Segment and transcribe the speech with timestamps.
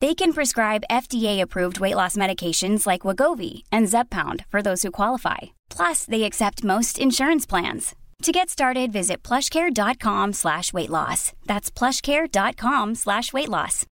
[0.00, 5.54] They can prescribe FDA-approved weight loss medications like Wagovi and Zepbound for those who qualify.
[5.70, 7.94] Plus, they accept most insurance plans.
[8.22, 11.32] To get started, visit plushcare.com slash weight loss.
[11.46, 13.86] That's plushcare.com slash weight loss.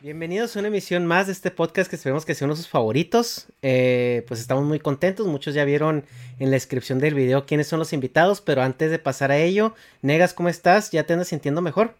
[0.00, 2.68] Bienvenidos a una emisión más de este podcast que esperemos que sea uno de sus
[2.68, 3.46] favoritos.
[3.62, 5.26] Eh, pues estamos muy contentos.
[5.26, 6.04] Muchos ya vieron
[6.38, 9.74] en la descripción del video quiénes son los invitados, pero antes de pasar a ello,
[10.02, 10.90] Negas, ¿cómo estás?
[10.92, 11.94] ¿Ya te andas sintiendo mejor?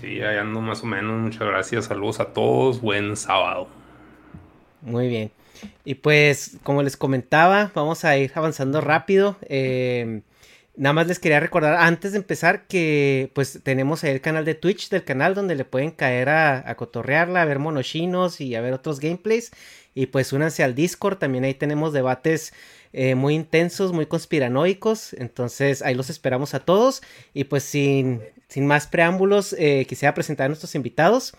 [0.00, 1.20] Sí, ahí ando más o menos.
[1.20, 1.86] Muchas gracias.
[1.86, 2.80] Saludos a todos.
[2.80, 3.66] Buen sábado.
[4.80, 5.32] Muy bien.
[5.84, 9.36] Y pues, como les comentaba, vamos a ir avanzando rápido.
[9.48, 10.20] Eh,
[10.76, 14.88] nada más les quería recordar antes de empezar que pues tenemos el canal de Twitch
[14.88, 18.74] del canal donde le pueden caer a, a cotorrearla, a ver monochinos y a ver
[18.74, 19.50] otros gameplays.
[19.94, 22.52] Y pues únanse al Discord, también ahí tenemos debates
[22.92, 25.12] eh, muy intensos, muy conspiranoicos.
[25.14, 27.02] Entonces ahí los esperamos a todos.
[27.34, 31.34] Y pues sin, sin más preámbulos, eh, quisiera presentar a nuestros invitados.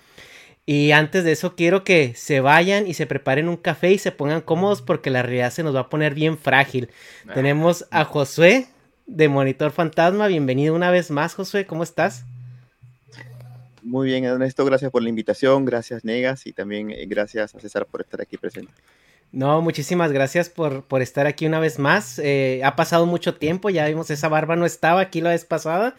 [0.65, 4.11] Y antes de eso quiero que se vayan y se preparen un café y se
[4.11, 6.89] pongan cómodos porque la realidad se nos va a poner bien frágil.
[7.27, 7.33] Ah.
[7.33, 8.67] Tenemos a Josué
[9.07, 10.27] de Monitor Fantasma.
[10.27, 11.65] Bienvenido una vez más, Josué.
[11.65, 12.23] ¿Cómo estás?
[13.81, 14.63] Muy bien, Ernesto.
[14.65, 15.65] Gracias por la invitación.
[15.65, 16.45] Gracias, Negas.
[16.45, 18.71] Y también eh, gracias a César por estar aquí presente.
[19.31, 22.19] No, muchísimas gracias por, por estar aquí una vez más.
[22.19, 25.95] Eh, ha pasado mucho tiempo, ya vimos, esa barba no estaba aquí la vez pasada,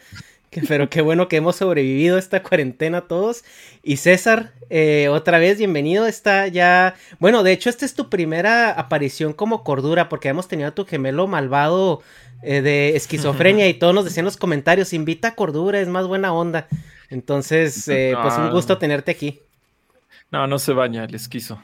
[0.67, 3.45] pero qué bueno que hemos sobrevivido esta cuarentena todos.
[3.83, 6.07] Y César, eh, otra vez, bienvenido.
[6.07, 6.95] Está ya.
[7.19, 10.85] Bueno, de hecho, esta es tu primera aparición como cordura, porque hemos tenido a tu
[10.85, 12.01] gemelo malvado
[12.43, 16.05] eh, de esquizofrenia y todos nos decían en los comentarios: invita a cordura, es más
[16.05, 16.67] buena onda.
[17.09, 19.39] Entonces, pues un gusto tenerte aquí.
[20.31, 21.61] No, no se baña el esquizo.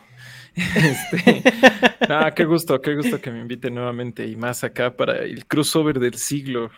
[0.75, 1.43] Este,
[2.35, 6.15] qué gusto, qué gusto que me invite nuevamente y más acá para el crossover del
[6.15, 6.71] siglo.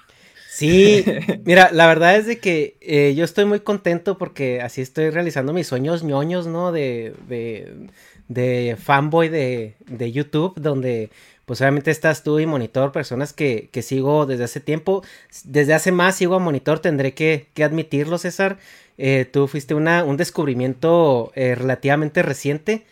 [0.49, 1.05] Sí,
[1.45, 5.53] mira, la verdad es de que eh, yo estoy muy contento porque así estoy realizando
[5.53, 6.73] mis sueños ñoños, ¿no?
[6.73, 7.87] De, de,
[8.27, 11.11] de fanboy de, de, YouTube, donde
[11.45, 15.01] pues obviamente estás tú y Monitor, personas que, que, sigo desde hace tiempo.
[15.45, 18.57] Desde hace más sigo a Monitor, tendré que, que admitirlo, César.
[18.97, 22.85] Eh, tú fuiste una, un descubrimiento eh, relativamente reciente.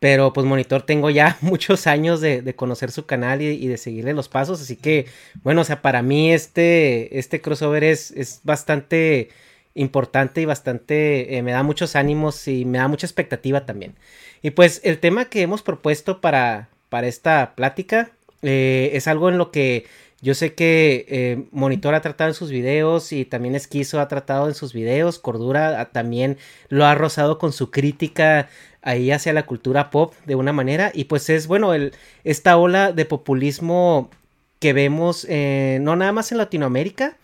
[0.00, 4.28] Pero pues Monitor tengo ya muchos años de, conocer su canal y, de seguirle los
[4.28, 4.60] pasos.
[4.60, 5.06] Así que,
[5.44, 9.28] bueno, o sea, para mí este, este crossover es, es bastante
[9.74, 13.94] importante y bastante, eh, me da muchos ánimos y me da mucha expectativa también.
[14.42, 18.10] Y pues el tema que hemos propuesto para, para esta plática
[18.42, 19.86] eh, es algo en lo que
[20.22, 24.48] yo sé que eh, Monitor ha tratado en sus videos y también Esquizo ha tratado
[24.48, 25.18] en sus videos.
[25.18, 26.36] Cordura también
[26.68, 28.50] lo ha rozado con su crítica
[28.82, 30.90] ahí hacia la cultura pop de una manera.
[30.94, 31.92] Y pues es, bueno, el,
[32.24, 34.10] esta ola de populismo
[34.58, 37.16] que vemos eh, no nada más en Latinoamérica,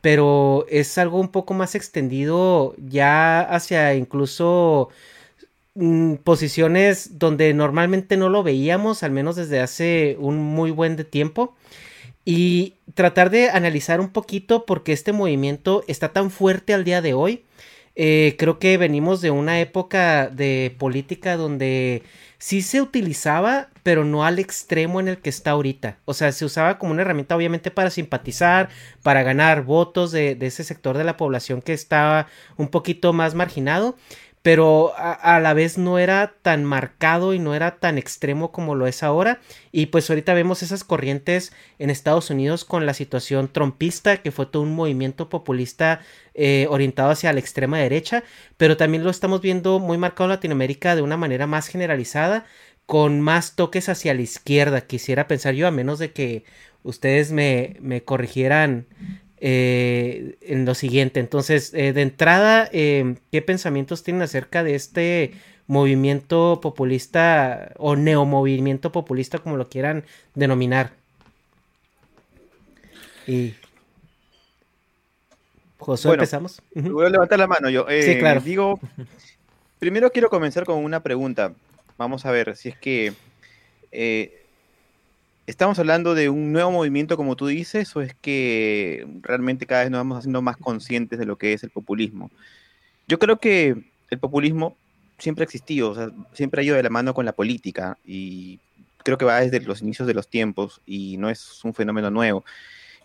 [0.00, 4.88] pero es algo un poco más extendido ya hacia incluso
[5.74, 11.54] mm, posiciones donde normalmente no lo veíamos, al menos desde hace un muy buen tiempo.
[12.24, 17.00] Y tratar de analizar un poquito por qué este movimiento está tan fuerte al día
[17.02, 17.44] de hoy
[17.96, 22.02] eh, creo que venimos de una época de política donde
[22.38, 25.98] sí se utilizaba, pero no al extremo en el que está ahorita.
[26.06, 28.70] O sea, se usaba como una herramienta obviamente para simpatizar,
[29.02, 32.26] para ganar votos de, ese sector de la población que estaba
[32.56, 33.96] un poquito más marginado.
[34.42, 38.86] Pero a, la vez no era tan marcado y no era tan extremo como lo
[38.86, 39.40] es ahora.
[39.70, 44.46] Y pues ahorita vemos esas corrientes en Estados Unidos con la situación trompista, que fue
[44.46, 46.00] todo un movimiento populista
[46.32, 48.24] eh, orientado hacia la extrema derecha,
[48.56, 52.46] pero también lo estamos viendo muy marcado en Latinoamérica de una manera más generalizada,
[52.86, 56.44] con más toques hacia la izquierda, quisiera pensar yo, a menos de que
[56.82, 58.86] ustedes me, me corrigieran
[59.42, 61.18] eh, en lo siguiente.
[61.18, 65.32] Entonces, eh, de entrada, eh, ¿qué pensamientos tienen acerca de este
[65.66, 70.04] movimiento populista o neomovimiento populista, como lo quieran
[70.34, 70.92] denominar?
[73.26, 73.54] Y
[75.78, 76.60] José, empezamos.
[76.74, 77.86] Voy a levantar la mano yo.
[77.88, 78.42] sí, claro.
[78.42, 78.78] Digo,
[79.78, 81.54] primero quiero comenzar con una pregunta.
[81.96, 83.14] Vamos a ver si es que
[85.50, 89.90] ¿Estamos hablando de un nuevo movimiento, como tú dices, o es que realmente cada vez
[89.90, 92.30] nos vamos haciendo más conscientes de lo que es el populismo?
[93.08, 93.74] Yo creo que
[94.10, 94.76] el populismo
[95.18, 98.60] siempre ha existido, o sea, siempre ha ido de la mano con la política y
[98.98, 102.44] creo que va desde los inicios de los tiempos y no es un fenómeno nuevo.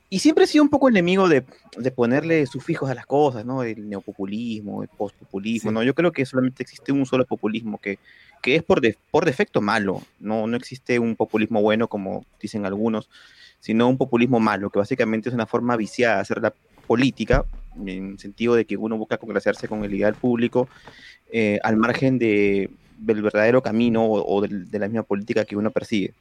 [0.09, 1.43] Y siempre he sido un poco enemigo de,
[1.77, 3.63] de ponerle sufijos a las cosas, ¿no?
[3.63, 5.83] El neopopulismo, el postpopulismo, ¿no?
[5.83, 7.97] Yo creo que solamente existe un solo populismo que
[8.45, 8.79] que es por,
[9.09, 10.03] por defecto malo.
[10.19, 13.09] No, no existe un populismo bueno, como dicen algunos,
[13.59, 16.53] sino un populismo malo, que básicamente es una forma viciada de hacer la
[16.85, 17.43] política,
[17.75, 20.69] en el sentido de que uno busca congraciarse con el ideal público
[21.31, 22.69] eh, al margen de,
[22.99, 26.13] del verdadero camino o, de, la misma política que uno persigue.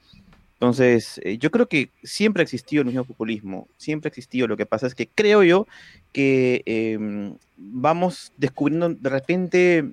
[0.54, 4.46] Entonces, eh, yo creo que siempre ha existido el mismo populismo, siempre ha existido.
[4.46, 5.66] Lo que pasa es que creo yo
[6.12, 9.84] que em, vamos descubriendo de repente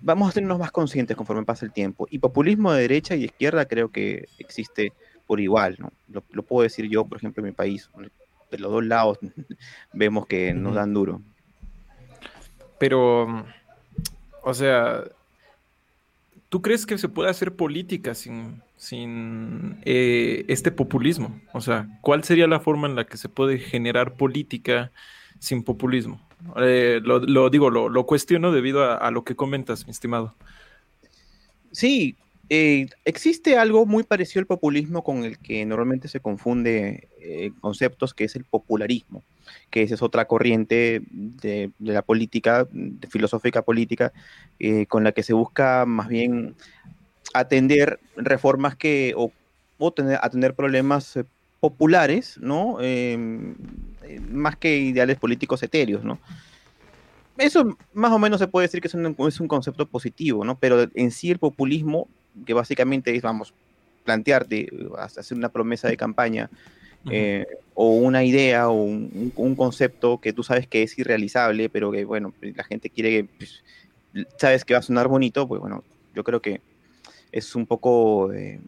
[0.00, 2.06] vamos a tenernos más conscientes conforme pasa el tiempo.
[2.10, 4.92] Y populismo de derecha y izquierda creo que existe
[5.26, 5.92] por igual, ¿no?
[6.08, 7.90] Lo, puedo decir yo, por ejemplo, en mi país.
[8.50, 9.18] De los dos lados
[9.92, 11.20] vemos que nos dan duro.
[12.78, 13.44] Pero,
[14.42, 15.04] o sea,
[16.48, 21.40] ¿tú crees que se puede hacer política sin, sin eh, este populismo?
[21.52, 24.92] O sea, ¿cuál sería la forma en la que se puede generar política
[25.38, 26.20] sin populismo?
[26.58, 30.34] Eh, lo, digo, lo, cuestiono debido a, lo que comentas, mi estimado.
[31.72, 32.16] Sí,
[32.48, 37.08] eh, existe algo muy parecido al populismo con el que normalmente se confunde
[37.60, 39.24] conceptos, que es el popularismo,
[39.68, 42.68] que esa es otra corriente de, la política,
[43.08, 44.12] filosófica política,
[44.88, 46.54] con la que se busca más bien
[47.32, 49.32] atender reformas que, o,
[50.20, 51.18] atender problemas
[51.60, 52.78] populares, ¿no?
[52.80, 53.54] Em,
[54.04, 56.18] eh, más que ideales políticos etéreos, ¿no?
[57.38, 60.58] Eso más o menos se puede decir que es un, es un concepto positivo, ¿no?
[60.58, 62.08] Pero en sí el populismo,
[62.46, 63.52] que básicamente es, vamos,
[64.04, 64.68] plantearte,
[64.98, 66.48] hacer una promesa de campaña,
[67.10, 72.04] eh, o una idea o un, concepto que tú sabes que es irrealizable, pero que,
[72.04, 73.62] bueno, la gente quiere que, pues,
[74.38, 75.84] sabes que va a sonar bonito, pues bueno,
[76.14, 76.60] yo creo que
[77.36, 78.60] es un poco eh,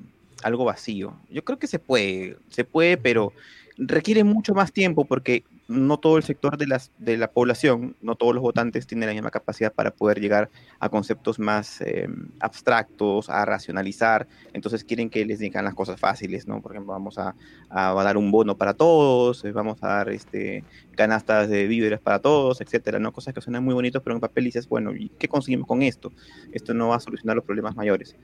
[0.43, 1.15] algo vacío.
[1.31, 3.33] Yo creo que se puede, se puede, pero
[3.79, 8.15] requiere mucho más tiempo porque no todo el sector de, las, de la población, no
[8.15, 10.49] todos los votantes tienen la misma capacidad para poder llegar
[10.81, 14.27] a conceptos más em, abstractos, a racionalizar.
[14.55, 16.63] Entonces quieren que les digan las cosas fáciles, ¿no?
[16.63, 17.35] Por ejemplo, vamos a,
[17.69, 20.65] a, dar un bono para todos, eh, vamos a dar este,
[20.97, 23.13] canastas de víveres para todos, etcétera, ¿no?
[23.13, 26.13] Cosas que suenan muy bonitos, pero en papel dices, bueno, ¿y qué conseguimos con esto?
[26.53, 28.17] Esto no va a solucionar los problemas mayores.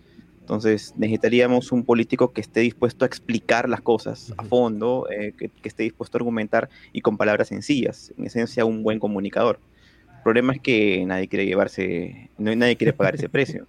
[0.44, 5.50] Entonces necesitaríamos un político que esté dispuesto a explicar las cosas a fondo, eh, que,
[5.62, 9.58] esté dispuesto a argumentar y con palabras sencillas, en esencia un buen comunicador.
[10.18, 13.66] El problema es que nadie quiere llevarse, no, nadie quiere pagar ese precio.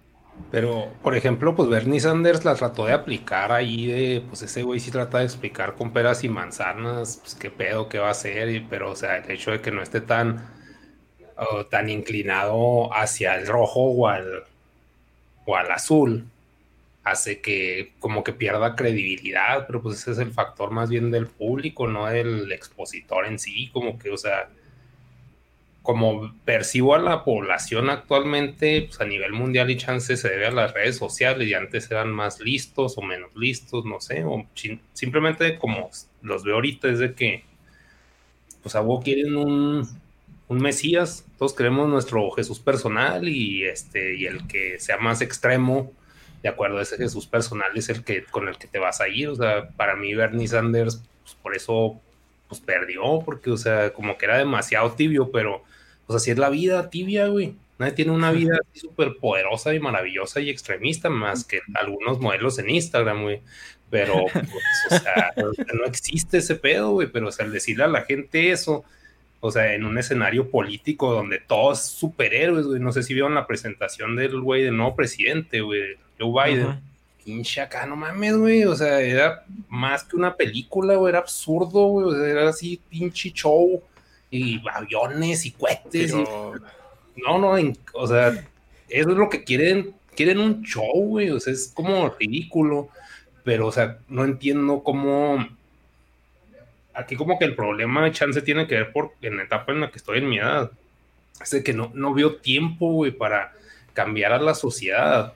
[0.50, 4.78] Pero, por ejemplo, pues Bernie Sanders la trató de aplicar ahí de, pues ese güey
[4.78, 8.64] sí trata de explicar con peras y manzanas, pues qué pedo, qué va a hacer,
[8.68, 10.46] pero o sea, el hecho de que no esté tan,
[11.70, 14.44] tan inclinado hacia el rojo o al,
[15.46, 16.26] o al azul,
[17.06, 21.28] hace que como que pierda credibilidad, pero pues ese es el factor más bien del
[21.28, 24.50] público, no del expositor en sí, como que, o sea,
[25.82, 30.50] como percibo a la población actualmente, pues a nivel mundial y chance se debe a
[30.50, 34.44] las redes sociales y antes eran más listos o menos listos, no sé, o
[34.92, 35.88] simplemente como
[36.22, 37.44] los veo ahorita es de que,
[38.62, 39.88] pues a vos quieren un,
[40.48, 45.92] un Mesías, todos queremos nuestro Jesús personal y este, y el que sea más extremo,
[46.46, 49.08] de acuerdo a ese Jesús personal es el que con el que te vas a
[49.08, 49.28] ir.
[49.28, 52.00] O sea, para mí Bernie Sanders, pues por eso
[52.48, 55.64] pues perdió, porque, o sea, como que era demasiado tibio, pero
[56.06, 57.56] pues así es la vida tibia, güey.
[57.78, 62.70] Nadie tiene una vida súper poderosa y maravillosa y extremista, más que algunos modelos en
[62.70, 63.42] Instagram, güey.
[63.90, 64.46] Pero, pues,
[64.90, 65.32] o sea,
[65.74, 67.08] no existe ese pedo, güey.
[67.08, 68.84] Pero, o sea, al decirle a la gente eso,
[69.40, 72.80] o sea, en un escenario político donde todos superhéroes, güey.
[72.80, 76.80] No sé si vieron la presentación del güey del nuevo presidente, güey, Joe Biden.
[77.24, 78.64] Pinche acá, no mames, güey.
[78.64, 81.10] O sea, era más que una película, güey.
[81.10, 82.06] Era absurdo, güey.
[82.06, 83.82] O sea, era así, pinche show.
[84.30, 86.14] Y aviones y cohetes.
[86.14, 87.56] No, no,
[87.94, 88.28] o sea,
[88.88, 89.94] eso es lo que quieren.
[90.14, 91.30] Quieren un show, güey.
[91.30, 92.88] O sea, es como ridículo.
[93.44, 95.46] Pero, o sea, no entiendo cómo
[96.96, 99.80] aquí como que el problema de chance tiene que ver por en la etapa en
[99.80, 100.70] la que estoy en mi edad.
[101.40, 103.52] Es de que no, no veo tiempo, güey, para
[103.92, 105.34] cambiar a la sociedad,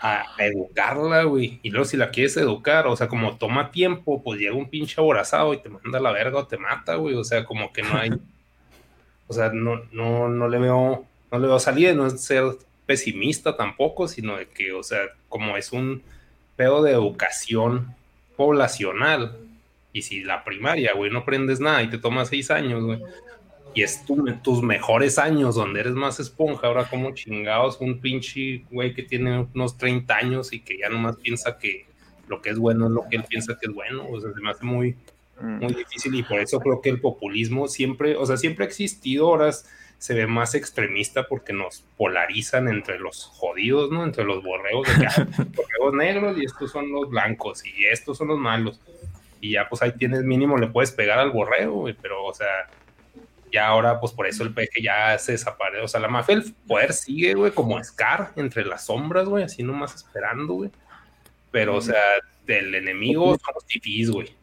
[0.00, 1.60] a, educarla, güey.
[1.62, 5.00] Y luego si la quieres educar, o sea, como toma tiempo, pues llega un pinche
[5.00, 7.14] aborazado y te manda a la verga o te mata, güey.
[7.14, 8.10] O sea, como que no hay...
[9.26, 12.44] o sea, no, no, no le veo, no le veo salida, no es ser
[12.86, 16.02] pesimista tampoco, sino de que, o sea, como es un
[16.56, 17.94] pedo de educación
[18.36, 19.36] poblacional,
[19.92, 23.00] y si la primaria, güey, no aprendes nada y te toma seis años, güey,
[23.78, 24.04] y es
[24.42, 29.46] tus mejores años donde eres más esponja, ahora como chingados un pinche güey que tiene
[29.54, 31.86] unos 30 años y que ya nomás piensa que
[32.26, 34.40] lo que es bueno es lo que él piensa que es bueno, o sea, se
[34.40, 34.96] me hace muy,
[35.40, 35.62] mm.
[35.62, 39.28] muy difícil y por eso creo que el populismo siempre, o sea, siempre ha existido,
[39.28, 44.02] horas se ve más extremista porque nos polarizan entre los jodidos, ¿no?
[44.02, 45.06] Entre los borregos, de que,
[45.56, 48.80] borregos negros y estos son los blancos y estos son los malos
[49.40, 52.66] y ya pues ahí tienes mínimo, le puedes pegar al borrego, pero o sea,
[53.52, 56.54] ya ahora pues por eso el peje ya se desaparece, o sea, la mafia el
[56.66, 60.70] poder sigue, güey, como Scar entre las sombras, güey, así nomás esperando, güey,
[61.50, 62.02] pero o sea,
[62.46, 64.34] del enemigo son los fifís, güey.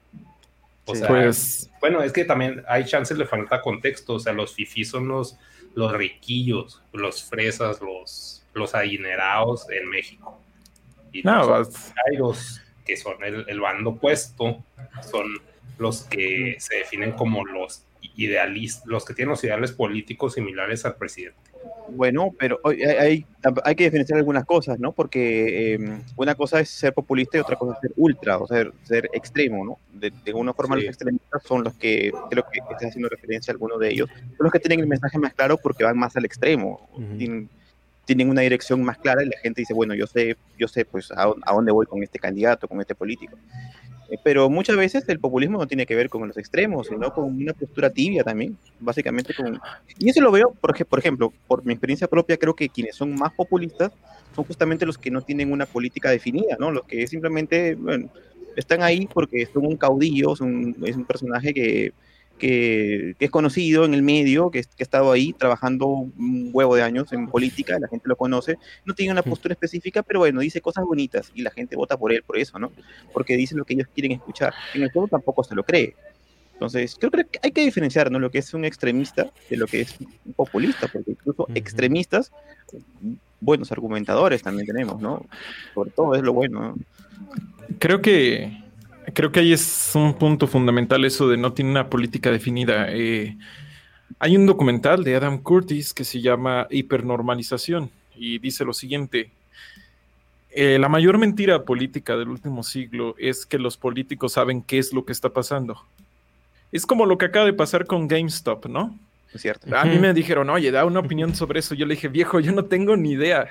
[0.86, 1.72] O sea, pues...
[1.82, 5.38] bueno, es que también hay chances, le falta contexto, o sea, los fifís son los,
[5.74, 10.40] los riquillos, los fresas, los, los adinerados en México.
[11.12, 14.64] Y no, los, hay los que son el, bando opuesto,
[15.10, 15.42] son
[15.78, 20.96] los que se definen como los idealistas, los que tienen los ideales políticos similares al
[20.96, 21.40] presidente.
[21.90, 23.26] Bueno, pero hay,
[23.64, 24.92] hay, que diferenciar algunas cosas, ¿no?
[24.92, 28.68] Porque em, una cosa es ser populista y otra cosa es ser ultra, o sea,
[28.84, 29.80] ser extremo, ¿no?
[29.94, 33.54] De, de alguna forma los extremistas son los que, creo que estás haciendo referencia a
[33.54, 36.26] alguno de ellos, son los que tienen el mensaje más claro porque van más al
[36.26, 37.50] extremo tienen
[38.14, 41.34] una dirección más clara y la gente dice, bueno, yo sé, yo sé pues a,
[41.54, 43.38] dónde voy con este candidato, con este político.
[44.10, 47.26] Eh, pero muchas veces el populismo no tiene que ver con los extremos, sino con
[47.26, 49.60] una postura tibia también, básicamente con...
[49.98, 53.16] Y eso lo veo, por, por ejemplo, por mi experiencia propia, creo que quienes son
[53.16, 53.92] más populistas
[54.36, 56.72] son justamente los que no tienen una política definida, ¿no?
[56.72, 58.10] Los que simplemente, bueno,
[58.56, 61.94] están ahí porque son un caudillo, son, es un personaje que
[62.38, 66.84] que, es conocido en el medio, que, que, ha estado ahí trabajando un huevo de
[66.84, 70.62] años en política, la gente lo conoce, no tiene una postura específica, pero bueno, dice
[70.62, 72.72] cosas bonitas y la gente vota por él, por eso, ¿no?
[73.14, 74.54] Porque dice lo que ellos quieren escuchar.
[74.74, 75.96] En el fondo tampoco se lo cree.
[76.54, 78.18] Entonces, creo que hay que diferenciar ¿no?
[78.18, 82.32] lo que es un extremista de lo que es un populista, porque incluso extremistas,
[83.42, 85.26] buenos argumentadores también tenemos, ¿no?
[85.74, 86.76] Sobre todo es lo bueno.
[87.78, 88.58] Creo que
[89.14, 92.88] creo que ahí es un punto fundamental eso de no tiene una política definida.
[92.90, 93.38] Eh,
[94.20, 99.32] hay un documental de Adam Curtis que se llama Hipernormalización y dice lo siguiente.
[100.52, 104.94] Eh, la mayor mentira política del último siglo es que los políticos saben qué es
[104.94, 105.82] lo que está pasando.
[106.72, 108.98] Es como lo que acaba de pasar con GameStop, ¿no?
[109.34, 109.76] Es cierto.
[109.76, 111.76] A mí me dijeron, oye, da una opinión sobre eso.
[111.76, 113.50] Yo le dije, viejo, yo no tengo ni idea.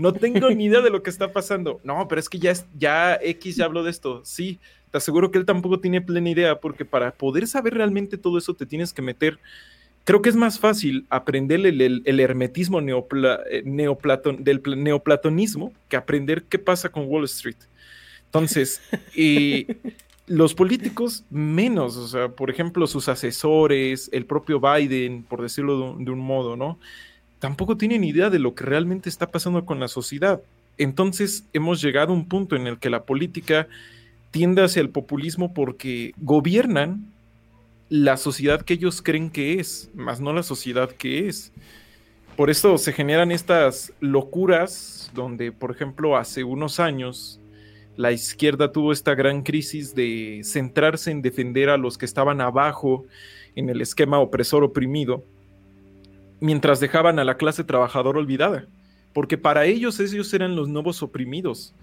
[0.00, 1.80] No tengo ni idea de lo que está pasando.
[1.84, 4.22] No, pero es que ya, es, ya X ya habló de esto.
[4.24, 4.58] Sí,
[4.90, 8.54] te aseguro que él tampoco tiene plena idea, porque para poder saber realmente todo eso
[8.54, 9.38] te tienes que meter.
[10.04, 16.88] Creo que es más fácil aprender el, hermetismo eh, del neoplatonismo que aprender qué pasa
[16.88, 17.58] con Wall Street.
[18.24, 18.80] Entonces,
[19.14, 19.66] y
[20.26, 26.10] los políticos menos, o sea, por ejemplo, sus asesores, el propio Biden, por decirlo de
[26.10, 26.78] un modo, ¿no?
[27.40, 30.40] Tampoco tienen idea de lo que realmente está pasando con la sociedad.
[30.78, 33.66] Entonces hemos llegado a un punto en el que la política
[34.30, 37.06] tiende hacia el populismo porque gobiernan
[37.88, 41.52] la sociedad que ellos creen que es, más no la sociedad que es.
[42.36, 47.40] Por eso se generan estas locuras donde, por ejemplo, hace unos años
[47.96, 53.04] la izquierda tuvo esta gran crisis de centrarse en defender a los que estaban abajo
[53.56, 55.24] en el esquema opresor oprimido
[56.40, 58.64] mientras dejaban a la clase trabajadora olvidada,
[59.12, 61.74] porque para ellos ellos eran los nuevos oprimidos.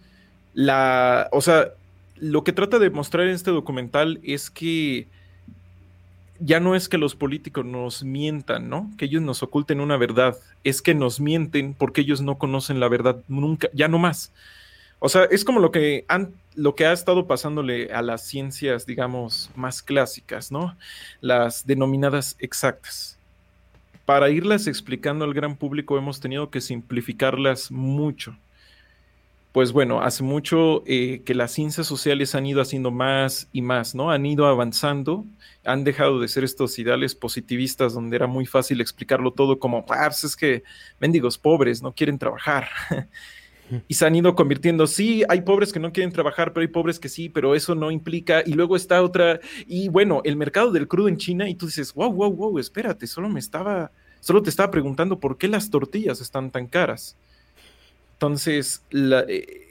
[0.53, 1.69] La, o sea,
[2.15, 5.07] lo que trata de mostrar en este documental es que
[6.39, 8.91] ya no es que los políticos nos mientan, ¿no?
[8.97, 12.87] Que ellos nos oculten una verdad, es que nos mienten porque ellos no conocen la
[12.87, 14.31] verdad nunca, ya no más.
[14.99, 18.85] O sea, es como lo que, han, lo que ha estado pasándole a las ciencias,
[18.85, 20.75] digamos, más clásicas, ¿no?
[21.21, 23.16] Las denominadas exactas.
[24.07, 28.37] Para irlas explicando al gran público hemos tenido que simplificarlas mucho.
[29.51, 33.95] Pues bueno, hace mucho eh, que las ciencias sociales han ido haciendo más y más,
[33.95, 34.09] ¿no?
[34.09, 35.25] Han ido avanzando,
[35.65, 40.07] han dejado de ser estos ideales positivistas donde era muy fácil explicarlo todo como, ah,
[40.07, 40.63] es que
[41.01, 42.69] mendigos pobres no quieren trabajar.
[43.87, 46.99] y se han ido convirtiendo, sí, hay pobres que no quieren trabajar, pero hay pobres
[46.99, 50.87] que sí, pero eso no implica, y luego está otra, y bueno, el mercado del
[50.87, 54.49] crudo en China, y tú dices, wow, wow, wow, espérate, solo me estaba, solo te
[54.49, 57.15] estaba preguntando por qué las tortillas están tan caras.
[58.13, 59.67] Entonces, eh,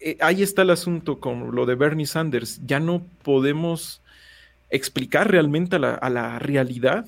[0.00, 4.00] eh, ahí está el asunto con lo de Bernie Sanders, ya no podemos
[4.70, 7.06] explicar realmente a la realidad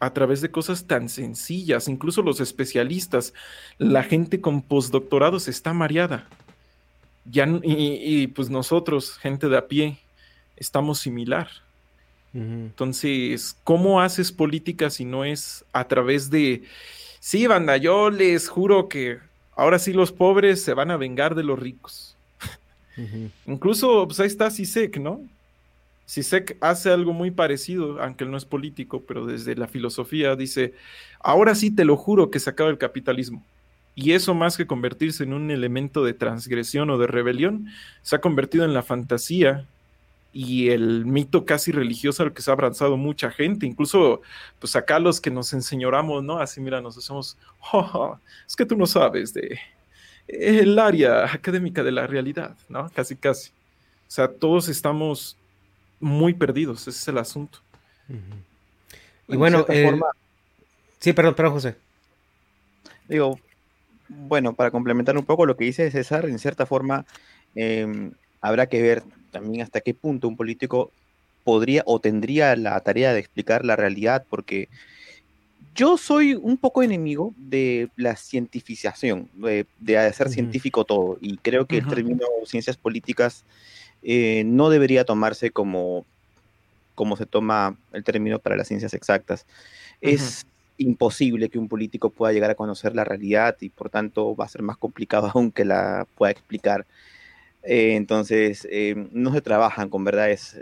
[0.00, 3.34] a través de cosas tan sencillas, incluso los especialistas,
[3.78, 6.26] la gente con postdoctorados está mareada.
[7.26, 9.98] Ya, y, pues nosotros, gente de a pie,
[10.56, 11.48] estamos similar.
[12.32, 16.62] Entonces, ¿cómo haces política si no es a través de,
[17.18, 19.18] sí, banda, yo les juro que
[19.54, 22.16] ahora sí los pobres se van a vengar de los ricos?
[23.46, 25.20] Incluso, pues ahí está CISEC, ¿no?
[26.10, 30.74] Sisek hace algo muy parecido, aunque él no es político, pero desde la filosofía dice,
[31.20, 33.46] ahora sí te lo juro que se acaba el capitalismo.
[33.94, 37.68] Y eso más que convertirse en un elemento de transgresión o de rebelión,
[38.02, 39.68] se ha convertido en la fantasía
[40.32, 44.20] y el mito casi religioso al que se ha abrazado mucha gente, incluso
[44.58, 46.40] pues acá los que nos enseñoramos, ¿no?
[46.40, 47.38] Así mira, nos hacemos,
[48.48, 49.60] es que tú no sabes de
[50.26, 52.90] el área académica de la realidad, ¿no?
[52.96, 53.50] Casi, casi.
[53.50, 55.36] O sea, todos estamos
[56.00, 57.60] muy perdidos, ese es el asunto.
[59.28, 59.64] Y bueno,
[60.98, 61.76] sí, perdón, perdón, José.
[63.08, 63.38] Digo,
[64.08, 67.04] bueno, para complementar un poco lo que dice César, en cierta forma
[67.54, 70.90] em, habrá que ver también hasta qué punto un político
[71.44, 74.68] podría o tendría la tarea de explicar la realidad, porque
[75.74, 81.78] yo soy un poco enemigo de la cientificación, de, hacer científico todo, y creo que
[81.78, 83.44] el término ciencias políticas
[84.02, 86.06] eh, no debería tomarse como,
[86.94, 89.46] como se toma el término para las ciencias exactas.
[90.00, 90.46] Es
[90.78, 94.48] imposible que un político pueda llegar a conocer la realidad y por tanto va a
[94.48, 96.86] ser más complicado aún que la pueda explicar.
[97.62, 100.58] Eh, entonces, eh, no se trabajan con verdades,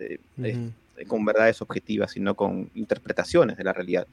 [1.07, 4.09] con verdades objetivas, sino con interpretaciones de la realidad.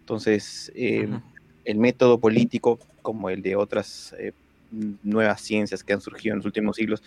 [0.00, 4.14] Entonces, el método político, como el de otras
[5.02, 7.02] nuevas ciencias que han surgido en los últimos siglos,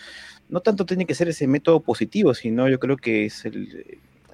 [0.50, 3.94] no tanto tiene que ser ese método positivo, sino yo creo que es el,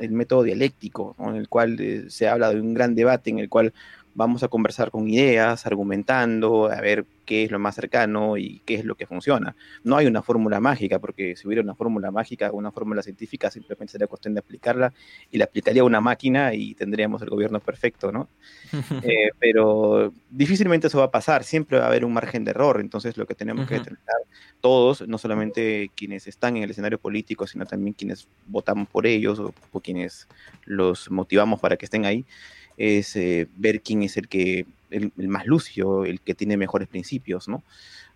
[0.10, 3.74] método dialéctico, en el cual eh, se habla de un gran debate, en el cual
[4.16, 8.76] vamos a conversar con ideas, argumentando, a ver qué es lo más cercano y qué
[8.76, 9.56] es lo que funciona.
[9.84, 13.94] No hay una fórmula mágica, porque si hubiera una fórmula mágica, una fórmula científica, simplemente
[13.94, 14.94] sería cuestión de aplicarla
[15.32, 18.28] y la aplicaría una máquina y tendríamos el gobierno perfecto, ¿no?
[19.04, 22.80] Eh, pero difícilmente eso va a pasar, siempre va a haber un margen de error,
[22.80, 24.16] entonces lo que tenemos que determinar
[24.62, 29.40] todos, no solamente quienes están en el escenario político, sino también quienes votamos por ellos
[29.40, 30.28] o, o quienes
[30.66, 32.26] los motivamos para que estén ahí,
[32.78, 37.48] es eh, ver quién es el que el, más lucio, el que tiene mejores principios,
[37.48, 37.64] ¿no?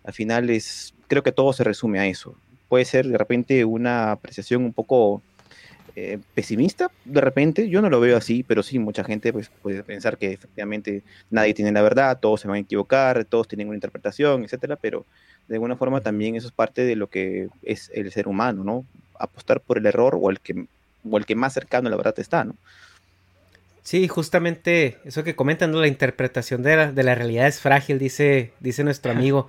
[0.04, 2.34] Al final es, creo que todo se resume a eso.
[2.68, 5.22] Puede ser de repente una apreciación un poco
[5.96, 9.82] eh, pesimista, de repente, yo no lo veo así, pero sí, mucha gente pues, puede
[9.82, 13.76] pensar que efectivamente nadie tiene la verdad, todos se van a equivocar, todos tienen una
[13.76, 15.06] interpretación, etcétera, pero
[15.48, 18.84] de alguna forma también eso es parte de lo que es el ser humano, ¿no?
[19.18, 20.66] Apostar por el error o el que,
[21.10, 22.54] o el que más cercano a la verdad está, ¿no?
[23.88, 28.52] Sí, justamente eso que comentan, la interpretación de la, de la, realidad es frágil, dice,
[28.60, 29.46] dice nuestro amigo.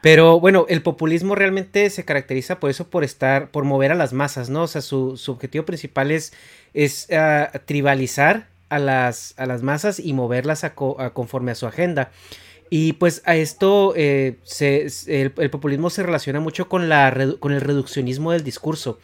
[0.00, 4.12] Pero bueno, el populismo realmente se caracteriza por eso, por estar, por mover a las
[4.12, 4.62] masas, ¿no?
[4.62, 6.32] O sea, su, su objetivo principal es,
[6.72, 11.66] es uh, tribalizar a las, a las masas y moverlas a, a conforme a su
[11.66, 12.12] agenda.
[12.70, 17.50] Y pues a esto eh, se, el, el, populismo se relaciona mucho con, la, con
[17.50, 19.00] el reduccionismo del discurso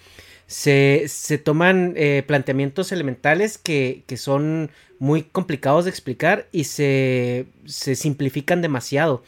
[0.47, 9.23] se, toman eh, planteamientos elementales que, son muy complicados de explicar y se, simplifican demasiado.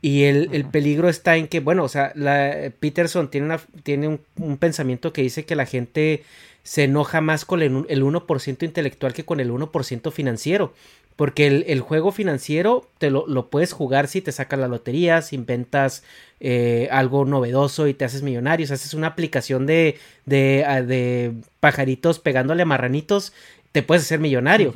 [0.00, 4.56] Y el, peligro está en que, bueno, o sea, la, Peterson tiene, una, tiene un,
[4.58, 6.24] pensamiento que dice que la gente
[6.62, 10.74] se enoja más con el, el 1% intelectual que con el 1% financiero.
[11.16, 16.02] Porque el, juego financiero te lo, puedes jugar si te sacas la lotería, si inventas
[16.40, 18.66] eh, algo novedoso y te haces millonario.
[18.68, 19.96] O haces una aplicación de,
[20.26, 23.32] de, ah, de, pajaritos pegándole a marranitos,
[23.70, 24.72] te puedes hacer millonario.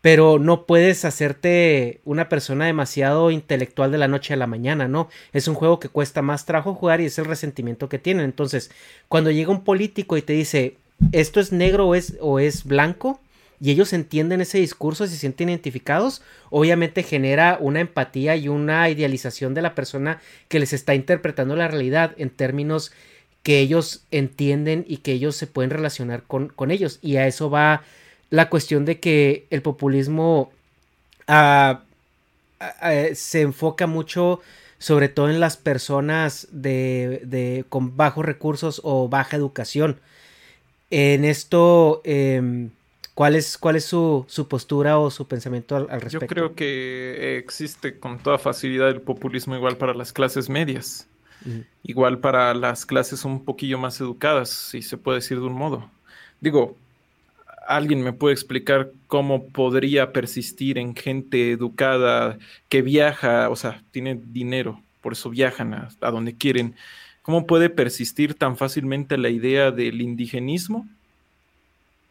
[0.00, 5.08] pero no puedes hacerte una persona demasiado intelectual de la noche a la mañana, ¿no?
[5.32, 8.24] Es un juego que cuesta más trabajo jugar y es el resentimiento que tienen.
[8.24, 8.72] Entonces,
[9.08, 10.76] cuando llega un político y te dice,
[11.12, 13.20] esto es negro o es, o es blanco,
[13.62, 16.20] y ellos entienden ese discurso, se sienten identificados,
[16.50, 21.68] obviamente genera una empatía y una idealización de la persona que les está interpretando la
[21.68, 22.90] realidad en términos
[23.44, 26.98] que ellos entienden y que ellos se pueden relacionar con, con ellos.
[27.02, 27.84] Y a eso va
[28.30, 30.50] la cuestión de que el populismo
[31.28, 31.82] ah,
[32.58, 34.40] ah, ah, se enfoca mucho
[34.80, 40.00] sobre todo en las personas de, de, con bajos recursos o baja educación.
[40.90, 42.68] En esto, eh,
[43.14, 46.26] ¿cuál es, cuál es su, su, postura o su pensamiento al, al, respecto?
[46.26, 51.08] Yo creo que existe con toda facilidad el populismo igual para las clases medias,
[51.82, 55.90] igual para las clases un poquillo más educadas, si se puede decir de un modo.
[56.40, 56.76] Digo,
[57.66, 64.20] alguien me puede explicar cómo podría persistir en gente educada que viaja, o sea, tiene
[64.24, 66.74] dinero, por eso viajan a, a donde quieren.
[67.22, 70.88] ¿Cómo puede persistir tan fácilmente la idea del indigenismo?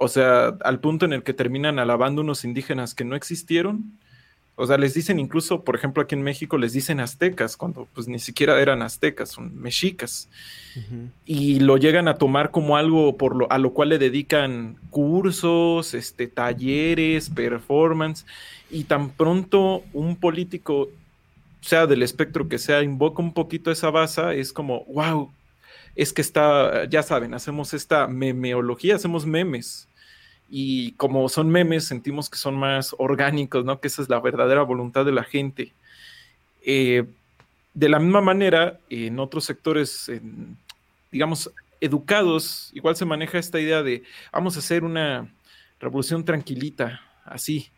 [0.03, 3.99] O sea, al punto en el que terminan alabando unos indígenas que no existieron
[4.55, 8.07] o sea, les dicen incluso, por ejemplo, aquí en México les dicen aztecas, cuando pues
[8.07, 10.29] ni siquiera eran aztecas, son mexicas.
[10.75, 11.09] Uh -huh.
[11.25, 15.95] Y lo llegan a tomar como algo por lo, a lo cual le dedican cursos,
[15.95, 18.25] este, talleres, performance.
[18.69, 20.89] Y tan pronto un político,
[21.61, 25.31] sea del espectro que sea, invoca un poquito esa base, es como, wow,
[25.95, 29.87] es que está, ya saben, hacemos esta memeología, hacemos memes
[30.53, 33.79] y como son memes, sentimos que son más orgánicos, ¿no?
[33.79, 35.71] Que esa es la verdadera voluntad de la gente.
[36.65, 37.05] Eh,
[37.73, 40.57] de la misma manera, en otros sectores, en,
[41.09, 45.33] digamos, educados, igual se maneja esta idea de vamos a hacer una
[45.79, 47.69] revolución tranquilita, así.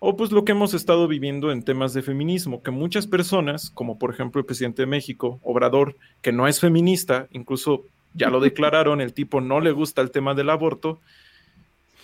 [0.00, 4.00] O pues lo que hemos estado viviendo en temas de feminismo, que muchas personas, como
[4.00, 7.84] por ejemplo el presidente de México, Obrador, que no es feminista, incluso
[8.14, 11.00] ya lo declararon, el tipo no le gusta el tema del aborto,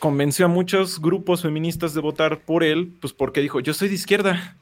[0.02, 3.94] convenció a muchos grupos feministas de votar por él, pues porque dijo, yo soy de
[3.94, 4.56] izquierda.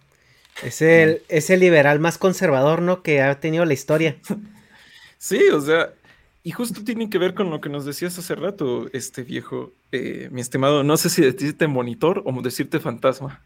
[0.63, 3.03] Es el, es el liberal más conservador, ¿no?
[3.03, 4.17] Que ha tenido la historia.
[5.17, 5.95] sí, o sea,
[6.43, 10.29] y justo tiene que ver con lo que nos decías hace rato, este viejo, eh,
[10.31, 13.41] mi estimado, no sé si decirte monitor o decirte fantasma,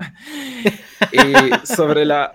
[1.12, 2.34] eh, sobre la...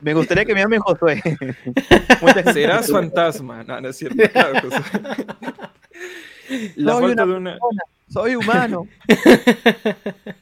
[0.00, 1.22] Me gustaría que me llamen Josué.
[2.52, 4.20] Serás fantasma, no, no es cierto.
[4.32, 5.26] Claro, Josué.
[6.74, 7.50] La Soy falta una de una...
[7.52, 8.86] persona, soy humano.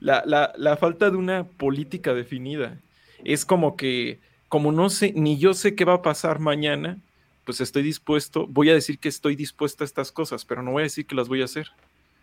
[0.00, 2.80] la, la, la, falta de una política definida.
[3.24, 6.98] Es como que, como no sé, ni yo sé qué va a pasar mañana,
[7.44, 10.82] pues estoy dispuesto, voy a decir que estoy dispuesto a estas cosas, pero no voy
[10.82, 11.68] a decir que las voy a hacer.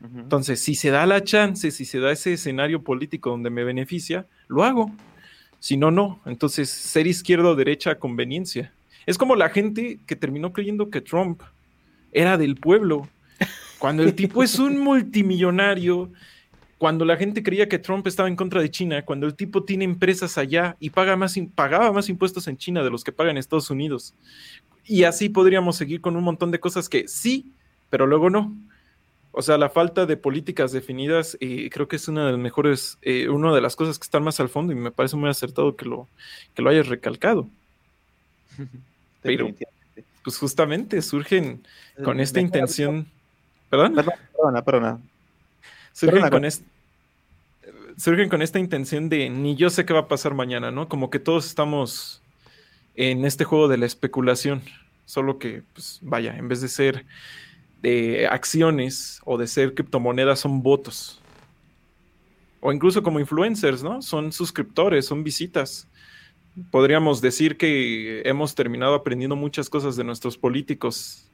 [0.02, 0.20] Uh -huh.
[0.22, 4.28] Entonces, si se da la chance, si se da ese escenario político donde me beneficia,
[4.48, 4.92] lo hago.
[5.60, 6.20] Si no, no.
[6.26, 8.74] Entonces, ser izquierda o derecha a conveniencia.
[9.06, 11.42] Es como la gente que terminó creyendo que Trump
[12.12, 13.08] era del pueblo.
[13.84, 16.10] Cuando el tipo es un multimillonario,
[16.78, 19.84] cuando la gente creía que Trump estaba en contra de China, cuando el tipo tiene
[19.84, 23.38] empresas allá y paga más, pagaba más impuestos en China de los que paga en
[23.38, 24.14] Estados Unidos.
[24.86, 27.52] Y así podríamos seguir con un montón de cosas que sí,
[27.90, 28.56] pero luego no.
[29.34, 32.98] O sea, la falta de políticas definidas eh, creo que es una de las mejores,
[33.02, 35.76] eh, una de las cosas que están más al fondo y me parece muy acertado
[35.76, 36.08] que lo,
[36.54, 37.50] que lo hayas recalcado.
[39.22, 39.54] Pero,
[40.24, 41.68] pues justamente surgen
[42.02, 43.12] con esta intención.
[43.74, 43.96] ¿Perdón?
[43.96, 45.00] Perdona, perdona.
[45.94, 46.64] Surgen, perdona, con est...
[47.98, 50.88] surgen con esta intención de ni yo sé qué va a pasar mañana, ¿no?
[50.88, 52.22] Como que todos estamos
[52.94, 54.62] en este juego de la especulación.
[55.06, 57.08] Solo que, pues vaya, en vez de ser
[57.82, 61.20] de acciones o de ser criptomonedas, son votos.
[62.60, 64.04] O incluso como influencers, ¿no?
[64.04, 65.88] Son suscriptores, son visitas
[66.70, 71.28] podríamos decir que hemos terminado aprendiendo muchas cosas de nuestros políticos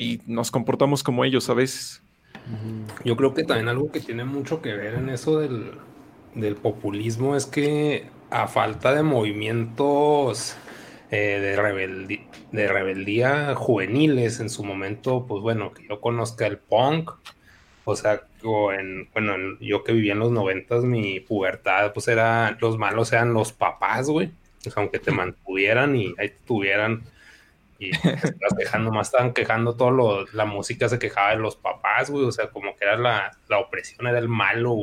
[0.00, 2.02] y nos comportamos como ellos a veces.
[3.04, 5.72] Yo creo que también algo que tiene mucho que ver en eso del,
[6.34, 10.56] del populismo es que a falta de movimientos
[11.10, 16.56] eh, de, rebeldi de rebeldía juveniles en su momento, pues bueno, que yo conozca el
[16.56, 17.10] punk,
[17.84, 22.08] o sea, o en, bueno, en, yo que vivía en los noventas, mi pubertad, pues
[22.08, 24.30] era, los malos eran los papás, güey.
[24.76, 27.02] Aunque te mantuvieran y ahí tuvieran
[27.80, 32.10] y estás quejando más, estaban quejando todo lo, la música se quejaba de los papás,
[32.10, 34.76] güey, o sea, como que era la, la opresión, era el malo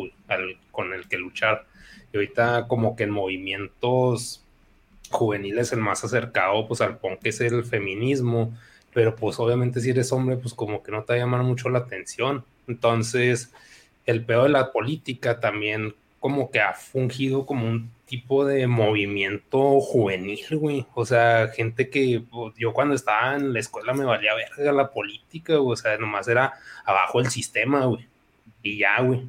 [0.72, 1.66] con el que luchar.
[2.12, 4.44] Y ahorita como que en movimientos
[5.12, 8.58] juveniles el más acercado pues al punk es el feminismo,
[8.94, 11.70] pero pues obviamente si eres hombre pues como que no te va a llamar mucho
[11.70, 12.44] la atención.
[12.68, 13.54] Entonces,
[14.06, 19.80] el peor de la política también como que ha fungido como un tipo de movimiento
[19.80, 20.86] juvenil, güey.
[20.96, 24.92] O sea, gente que pues, yo cuando estaba en la escuela me valía verga la
[24.92, 26.54] política, o sea, nomás era
[26.86, 28.08] abajo el sistema, güey.
[28.64, 29.28] Y ya, güey.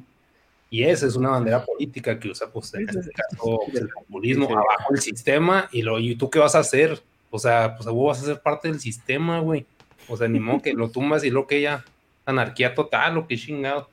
[0.71, 4.93] Y esa es una bandera política que usa, pues, en este caso, el populismo, abajo
[4.93, 7.01] el sistema, y lo, ¿y tú qué vas a hacer?
[7.31, 9.65] O sea, pues vos vas a ser parte del sistema, güey.
[10.07, 11.83] O sea, ni modo que lo tumbas y lo que ya,
[12.25, 13.89] anarquía total, lo que chingado.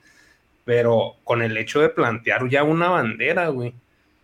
[0.65, 3.75] Pero con el hecho de plantear ya una bandera, güey,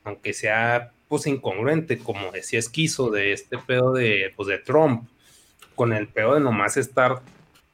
[0.05, 5.09] aunque sea pues incongruente, como decía Esquizo de este pedo de, pues, de Trump,
[5.75, 7.21] con el pedo de nomás estar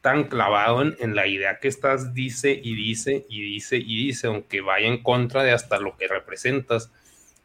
[0.00, 4.60] tan clavado en, la idea que estás dice y dice y dice y dice, aunque
[4.60, 6.92] vaya en contra de hasta lo que representas,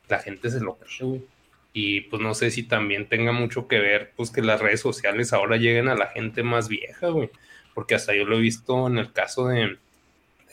[0.09, 1.21] la gente se lo cree, güey.
[1.73, 5.33] Y pues no sé si también tenga mucho que ver, pues que las redes sociales
[5.33, 7.29] ahora lleguen a la gente más vieja, güey.
[7.73, 9.77] Porque hasta yo lo he visto en el caso de,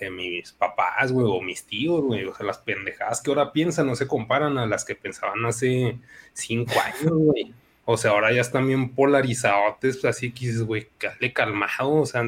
[0.09, 2.25] mis papás, güey, o mis tíos, güey.
[2.25, 5.99] O sea, las pendejadas que ahora piensan no se comparan a las que pensaban hace
[6.33, 7.53] cinco años, güey.
[7.85, 10.87] O sea, ahora ya están bien polarizados, pues, así que dices, güey,
[11.19, 12.23] le calmado, o sea,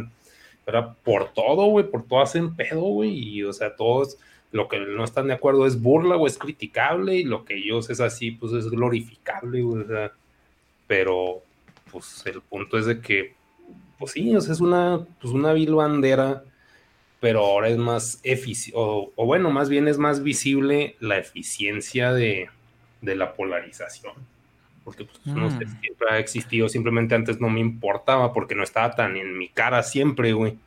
[0.64, 4.18] pero por todo, güey, por todo hacen pedo, güey, y o sea, todos
[4.50, 7.90] lo que no están de acuerdo es burla o es criticable, y lo que ellos
[7.90, 10.12] es así, pues es glorificable, güey, o sea,
[10.88, 11.42] pero,
[11.92, 13.34] pues el punto es de que,
[13.98, 16.42] pues sí, o sea, es una, pues una vil bandera
[17.22, 22.50] pero ahora es más eficiente, o, bueno, más bien es más visible la eficiencia de,
[23.00, 24.14] la polarización.
[24.82, 25.80] Porque pues, no sé, mm.
[25.80, 29.84] siempre ha existido, simplemente antes no me importaba porque no estaba tan en mi cara
[29.84, 30.58] siempre, güey.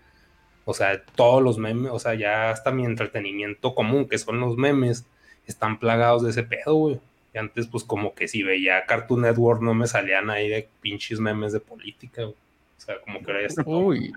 [0.64, 4.56] O sea, todos los memes, o sea, ya hasta mi entretenimiento común, que son los
[4.56, 5.06] memes,
[5.48, 7.02] están plagados de ese pedo, güey.
[7.34, 11.20] Y antes, pues como que si veía Cartoon Network no me salían ahí de pinches
[11.20, 12.36] memes de política, güey.
[12.78, 14.14] O sea, como que ahora ya está Uy.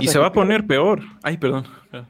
[0.00, 1.00] Y se va a poner peor.
[1.22, 1.66] Ay, perdón.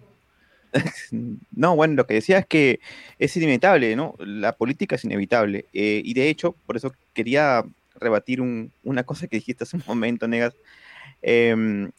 [1.54, 2.80] No, bueno, lo que decía es que
[3.18, 4.14] es inevitable, ¿no?
[4.18, 5.66] La política es inevitable.
[5.74, 7.62] Eh, y de hecho, por eso quería
[7.96, 10.54] rebatir una cosa que dijiste hace un momento, Negas.
[11.20, 11.90] Em,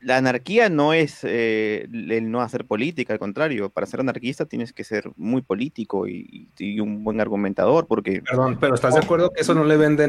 [0.00, 4.72] la anarquía no es eh, el no hacer política, al contrario, para ser anarquista tienes
[4.72, 8.22] que ser muy político y, y un buen argumentador, porque...
[8.22, 10.08] Perdón, pero ¿estás de acuerdo que eso no le venden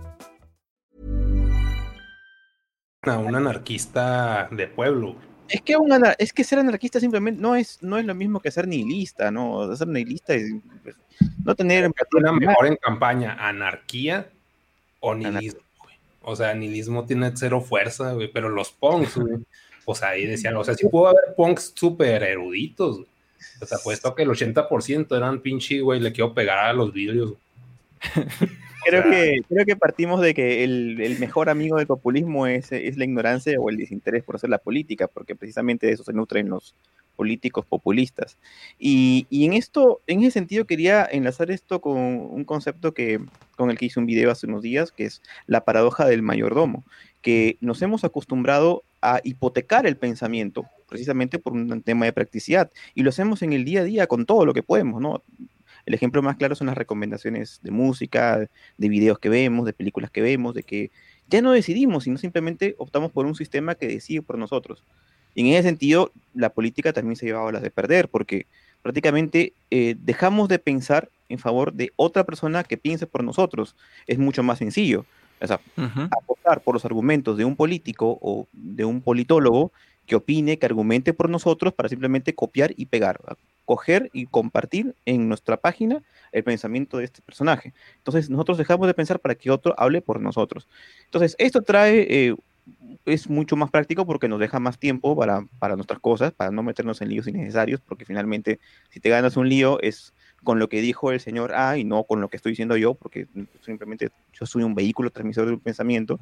[3.09, 5.15] A un anarquista de pueblo.
[5.49, 5.75] Es que,
[6.19, 9.75] es que ser anarquista simplemente no es, no es lo mismo que ser nihilista, ¿no?
[9.75, 10.95] Ser nihilista es pues,
[11.43, 12.31] no tener empatía.
[12.31, 14.29] mejor en campaña, anarquía
[14.99, 15.61] o nihilismo.
[16.21, 19.39] O sea, nihilismo tiene cero fuerza, güey, pero los punks, güey,
[19.85, 23.01] o sea, ahí decían, o sea, sí pudo haber punks súper eruditos,
[23.59, 27.33] O sea, puesto que el 80% eran pinche, güey, le quiero pegar a los vidrios.
[28.83, 33.05] creo, que, creo que partimos de que el, mejor amigo del populismo es, es, la
[33.05, 36.75] ignorancia o el desinterés por hacer la política, porque precisamente de eso se nutren los
[37.15, 38.37] políticos populistas.
[38.79, 43.19] Y, y, en esto, en ese sentido, quería enlazar esto con un concepto que,
[43.55, 46.83] con el que hice un video hace unos días, que es la paradoja del mayordomo,
[47.21, 53.03] que nos hemos acostumbrado a hipotecar el pensamiento precisamente por un tema de practicidad y
[53.03, 55.23] lo hacemos en el día a día con todo lo que podemos, ¿no?
[55.85, 60.11] El ejemplo más claro son las recomendaciones de música, de videos que vemos, de películas
[60.11, 60.91] que vemos, de que
[61.27, 64.83] ya no decidimos, sino simplemente optamos por un sistema que decide por nosotros.
[65.33, 68.47] Y en ese sentido, la política también se llevaba a las de perder, porque
[68.81, 73.75] prácticamente eh, dejamos de pensar en favor de otra persona que piense por nosotros.
[74.07, 75.05] Es mucho más sencillo.
[75.41, 75.59] O sea,
[76.11, 79.71] apostar por los argumentos de un político o de un politólogo
[80.05, 83.19] que opine, que argumente por nosotros para simplemente copiar y pegar
[83.71, 86.03] coger y compartir en nuestra página
[86.33, 87.73] el pensamiento de este personaje.
[87.99, 90.67] Entonces nosotros dejamos de pensar para que otro hable por nosotros.
[91.05, 92.35] Entonces esto trae eh,
[93.05, 96.63] es mucho más práctico porque nos deja más tiempo para, para nuestras cosas, para no
[96.63, 100.81] meternos en líos innecesarios, porque finalmente si te ganas un lío es con lo que
[100.81, 103.27] dijo el señor A y no con lo que estoy diciendo yo, porque
[103.61, 106.19] simplemente yo soy un vehículo transmisor de un pensamiento.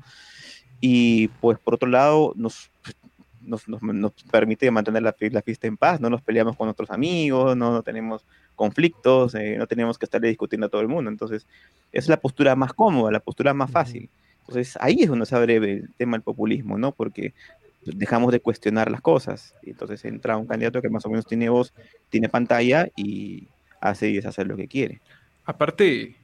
[0.82, 2.70] Y pues por otro lado nos,
[3.42, 7.56] nos, nos, permite mantener la, la, fiesta en paz, no nos peleamos con nuestros amigos,
[7.56, 8.26] no, no tenemos
[8.56, 11.10] conflictos, eh, no tenemos que estarle discutiendo a todo el mundo.
[11.10, 11.48] Entonces,
[11.92, 14.10] es la postura más cómoda, la postura más fácil.
[14.42, 16.92] Entonces, ahí es donde se abre el tema del populismo, ¿no?
[16.92, 17.34] Porque
[17.86, 19.56] dejamos de cuestionar las cosas.
[19.64, 21.74] Y entonces entra un candidato que más o menos tiene voz,
[22.10, 23.48] tiene pantalla y
[23.80, 25.02] hace y deshacer lo que quiere.
[25.46, 26.16] Aparte,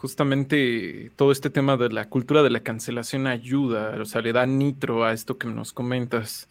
[0.00, 4.46] justamente todo este tema de la cultura de la cancelación ayuda, o sea, le da
[4.46, 6.48] nitro a esto que nos comentas.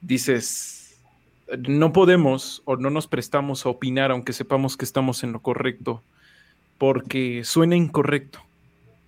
[0.00, 0.98] Dices,
[1.68, 6.02] no podemos o no nos prestamos a opinar aunque sepamos que estamos en lo correcto,
[6.78, 8.40] porque suena incorrecto.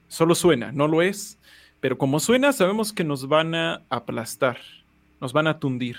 [0.08, 1.38] Solo suena, no lo es,
[1.80, 4.58] pero como suena sabemos que nos van a aplastar,
[5.18, 5.96] nos van a tundir.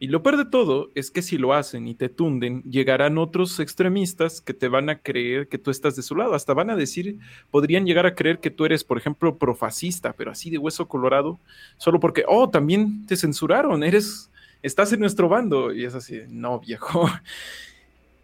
[0.00, 3.58] Y lo peor de todo es que si lo hacen y te tunden, llegarán otros
[3.58, 6.34] extremistas que te van a creer que tú estás de su lado.
[6.34, 7.18] Hasta van a decir,
[7.50, 11.40] podrían llegar a creer que tú eres, por ejemplo, profascista, pero así de hueso colorado,
[11.78, 14.30] solo porque, oh, también te censuraron, eres,
[14.62, 15.72] estás en nuestro bando.
[15.72, 17.08] Y es así, no, viejo.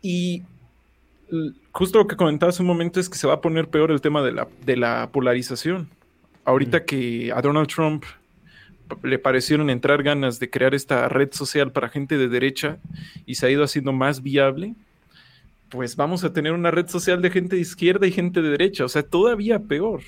[0.06, 0.42] Y
[1.72, 4.22] justo lo que comentabas un momento es que se va a poner peor el tema
[4.22, 5.88] de la, de la polarización.
[6.44, 6.84] Ahorita mm.
[6.84, 8.04] que a Donald Trump
[9.02, 12.78] le parecieron entrar ganas de crear esta red social para gente de derecha
[13.26, 14.74] y se ha ido haciendo más viable,
[15.70, 18.84] pues vamos a tener una red social de gente de izquierda y gente de derecha,
[18.84, 20.02] o sea, todavía peor.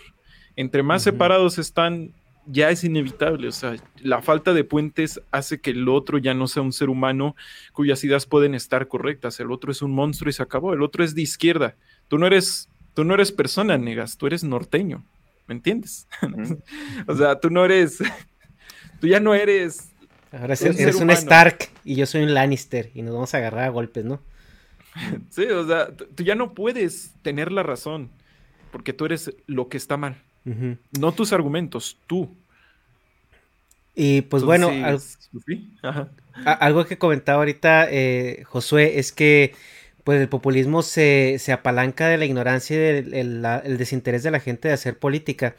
[0.55, 2.13] Entre más separados están,
[2.47, 6.47] ya es inevitable, o sea, la falta de puentes hace que el otro ya no
[6.47, 7.35] sea un ser humano
[7.73, 11.03] cuyas ideas pueden estar correctas, el otro es un monstruo y se acabó, el otro
[11.05, 11.77] es de izquierda.
[12.09, 15.05] Tú no eres tú no eres persona, negas, tú eres norteño.
[15.47, 16.09] ¿Me entiendes?
[17.07, 18.03] o sea, tú no eres
[19.01, 19.91] Tú ya no eres.
[20.33, 23.69] Ahora eres un Stark y yo soy un Lannister y nos vamos a agarrar a
[23.69, 24.21] golpes, ¿no?
[25.31, 28.11] Sí, o sea, tú ya no puedes tener la razón
[28.73, 30.17] porque tú eres lo que está mal.
[30.99, 32.37] No tus argumentos, tú.
[33.97, 34.71] Y pues bueno,
[36.45, 39.55] algo, que comentaba ahorita eh, Josué es que
[40.05, 44.69] pues el populismo se, apalanca de la ignorancia y del el desinterés de la gente
[44.69, 45.57] de hacer política.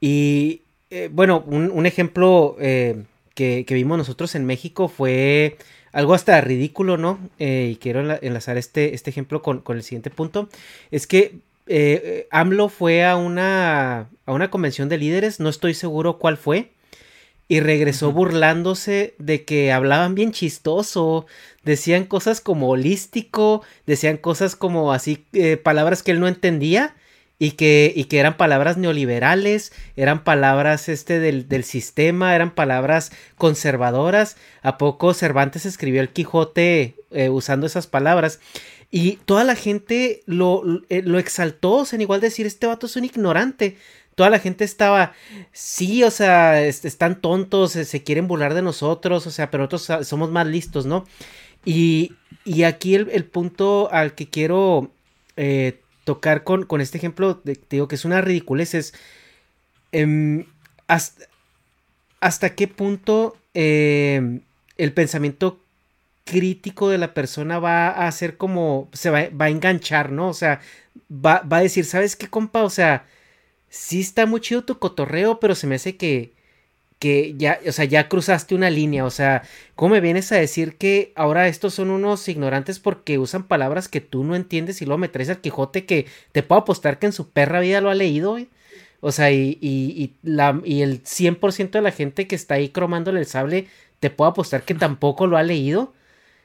[0.00, 3.02] Y eh, bueno, un, ejemplo eh,
[3.34, 5.56] que, vimos nosotros en México fue
[5.92, 7.18] algo hasta ridículo, ¿no?
[7.38, 10.48] Eh, y quiero enlazar este, este ejemplo con, el siguiente punto.
[10.90, 11.38] Es que
[12.30, 16.70] AMLO fue a una, a una convención de líderes, no estoy seguro cuál fue,
[17.48, 21.26] y regresó burlándose de que hablaban bien chistoso,
[21.64, 25.24] decían cosas como holístico, decían cosas como así,
[25.64, 26.94] palabras que él no entendía
[27.38, 33.12] y que, y que eran palabras neoliberales, eran palabras este del, del, sistema, eran palabras
[33.36, 34.36] conservadoras.
[34.62, 38.40] ¿A poco Cervantes escribió el Quijote eh, usando esas palabras?
[38.90, 42.96] Y toda la gente lo, eh, lo exaltó, o sea, igual decir, este vato es
[42.96, 43.76] un ignorante.
[44.14, 45.12] Toda la gente estaba,
[45.52, 50.30] sí, o sea, están tontos, se, quieren burlar de nosotros, o sea, pero nosotros somos
[50.30, 51.04] más listos, ¿no?
[51.66, 52.14] Y,
[52.46, 54.90] y aquí el, punto al que quiero
[55.36, 58.94] eh, tocar con, con este ejemplo, de, te digo que es una ridiculez, es
[59.90, 60.46] em,
[60.86, 64.42] hasta, qué punto em,
[64.78, 65.60] el pensamiento
[66.24, 70.28] crítico de la persona va a hacer como, se va, a enganchar, ¿no?
[70.28, 70.60] O sea,
[71.10, 72.62] va, va, a decir, ¿sabes qué, compa?
[72.62, 73.06] O sea,
[73.68, 76.35] sí está muy chido tu cotorreo, pero se me hace que,
[76.98, 79.42] que ya, o sea, ya cruzaste una línea, o sea,
[79.74, 84.00] ¿cómo me vienes a decir que ahora estos son unos ignorantes porque usan palabras que
[84.00, 87.12] tú no entiendes y luego me traes al Quijote que te puedo apostar que en
[87.12, 88.38] su perra vida lo ha leído,
[89.00, 93.20] O sea, y, y, la, y el 100% de la gente que está ahí cromándole
[93.20, 93.68] el sable,
[94.00, 95.94] te puedo apostar que tampoco lo ha leído.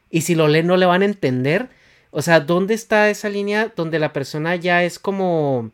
[0.10, 1.70] Y si lo lee no le van a entender.
[2.12, 5.72] O sea, ¿dónde está esa línea donde la persona ya es como...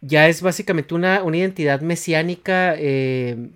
[0.00, 3.50] Ya es básicamente una, una identidad mesiánica eh,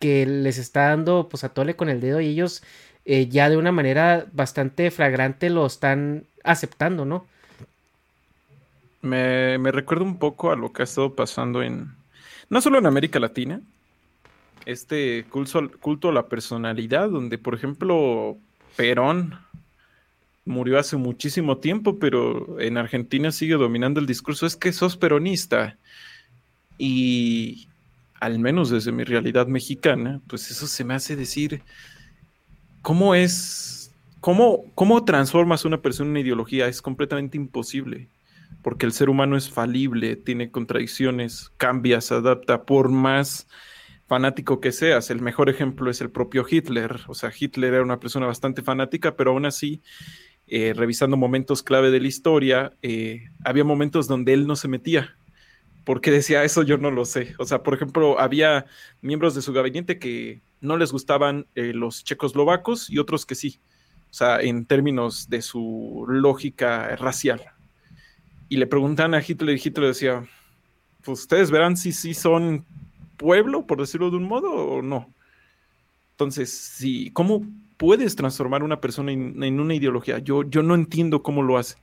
[0.00, 2.64] que les está dando pues a tole con el dedo y ellos
[3.04, 7.26] eh, ya de una manera bastante flagrante lo están aceptando, ¿no?
[9.02, 11.92] Me, me recuerda un poco a lo que ha estado pasando en,
[12.48, 13.60] no solo en América Latina,
[14.66, 18.36] este culto, culto a la personalidad, donde por ejemplo
[18.76, 19.38] Perón
[20.44, 25.76] murió hace muchísimo tiempo, pero en Argentina sigue dominando el discurso, es que sos peronista.
[26.76, 27.68] Y,
[28.20, 31.62] al menos desde mi realidad mexicana, pues eso se me hace decir
[32.82, 38.08] cómo es, cómo, cómo transformas una persona en una ideología, es completamente imposible,
[38.62, 43.48] porque el ser humano es falible, tiene contradicciones, cambia, se adapta, por más
[44.06, 45.08] fanático que seas.
[45.10, 47.00] El mejor ejemplo es el propio Hitler.
[47.06, 49.82] O sea, Hitler era una persona bastante fanática, pero aún así,
[50.48, 55.16] eh, revisando momentos clave de la historia, eh, había momentos donde él no se metía.
[55.84, 57.34] Porque decía, eso yo no lo sé.
[57.38, 58.66] O sea, por ejemplo, había
[59.00, 63.60] miembros de su gabinete que no les gustaban eh, los checoslovacos y otros que sí.
[64.10, 67.42] O sea, en términos de su lógica racial.
[68.48, 70.26] Y le preguntan a Hitler y Hitler decía,
[71.02, 72.64] pues ustedes verán si sí son
[73.16, 75.12] pueblo, por decirlo de un modo, o no.
[76.12, 80.18] Entonces, si, ¿cómo puedes transformar una persona en, una ideología?
[80.18, 81.76] Yo, yo no entiendo cómo lo hace.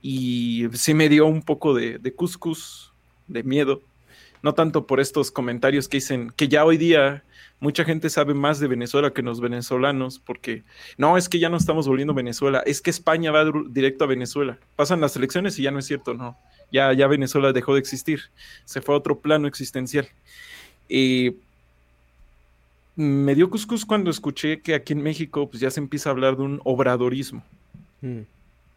[0.00, 2.87] Y sí me dio un poco de, de cuscus,
[3.28, 3.82] de miedo.
[4.42, 7.24] No tanto por estos comentarios que dicen que ya hoy día
[7.60, 10.62] mucha gente sabe más de Venezuela que los venezolanos, porque
[10.96, 14.08] no, es que ya no estamos volviendo a Venezuela, es que España va directo a
[14.08, 14.58] Venezuela.
[14.76, 16.36] Pasan las elecciones y ya no es cierto, no.
[16.70, 18.20] Ya, ya Venezuela dejó de existir,
[18.64, 20.08] se fue a otro plano existencial.
[20.88, 21.36] Y
[22.94, 26.36] me dio cuscus cuando escuché que aquí en México pues, ya se empieza a hablar
[26.36, 27.42] de un obradorismo.
[28.00, 28.20] Mm.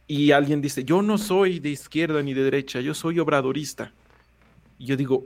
[0.08, 3.94] Y alguien dice, yo no soy de izquierda ni de derecha, yo soy obradorista.
[4.82, 5.24] Y yo digo,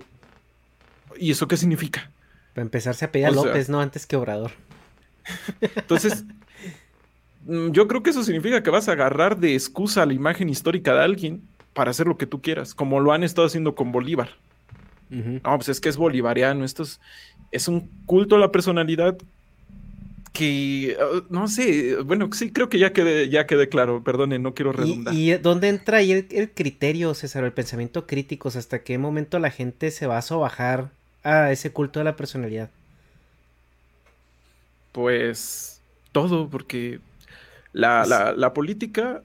[1.17, 2.11] ¿y eso qué significa?
[2.53, 3.79] Para empezarse a pedir a López, ¿no?
[3.79, 4.51] Antes que Obrador.
[5.61, 6.25] Entonces,
[7.45, 10.49] mm, yo creo que eso significa que vas a agarrar de excusa a la imagen
[10.49, 11.41] histórica de alguien
[11.73, 14.31] para hacer lo que tú quieras, como lo han estado haciendo con Bolívar.
[15.09, 16.83] No, pues es que es bolivariano, esto
[17.51, 19.17] es, un culto a la personalidad
[20.35, 24.53] que, uh, no sé, bueno, sí, creo que ya quedé, ya quedé claro, perdone, no
[24.53, 25.13] quiero redundar.
[25.13, 28.49] ¿Y, dónde entra ahí el, criterio, César, el pensamiento crítico?
[28.49, 30.91] ¿Hasta qué momento la gente se va a sobajar
[31.23, 32.69] a ese culto de la personalidad?
[34.91, 35.81] Pues
[36.11, 36.99] todo, porque
[37.73, 39.23] la, la, la política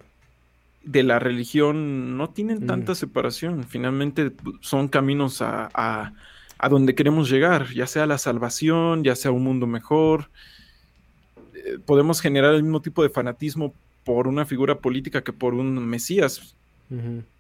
[0.83, 2.67] de la religión no tienen mm.
[2.67, 3.65] tanta separación.
[3.65, 9.45] Finalmente son caminos a, a, donde queremos llegar, ya sea la salvación, ya sea un
[9.45, 10.31] mundo mejor.
[11.71, 15.87] Eh, podemos generar el mismo tipo de fanatismo por una figura política que por un
[15.87, 16.55] Mesías.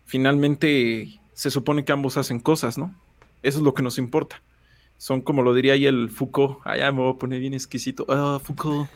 [0.04, 2.94] Finalmente se supone que ambos hacen cosas, ¿no?
[3.42, 4.42] Eso es lo que nos importa.
[4.96, 6.58] Son como lo diría ahí el Foucault.
[6.64, 8.06] Allá me voy a poner bien exquisito.
[8.08, 8.88] Ah, Foucault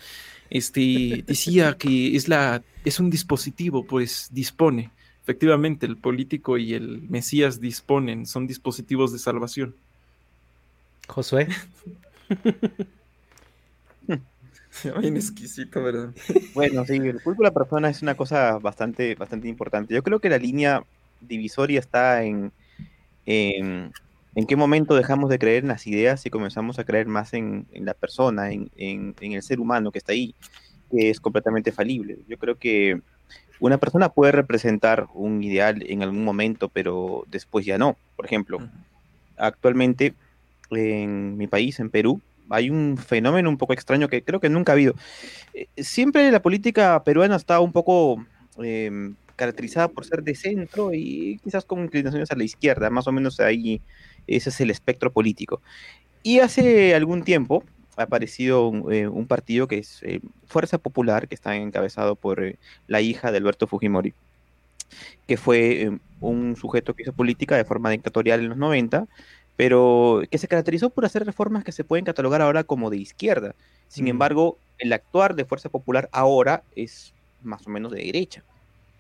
[0.50, 4.90] este, decía que es, la, es un dispositivo, pues dispone.
[5.22, 9.74] Efectivamente, el político y el Mesías disponen, son dispositivos de salvación.
[11.08, 11.48] Josué.
[15.00, 16.14] Bien exquisito, ¿verdad?
[16.54, 19.94] Bueno, sí, el culto de la persona es una cosa bastante, bastante importante.
[19.94, 20.82] Yo creo que la línea
[21.20, 22.52] divisoria está en,
[23.26, 23.92] en
[24.36, 27.66] ¿En qué momento dejamos de creer en las ideas y comenzamos a creer más en,
[27.72, 30.34] la persona, en, el ser humano que está ahí,
[30.90, 32.18] que es completamente falible?
[32.26, 33.00] Yo creo que
[33.60, 37.96] una persona puede representar un ideal en algún momento, pero después ya no.
[38.16, 38.58] Por ejemplo,
[39.36, 40.14] actualmente
[40.70, 42.20] en mi país, en Perú,
[42.50, 44.94] hay un fenómeno un poco extraño que creo que nunca ha habido.
[45.54, 48.24] Eh, siempre la política peruana está un poco
[48.58, 53.12] em, caracterizada por ser de centro y quizás con inclinaciones a la izquierda, más o
[53.12, 53.80] menos ahí
[54.26, 55.60] ese es el espectro político.
[56.22, 57.64] Y hace algún tiempo
[57.96, 62.56] ha aparecido un, eh, partido que es eh, Fuerza Popular, que está encabezado por
[62.88, 64.14] la hija de Alberto Fujimori,
[65.26, 65.90] que fue
[66.20, 69.06] un sujeto que hizo política de forma dictatorial en los 90,
[69.56, 73.54] pero que se caracterizó por hacer reformas que se pueden catalogar ahora como de izquierda.
[73.88, 78.42] Sin embargo, el actuar de Fuerza Popular ahora es más o menos de derecha.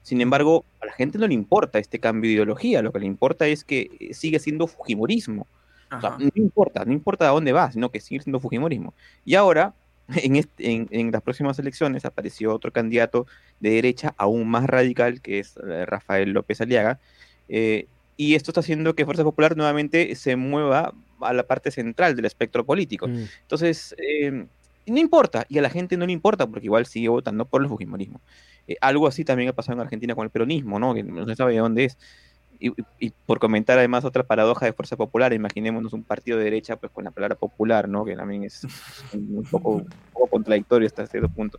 [0.02, 3.06] Sin embargo, a la gente no le importa este cambio de ideología, lo que le
[3.06, 5.46] importa es que eh, sigue siendo Fujimorismo.
[5.90, 8.92] no importa, no importa a dónde va, sino que sigue siendo Fujimorismo.
[9.24, 9.74] Y ahora,
[10.58, 13.26] en, las próximas elecciones, apareció otro candidato
[13.60, 17.00] de derecha aún más radical, que es eh, Rafael López Aliaga.
[17.48, 17.86] Eh,
[18.16, 22.24] y esto está haciendo que Fuerza Popular nuevamente se mueva a la parte central del
[22.24, 23.08] espectro político.
[23.08, 23.24] Mm.
[23.42, 23.94] Entonces,
[24.86, 27.68] no importa, y a la gente no le importa, porque igual sigue votando por el
[27.68, 28.20] Fujimorismo.
[28.66, 30.94] Eh, algo así también ha pasado en Argentina con el peronismo, ¿no?
[30.94, 31.98] Que no se sabe de dónde es.
[32.58, 36.92] Y, por comentar además otra paradoja de Fuerza Popular, imaginémonos un partido de derecha pues
[36.92, 38.04] con la palabra popular, ¿no?
[38.04, 38.66] Que también es
[39.12, 39.84] un poco,
[40.30, 41.58] contradictorio hasta cierto punto.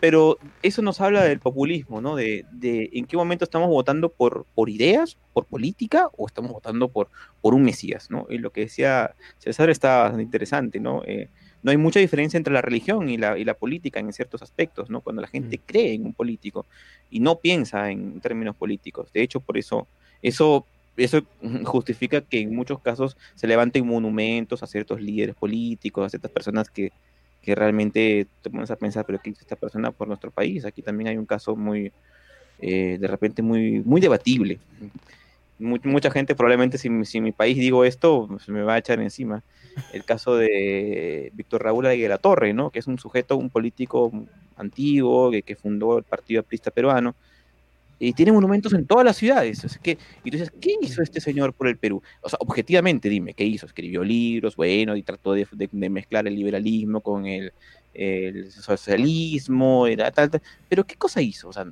[0.00, 2.14] Pero eso nos habla del populismo, ¿no?
[2.14, 6.88] De, de, en qué momento estamos votando por, por ideas, por política, o estamos votando
[6.88, 7.08] por,
[7.40, 8.26] por un Mesías, ¿no?
[8.30, 11.02] Y lo que decía César está bastante interesante, ¿no?
[11.04, 11.28] Eh,
[11.62, 14.90] no hay mucha diferencia entre la religión y la, y la política en ciertos aspectos,
[14.90, 15.00] ¿no?
[15.00, 15.60] Cuando la gente mm.
[15.66, 16.66] cree en un político
[17.10, 19.12] y no piensa en términos políticos.
[19.12, 19.86] De hecho, por eso,
[20.22, 21.22] eso, eso
[21.64, 26.70] justifica que en muchos casos se levanten monumentos a ciertos líderes políticos, a ciertas personas
[26.70, 26.92] que,
[27.42, 30.64] que realmente te pones a pensar, pero ¿qué hizo esta persona por nuestro país?
[30.64, 31.92] Aquí también hay un caso muy,
[32.60, 34.58] eh, de repente, muy, muy debatible.
[35.58, 39.42] Mucha gente probablemente si, si, mi país digo esto, se me va a echar encima.
[39.92, 42.70] El caso de Víctor Raúl de la Torre, ¿no?
[42.70, 44.12] Que es un sujeto, un político
[44.56, 47.14] antiguo, que, que fundó el Partido Aprista Peruano,
[48.00, 49.64] y tiene monumentos en todas las ciudades.
[49.64, 52.02] O que, y tú dices, ¿qué hizo este señor por el Perú?
[52.22, 53.66] O sea, objetivamente, dime, ¿qué hizo?
[53.66, 57.52] Escribió libros, bueno, y trató de, mezclar el liberalismo con el,
[57.94, 61.48] el socialismo, era tal, tal, pero ¿qué cosa hizo?
[61.48, 61.66] O sea,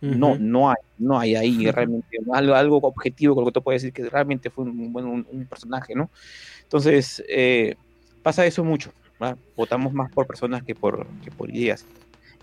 [0.00, 3.82] no, no hay, no hay ahí realmente algo, algo objetivo con lo que tú puedes
[3.82, 6.10] decir que realmente fue un, un, un personaje, ¿no?
[6.62, 7.76] Entonces, eh,
[8.22, 8.92] pasa eso mucho.
[9.56, 11.84] Votamos más por personas que por, que por ideas.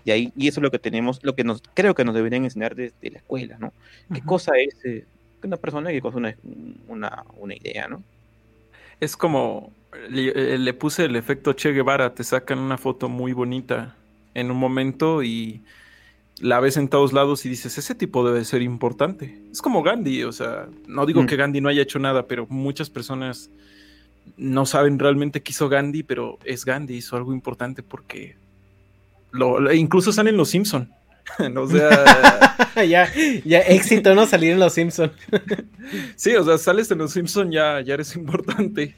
[0.04, 2.44] Y, ahí, y eso es lo que tenemos, lo que nos creo que nos deberían
[2.44, 3.72] enseñar desde la escuela, ¿no?
[4.12, 5.04] ¿Qué cosa es eh,
[5.42, 6.36] una persona y qué cosa una,
[6.86, 8.02] una, una idea, ¿no?
[9.00, 9.72] Es como,
[10.08, 13.96] le, le, puse el efecto Che Guevara, te sacan una foto muy bonita
[14.34, 15.62] en un momento y
[16.40, 19.40] la ves en todos lados y dices, ese tipo debe ser importante.
[19.50, 21.26] Es como Gandhi, o sea, no digo mm.
[21.26, 23.50] que Gandhi no haya hecho nada, pero muchas personas
[24.36, 28.36] no saben realmente qué hizo Gandhi, pero es Gandhi, hizo algo importante porque
[29.30, 30.92] lo, incluso salen los Simpson.
[31.56, 32.56] o sea,
[32.88, 33.12] ya,
[33.44, 35.12] ya éxito no salir en los Simpson.
[36.16, 38.94] sí, o sea, sales en los Simpson ya, ya eres importante.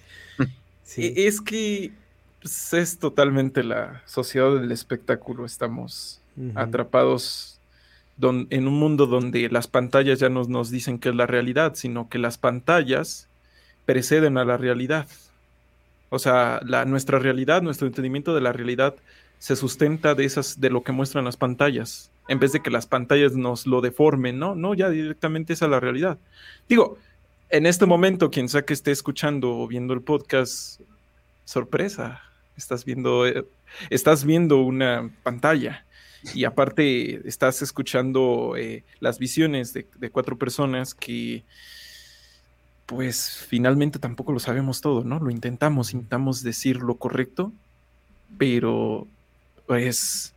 [0.96, 1.92] E, es que
[2.40, 5.44] pues, es totalmente la sociedad del espectáculo.
[5.44, 6.19] Estamos
[6.54, 7.60] atrapados
[8.22, 12.08] en un mundo donde las pantallas ya no nos dicen que es la realidad, sino
[12.08, 13.28] que las pantallas
[13.86, 15.06] preceden a la realidad.
[16.10, 18.94] O sea, la, nuestra realidad, nuestro entendimiento de la realidad
[19.38, 22.86] se sustenta de esas, de lo que muestran las pantallas, en vez de que las
[22.86, 24.54] pantallas nos lo deformen, ¿no?
[24.54, 26.18] No, ya directamente es a la realidad.
[26.68, 26.98] Digo,
[27.48, 30.80] en este momento, quien sea que esté escuchando o viendo el podcast,
[31.44, 32.22] sorpresa,
[32.56, 33.46] estás viendo, eh,
[33.88, 35.86] estás viendo una pantalla
[36.34, 41.44] y aparte estás escuchando eh, las visiones de, cuatro personas que
[42.86, 45.20] pues finalmente tampoco lo sabemos todo, ¿no?
[45.20, 47.52] Lo intentamos, intentamos decir lo correcto,
[48.36, 49.06] pero
[49.66, 50.34] pues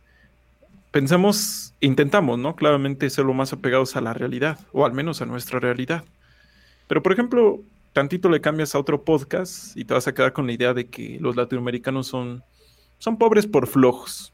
[0.92, 2.54] pensamos, intentamos, ¿no?
[2.54, 6.04] Claramente ser lo más apegados a la realidad, o al menos a nuestra realidad.
[6.86, 7.60] Pero, por ejemplo,
[7.92, 10.86] tantito le cambias a otro podcast y te vas a quedar con la idea de
[10.86, 12.44] que los latinoamericanos son,
[12.98, 14.32] son pobres por flojos,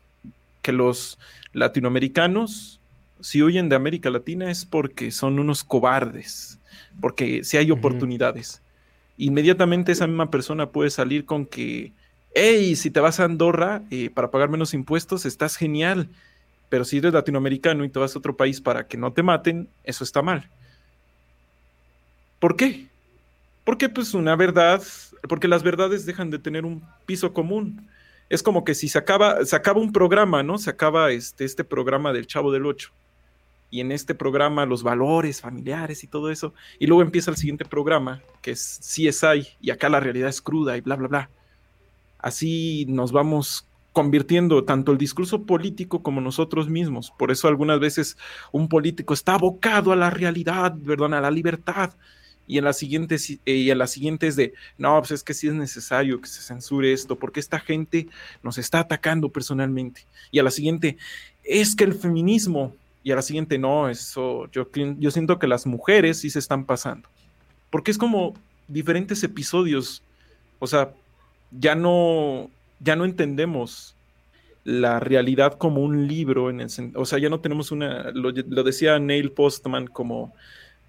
[0.61, 1.19] que los
[1.53, 2.81] latinoamericanos,
[3.21, 6.59] si huyen de América Latina es porque son unos cobardes,
[7.01, 8.63] porque si hay oportunidades.
[9.19, 11.93] Inmediatamente esa misma persona puede salir con que
[12.35, 16.09] hey, si te vas a Andorra eh, para pagar menos impuestos, estás genial.
[16.69, 19.69] Pero si eres latinoamericano y te vas a otro país para que no te maten,
[19.85, 20.49] eso está mal.
[22.39, 22.87] ¿Por qué?
[23.65, 24.83] Porque pues una verdad,
[25.29, 27.89] porque las verdades dejan de tener un piso común.
[28.31, 30.57] Es como que si se acaba, se acaba un programa, ¿no?
[30.57, 32.93] Se acaba este, este programa del Chavo del Ocho.
[33.71, 36.55] Y en este programa los valores familiares y todo eso.
[36.79, 40.77] Y luego empieza el siguiente programa, que es CSI, y acá la realidad es cruda
[40.77, 41.31] y bla, bla, bla.
[42.19, 47.13] Así nos vamos convirtiendo tanto el discurso político como nosotros mismos.
[47.19, 48.17] Por eso algunas veces
[48.53, 51.93] un político está abocado a la realidad, perdón, a la libertad.
[52.51, 55.47] Y en las siguientes, eh, y en las siguientes de, no, pues es que sí
[55.47, 58.09] es necesario que se censure esto, porque esta gente
[58.43, 60.05] nos está atacando personalmente.
[60.33, 60.97] Y a la siguiente,
[61.45, 62.75] es que el feminismo,
[63.05, 66.65] y a la siguiente, no, eso, yo, yo siento que las mujeres sí se están
[66.65, 67.09] pasando.
[67.71, 68.35] Porque es como
[68.67, 70.03] diferentes episodios.
[70.59, 70.93] O sea,
[71.53, 73.95] ya no, ya no entendemos
[74.65, 78.99] la realidad como un libro, en el, o sea, ya no tenemos una, lo, decía
[78.99, 80.35] Neil Postman como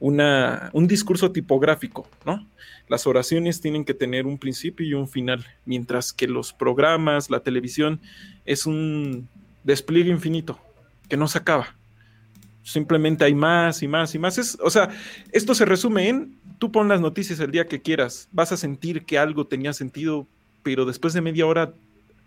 [0.01, 2.45] una, un discurso tipográfico, ¿no?
[2.89, 7.39] Las oraciones tienen que tener un principio y un final, mientras que los programas, la
[7.39, 8.01] televisión,
[8.43, 9.29] es un
[9.63, 10.59] despliegue infinito
[11.07, 11.73] que no se acaba.
[12.63, 14.37] Simplemente hay más y más y más.
[14.37, 14.89] Es, o sea,
[15.31, 19.05] esto se resume en, tú pon las noticias el día que quieras, vas a sentir
[19.05, 20.27] que algo tenía sentido
[20.63, 21.73] pero después de media hora,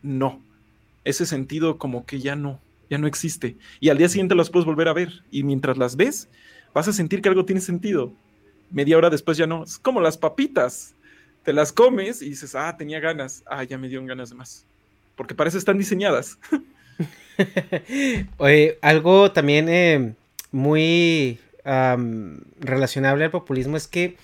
[0.03, 0.41] no.
[1.05, 2.61] Ese sentido como que ya no,
[2.91, 3.57] ya no existe.
[3.81, 5.22] Y al día siguiente las puedes volver a ver.
[5.31, 6.29] Y mientras las ves,
[6.75, 8.12] vas a sentir que algo tiene sentido.
[8.70, 9.64] Media hora después ya no.
[9.64, 10.95] Es como las papitas.
[11.45, 13.43] Te las comes y dices, ah, tenía ganas.
[13.47, 14.66] Ah, ya me dieron ganas de más.
[15.16, 16.39] Porque parece están diseñadas.
[18.39, 20.14] Oye, algo también eh,
[20.51, 21.39] muy
[22.61, 24.16] relacionable al populismo es que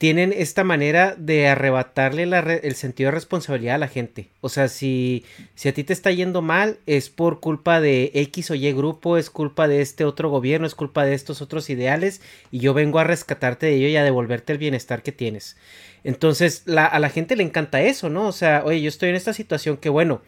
[0.00, 4.28] tienen esta manera de arrebatarle el sentido de responsabilidad a la gente.
[4.40, 8.50] O sea, si, si a ti te está yendo mal, es por culpa de X
[8.50, 12.22] o Y grupo, es culpa de este otro gobierno, es culpa de estos otros ideales,
[12.50, 15.58] y yo vengo a rescatarte de ello y a devolverte el bienestar que tienes.
[16.02, 18.26] Entonces, a la gente le encanta eso, ¿no?
[18.26, 20.22] O sea, oye, yo estoy en esta situación que, bueno,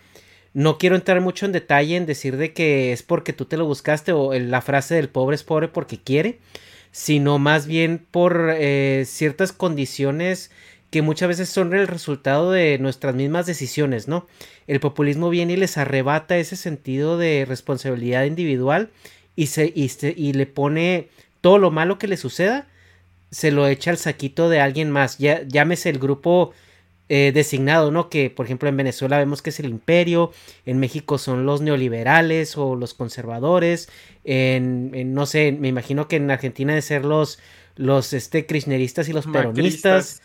[0.52, 3.64] no quiero entrar mucho en detalle en decir de que es porque tú te lo
[3.64, 6.40] buscaste o la frase del pobre es pobre porque quiere
[6.92, 10.50] sino más bien por eh, ciertas condiciones
[10.90, 14.26] que muchas veces son el resultado de nuestras mismas decisiones, ¿no?
[14.66, 18.90] El populismo viene y les arrebata ese sentido de responsabilidad individual
[19.34, 21.08] y, se, y, y le pone
[21.40, 22.68] todo lo malo que le suceda,
[23.30, 26.52] se lo echa al saquito de alguien más, ya, llámese el grupo
[27.08, 28.08] eh, designado, ¿no?
[28.08, 30.32] Que por ejemplo en Venezuela vemos que es el imperio,
[30.66, 33.88] en México son los neoliberales o los conservadores,
[34.24, 37.38] en, no sé, me imagino que en Argentina de ser los,
[37.76, 40.22] los este, kirchneristas y los peronistas.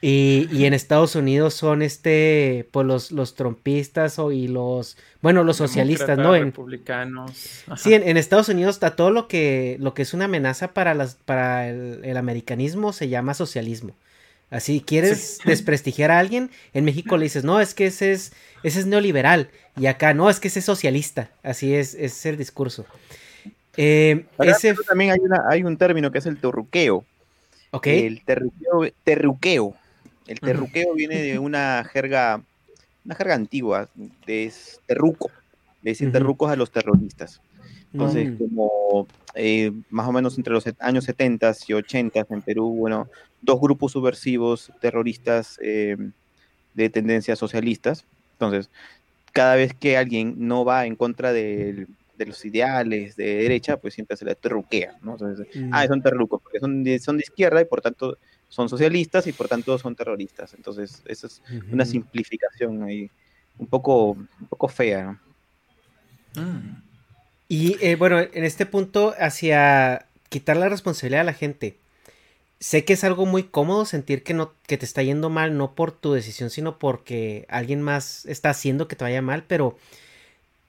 [0.00, 5.56] Y, en Estados Unidos son este, pues los, los trompistas o, y los, bueno, los
[5.56, 6.36] socialistas, ¿no?
[6.36, 7.32] En, republicanos.
[7.76, 11.16] Sí, en, Estados Unidos está todo lo que, lo que es una amenaza para, las,
[11.16, 13.96] para el, americanismo se llama socialismo.
[14.50, 18.32] Así, quieres desprestigiar a alguien, en México le dices, no, es que ese es,
[18.62, 19.50] ese es neoliberal.
[19.76, 21.30] Y acá, no, es que ese es socialista.
[21.42, 22.86] Así es, es el discurso.
[23.76, 24.74] Eh, ese...
[24.74, 27.04] También hay, una, hay un término que es el terruqueo.
[27.70, 27.86] Ok.
[27.86, 29.76] El terruqueo, terruqueo
[30.28, 32.42] el terruqueo viene de una jerga,
[33.04, 33.88] una jerga antigua,
[34.26, 34.52] de
[34.86, 35.30] terruco,
[35.82, 37.40] de decir terrucos a los terroristas.
[37.92, 38.36] Entonces, mm.
[38.36, 43.08] como eh, más o menos entre los años 70 y 80 en Perú, bueno,
[43.40, 45.96] dos grupos subversivos terroristas eh,
[46.74, 48.04] de tendencias socialistas.
[48.32, 48.70] Entonces,
[49.32, 51.86] cada vez que alguien no va en contra de,
[52.18, 55.12] los ideales de derecha, pues siempre se le terruquea, ¿no?
[55.12, 58.18] Entonces, ah, son terrucos, porque son son de izquierda y por tanto
[58.48, 60.54] son socialistas y por tanto son terroristas.
[60.54, 63.10] Entonces, esa es una simplificación ahí
[63.58, 65.20] un poco, un poco fea.
[66.34, 66.82] Mm.
[67.48, 71.76] Y eh, bueno, en este punto, hacia quitar la responsabilidad a la gente.
[72.60, 75.74] Sé que es algo muy cómodo sentir que no que te está yendo mal no
[75.74, 79.78] por tu decisión, sino porque alguien más está haciendo que te vaya mal, pero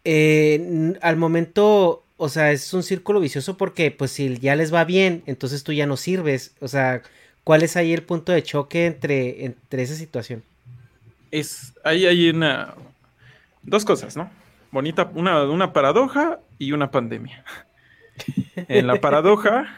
[0.06, 4.84] eh, al momento, o sea, es un círculo vicioso porque pues si ya les va
[4.86, 7.02] bien, entonces tú ya no sirves, o sea,
[7.50, 10.44] ¿Cuál es ahí el punto de choque entre, entre esa situación?
[11.32, 12.76] Es, ahí hay una,
[13.64, 14.30] dos cosas, ¿no?
[14.70, 17.44] Bonita, una, una paradoja y una pandemia.
[18.56, 19.76] en la paradoja,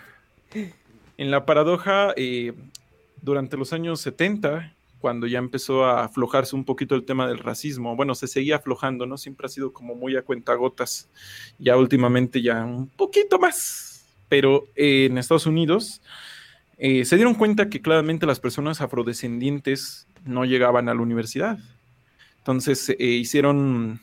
[1.22, 2.52] en la paradoja, eh,
[3.22, 7.96] durante los años 70, cuando ya empezó a aflojarse un poquito el tema del racismo,
[7.96, 9.20] bueno, se seguía aflojando, ¿no?
[9.20, 11.10] Siempre ha sido como muy a cuentagotas,
[11.60, 16.02] ya últimamente ya un poquito más, pero eh, en Estados Unidos
[16.80, 21.60] eh, se dieron cuenta que claramente las personas afrodescendientes no llegaban a la universidad.
[22.40, 24.02] Entonces hicieron,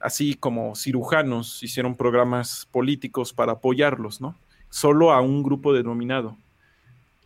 [0.00, 4.34] así como cirujanos, hicieron programas políticos para apoyarlos, ¿no?
[4.70, 6.36] Solo a un grupo denominado.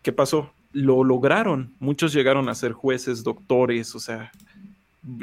[0.02, 0.50] ¿Qué pasó?
[0.72, 1.74] Lo lograron.
[1.78, 4.32] Muchos llegaron a ser jueces, doctores, o sea,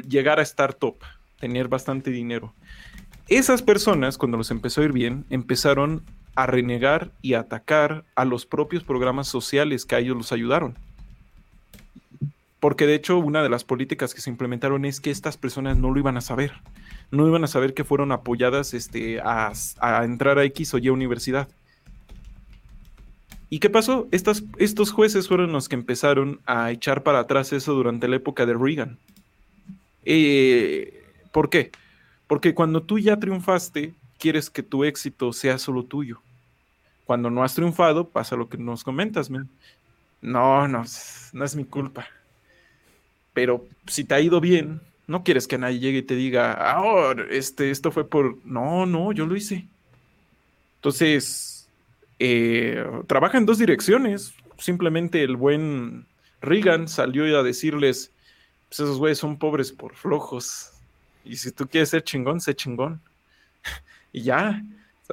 [0.08, 0.96] llegar a estar top,
[1.38, 2.54] tener bastante dinero.
[3.28, 6.02] Esas personas, cuando los empezó a ir bien, empezaron
[6.34, 10.76] a renegar y atacar a los propios programas sociales que a ellos los ayudaron.
[12.60, 15.90] Porque de hecho una de las políticas que se implementaron es que estas personas no
[15.90, 16.52] lo iban a saber.
[17.10, 19.52] No iban a saber que fueron apoyadas este, a,
[20.04, 21.48] entrar a X o Y universidad.
[23.52, 24.08] ¿Y qué pasó?
[24.10, 28.54] estos jueces fueron los que empezaron a echar para atrás eso durante la época de
[28.54, 28.96] Reagan.
[30.06, 31.70] Eh, ¿Por qué?
[32.26, 36.22] Porque cuando tú ya triunfaste, quieres que tu éxito sea solo tuyo.
[37.04, 39.50] Cuando no has triunfado, pasa lo que nos comentas, men.
[40.22, 40.84] No, no,
[41.34, 42.06] no es mi culpa.
[43.34, 47.14] Pero si te ha ido bien, no quieres que nadie llegue y te diga, ah,
[47.28, 48.38] este, esto fue por.
[48.46, 49.66] No, no, yo lo hice.
[50.76, 51.51] Entonces,
[52.24, 54.32] eh, trabaja en dos direcciones.
[54.56, 56.06] Simplemente el buen
[56.40, 58.12] Reagan salió a decirles:
[58.68, 60.70] pues esos güeyes son pobres por flojos.
[61.24, 63.00] Y si tú quieres ser chingón, sé chingón
[64.12, 64.62] y ya.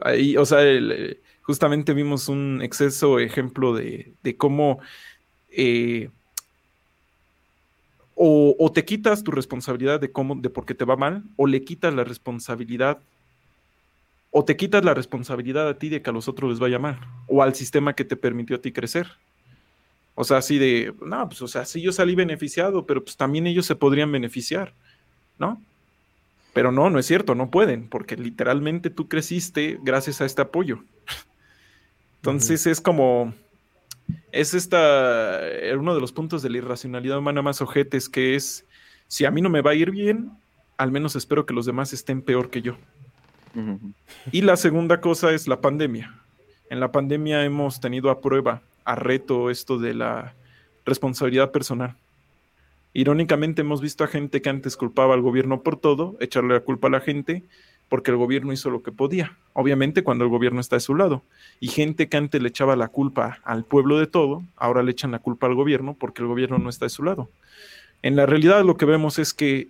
[0.01, 4.80] Ahí, o sea, eh, justamente vimos un exceso ejemplo de, cómo
[5.49, 6.10] eh,
[8.14, 11.64] o, te quitas tu responsabilidad de cómo, de por qué te va mal, o le
[11.64, 12.99] quitas la responsabilidad,
[14.32, 16.99] o te quitas la responsabilidad a ti de que a los otros les vaya mal,
[17.27, 19.07] o al sistema que te permitió a ti crecer.
[20.15, 23.47] O sea, así de, no, pues, o sea, sí yo salí beneficiado, pero pues también
[23.47, 24.73] ellos se podrían beneficiar,
[25.38, 25.61] ¿no?
[26.53, 30.84] Pero no, no es cierto, no pueden, porque literalmente tú creciste gracias a este apoyo.
[32.17, 33.34] Entonces es como,
[34.32, 35.39] es esta,
[35.77, 38.65] uno de los puntos de la irracionalidad humana más ojetes, que es,
[39.07, 40.32] si a mí no me va a ir bien,
[40.77, 42.77] al menos espero que los demás estén peor que yo.
[44.32, 46.14] Y la segunda cosa es la pandemia.
[46.70, 50.34] En la pandemia hemos tenido a prueba, a reto esto de la
[50.86, 51.95] responsabilidad personal.
[52.93, 56.88] Irónicamente hemos visto a gente que antes culpaba al gobierno por todo, echarle la culpa
[56.88, 57.43] a la gente,
[57.88, 59.36] porque el gobierno hizo lo que podía.
[59.54, 61.24] Obviamente cuando el gobierno está de su lado.
[61.60, 65.12] Y gente que antes le echaba la culpa al pueblo de todo, ahora le echan
[65.12, 67.30] la culpa al gobierno porque el gobierno no está de su lado.
[68.02, 69.68] En la realidad lo que vemos es que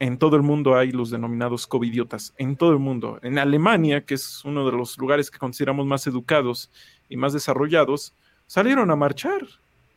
[0.00, 3.20] en todo el mundo hay los denominados covidiotas, en todo el mundo.
[3.22, 6.70] En Alemania, que es uno de los lugares que consideramos más educados
[7.10, 8.14] y más desarrollados,
[8.46, 9.46] salieron a marchar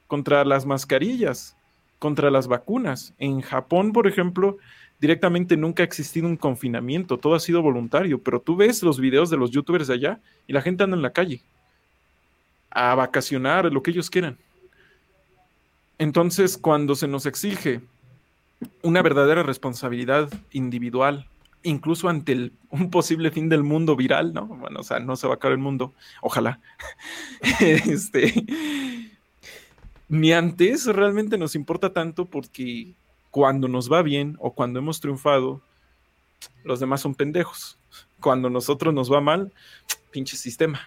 [0.08, 1.56] contra las mascarillas,
[2.00, 3.14] contra las vacunas.
[3.18, 4.58] En Japón, por ejemplo,
[5.00, 9.30] directamente nunca ha existido un confinamiento, todo ha sido voluntario, pero tú ves los videos
[9.30, 11.42] de los youtubers de allá y la gente anda en la calle
[12.70, 14.38] a vacacionar, lo que ellos quieran.
[15.98, 17.82] Entonces, cuando se nos exige
[18.82, 21.28] una verdadera responsabilidad individual,
[21.64, 24.46] incluso ante un posible fin del mundo viral, ¿no?
[24.46, 26.60] Bueno, o sea, no se va a acabar el mundo, ojalá.
[27.60, 28.46] este,
[30.10, 32.94] ni ante eso realmente nos importa tanto porque
[33.32, 35.62] cuando nos va bien o cuando hemos triunfado,
[36.64, 37.78] los demás son pendejos.
[38.20, 39.52] Cuando nosotros nos va mal,
[40.12, 40.80] pinche sistema.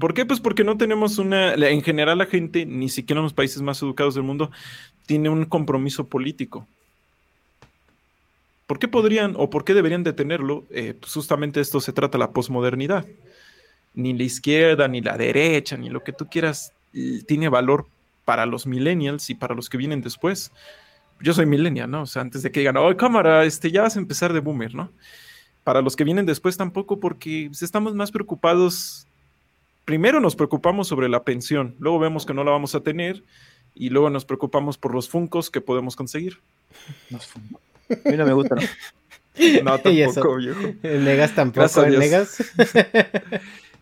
[0.00, 0.26] ¿Por qué?
[0.26, 3.80] Pues porque no tenemos una, en general la gente, ni siquiera en los países más
[3.80, 4.50] educados del mundo,
[5.12, 6.66] tiene un compromiso político.
[8.66, 10.64] ¿Por qué podrían o por qué deberían de tenerlo?
[10.70, 13.04] Eh, pues justamente esto se trata la posmodernidad.
[13.92, 16.72] Ni la izquierda, ni la derecha, ni lo que tú quieras
[17.26, 17.86] tiene valor
[18.24, 20.50] para los millennials y para los que vienen después.
[21.20, 22.02] Yo soy millennial, ¿no?
[22.04, 24.74] O sea, antes de que digan, oh, cámara, este, ya vas a empezar de boomer,
[24.74, 24.90] ¿no?
[25.62, 29.06] Para los que vienen después tampoco, porque pues, estamos más preocupados.
[29.84, 33.22] Primero nos preocupamos sobre la pensión, luego vemos que no la vamos a tener
[33.74, 36.38] y luego nos preocupamos por los funcos que podemos conseguir.
[37.90, 38.54] A mí no me gusta,
[39.62, 39.78] ¿no?
[39.78, 40.60] Tampoco, viejo.
[40.82, 42.52] El Negas tampoco, el Negas.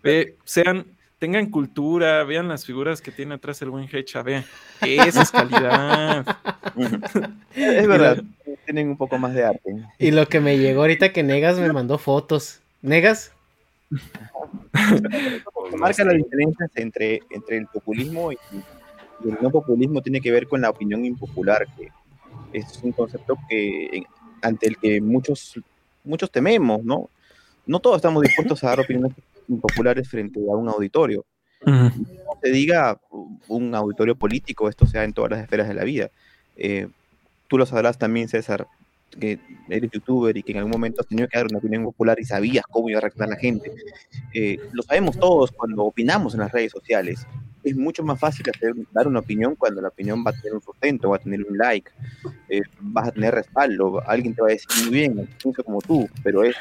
[0.44, 0.86] sean,
[1.18, 4.44] tengan cultura, vean las figuras que tiene atrás el buen Hecha, vean.
[4.80, 6.24] Esa es calidad.
[7.54, 8.22] es verdad,
[8.64, 9.74] tienen un poco más de arte.
[9.98, 12.60] Y lo que me llegó ahorita que Negas me mandó fotos.
[12.82, 13.32] ¿Negas?
[15.76, 18.38] Marca las diferencias entre, entre el populismo y,
[19.24, 21.90] el no populismo tiene que ver con la opinión impopular, que
[22.52, 24.02] es un concepto que
[24.42, 25.60] ante el que muchos,
[26.04, 27.08] muchos tememos, ¿no?
[27.66, 29.12] No todos estamos dispuestos a dar opiniones
[29.48, 31.24] impopulares frente a un auditorio.
[31.64, 31.92] No
[32.42, 32.98] se diga
[33.48, 36.10] un auditorio político, esto sea en todas las esferas de la vida.
[36.56, 36.88] Eh,
[37.48, 38.66] tú lo sabrás también, César,
[39.18, 42.18] que eres youtuber y que en algún momento has tenido que dar una opinión popular
[42.18, 43.72] y sabías cómo iba a reaccionar la gente.
[44.32, 47.26] Eh, lo sabemos todos cuando opinamos en las redes sociales.
[47.62, 50.62] Es mucho más fácil hacer, dar una opinión cuando la opinión va a tener un
[50.62, 51.90] sustento, va a tener un like,
[52.48, 56.08] eh, vas a tener respaldo, alguien te va a decir muy bien, pienso como tú,
[56.22, 56.56] pero es,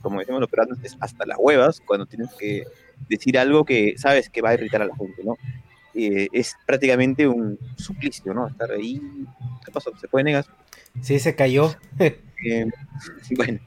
[0.00, 2.64] como decimos los peruanos, es hasta las huevas cuando tienes que
[3.08, 5.36] decir algo que sabes que va a irritar a la gente, ¿no?
[5.94, 8.46] Eh, es prácticamente un suplicio, ¿no?
[8.46, 9.00] Estar ahí.
[9.64, 9.92] ¿Qué pasó?
[9.98, 10.46] ¿Se puede negar?
[11.00, 11.74] Sí, se cayó.
[11.98, 12.20] Eh,
[13.36, 13.58] bueno,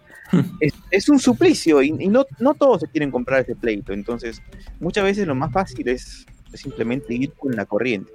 [0.89, 3.93] es, un suplicio y, no, no, todos se quieren comprar ese pleito.
[3.93, 4.41] Entonces,
[4.79, 6.25] muchas veces lo más fácil es,
[6.57, 8.11] simplemente ir con la corriente.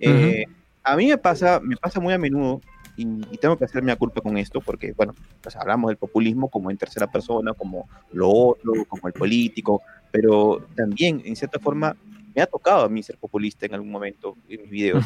[0.00, 0.44] Eh,
[0.82, 2.60] a mí me pasa, me pasa muy a menudo
[2.96, 6.70] y, tengo que hacerme a culpa con esto porque, bueno, pues hablamos del populismo como
[6.70, 11.96] en tercera persona, como lo otro, como el político, pero también, en cierta forma,
[12.34, 15.04] me ha tocado a mí ser populista en algún momento en mis videos.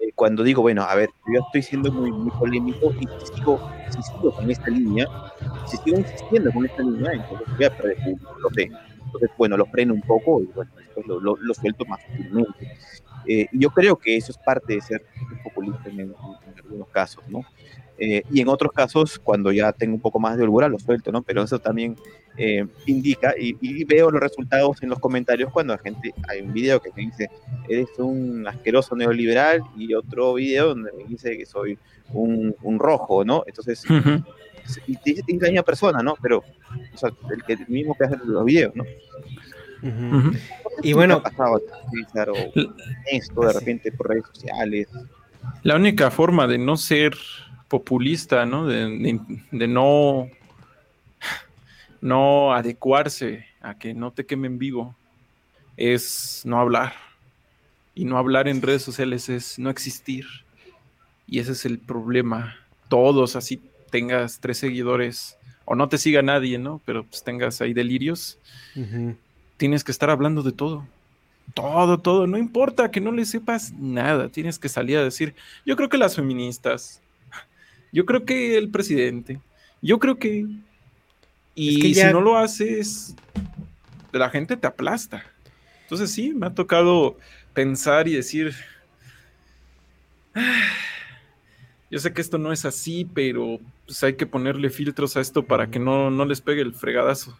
[0.00, 3.70] Eh, cuando digo, bueno, a ver, yo estoy siendo muy, muy polémico y si sigo,
[3.90, 5.06] si sigo con esta línea,
[5.66, 8.70] si sigo insistiendo con esta línea, entonces voy a perder público, lo sé.
[9.14, 12.72] Entonces, bueno, lo freno un poco y bueno, después lo, lo, suelto más fácilmente.
[13.26, 15.06] Eh, yo creo que eso es parte de ser
[15.44, 16.14] populista en, en
[16.62, 17.42] algunos casos, ¿no?
[17.98, 21.12] Eh, y en otros casos, cuando ya tengo un poco más de holgura, lo suelto,
[21.12, 21.22] ¿no?
[21.22, 21.96] Pero eso también
[22.36, 26.80] eh, indica, y, veo los resultados en los comentarios cuando la gente, hay un video
[26.80, 27.30] que me dice,
[27.68, 31.78] eres un asqueroso neoliberal, y otro video donde me dice que soy
[32.12, 33.44] un, un rojo, ¿no?
[33.46, 33.84] Entonces,
[34.86, 36.16] y te dice la misma persona, ¿no?
[36.20, 38.84] Pero, o sea, el, que, mismo que hace los videos, ¿no?
[40.82, 41.60] Y bueno, pasado
[43.10, 44.88] esto de repente por redes sociales.
[45.62, 47.14] La única forma de no ser
[47.74, 48.68] populista, ¿no?
[48.68, 48.88] De,
[49.50, 50.30] no,
[52.00, 54.94] no adecuarse a que no te quemen vivo,
[55.76, 56.92] es no hablar.
[57.92, 60.24] Y no hablar en redes sociales es no existir.
[61.26, 62.54] Y ese es el problema.
[62.88, 63.60] Todos, así
[63.90, 66.80] tengas tres seguidores o no te siga nadie, ¿no?
[66.84, 68.38] Pero pues tengas ahí delirios.
[69.56, 70.86] Tienes que estar hablando de todo.
[71.54, 72.28] Todo, todo.
[72.28, 74.28] No importa que no le sepas nada.
[74.28, 75.34] Tienes que salir a decir,
[75.66, 77.00] yo creo que las feministas,
[77.94, 79.40] yo creo que el presidente,
[79.80, 80.46] yo creo que...
[81.54, 83.14] Y si no lo haces,
[84.10, 85.24] la gente te aplasta.
[85.82, 87.16] Entonces sí, me ha tocado
[87.52, 88.52] pensar y decir,
[91.88, 95.44] yo sé que esto no es así, pero pues hay que ponerle filtros a esto
[95.44, 97.38] para que no, no les pegue el fregadazo.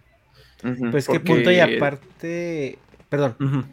[0.93, 2.79] Pues qué punto y aparte,
[3.09, 3.67] perdón.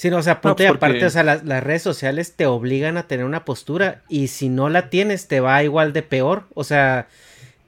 [0.00, 3.26] Sí, no, o sea, pues, aparte, o sea, las, redes sociales te obligan a tener
[3.26, 6.44] una postura y si no la tienes te va igual de peor.
[6.54, 7.06] O sea,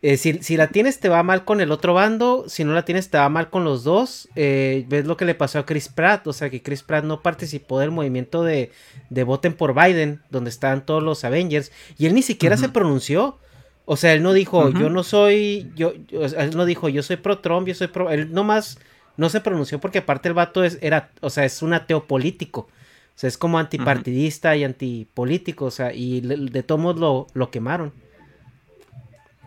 [0.00, 3.10] eh, si, la tienes te va mal con el otro bando, si no la tienes
[3.10, 4.30] te va mal con los dos.
[4.34, 7.20] Eh, ves lo que le pasó a Chris Pratt, o sea que Chris Pratt no
[7.20, 8.72] participó del movimiento de,
[9.10, 13.36] de voten por Biden, donde estaban todos los Avengers, y él ni siquiera se pronunció.
[13.84, 17.40] O sea, él no dijo, yo no soy, yo, él no dijo, yo soy pro
[17.40, 18.78] Trump, yo soy pro, él nomás
[19.16, 22.68] no se pronunció porque aparte el vato es, era, o sea, es un ateo político.
[23.14, 27.50] O sea, es como antipartidista y antipolítico, o sea, y de todos modos lo, lo
[27.50, 27.92] quemaron.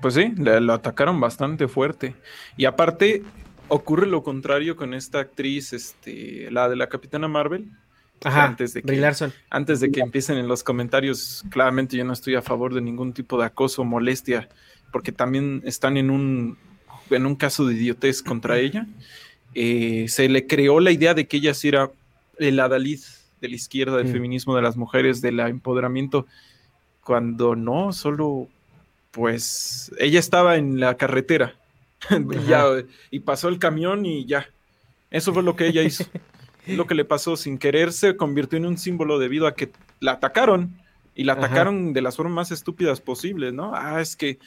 [0.01, 2.15] Pues sí, lo atacaron bastante fuerte.
[2.57, 3.23] Y aparte,
[3.67, 7.71] ocurre lo contrario con esta actriz, este, la de la Capitana Marvel.
[8.23, 9.11] Ajá, antes de que,
[9.49, 13.13] Antes de que empiecen en los comentarios, claramente yo no estoy a favor de ningún
[13.13, 14.47] tipo de acoso o molestia,
[14.91, 16.57] porque también están en un,
[17.09, 18.87] en un caso de idiotez contra ella.
[19.55, 21.89] Eh, se le creó la idea de que ella sí era
[22.37, 22.99] el adalid
[23.39, 26.27] de la izquierda, del feminismo de las mujeres, del empoderamiento,
[27.01, 28.49] cuando no, solo
[29.11, 31.55] pues ella estaba en la carretera
[33.11, 34.49] y, pasó el camión y ya.
[35.09, 36.03] Eso fue lo que ella hizo.
[36.67, 40.13] lo que le pasó sin querer se convirtió en un símbolo debido a que la
[40.13, 40.77] atacaron
[41.15, 43.73] y la atacaron de las formas más estúpidas posibles, ¿no?
[43.73, 44.37] Ah, es que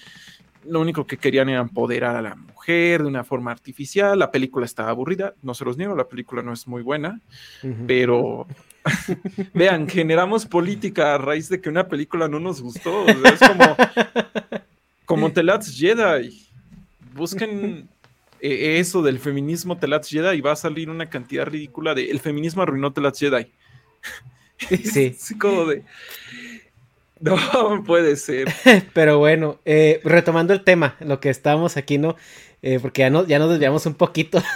[0.64, 4.18] lo único que querían era empoderar a la mujer de una forma artificial.
[4.18, 7.20] La película estaba aburrida, no se los niego, la película no es muy buena,
[7.86, 8.46] pero
[9.54, 13.06] vean, generamos política a raíz de que una película no nos gustó.
[13.06, 13.76] es como,
[15.04, 16.46] como Telats Jedi.
[17.14, 17.88] Busquen
[18.40, 22.20] eh, eso del feminismo Telats Jedi y va a salir una cantidad ridícula de el
[22.20, 23.46] feminismo arruinó Telats Jedi.
[24.58, 25.14] Sí.
[25.16, 25.84] es como de
[27.20, 28.48] No, puede ser.
[28.94, 32.16] Pero bueno, eh, retomando el tema, lo que estábamos aquí, ¿no?
[32.62, 34.42] Eh, porque ya, no, ya nos desviamos un poquito.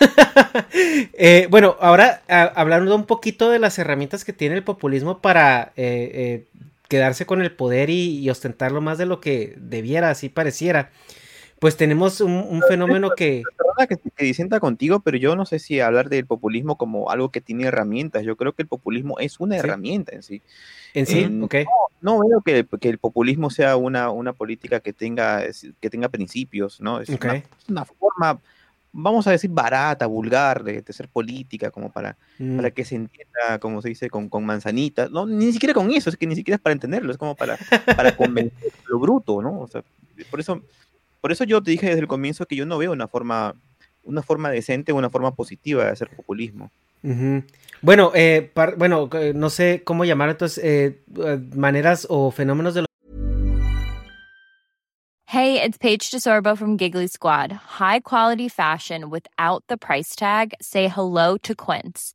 [1.15, 5.73] Eh, bueno, ahora hablando un poquito de las herramientas que tiene el populismo para
[6.89, 10.91] quedarse con el poder y, ostentarlo más de lo que debiera, así pareciera
[11.63, 13.45] pues tenemos un, fenómeno que...
[13.57, 17.29] Perdona que, que disienta contigo, pero yo no sé si hablar del populismo como algo
[17.29, 18.25] que tiene herramientas.
[18.25, 20.43] Yo creo que el populismo es una herramienta en sí.
[20.93, 21.55] En sí, ok.
[22.01, 25.45] No, veo que, que, el populismo sea una, una política que tenga,
[25.79, 27.01] que tenga principios, ¿no?
[27.01, 27.09] Es
[27.69, 28.41] una, forma,
[28.91, 32.17] vamos a decir, barata, vulgar de, ser política, como para,
[32.57, 32.73] para mm.
[32.73, 35.13] que se entienda, como se dice, con, con manzanitas.
[35.13, 37.57] No, ni siquiera con eso, es que ni siquiera es para entenderlo, es como para,
[37.95, 39.61] para convencer lo bruto, ¿no?
[39.61, 39.85] O sea,
[40.29, 40.61] por eso
[41.23, 43.55] por eso yo te dije desde el comienzo que yo no veo una forma,
[44.03, 46.71] una forma decente, una forma positiva de hacer populismo.
[47.81, 51.01] Bueno, eh, bueno, eh, no sé cómo llamar entonces eh,
[51.55, 52.85] maneras o fenómenos de
[55.27, 57.53] Hey, it's Paige DeSorbo from Giggly Squad.
[57.53, 60.53] High quality fashion without the price tag.
[60.61, 62.15] Say hello to Quince.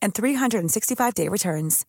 [0.00, 1.86] and 365-day returns.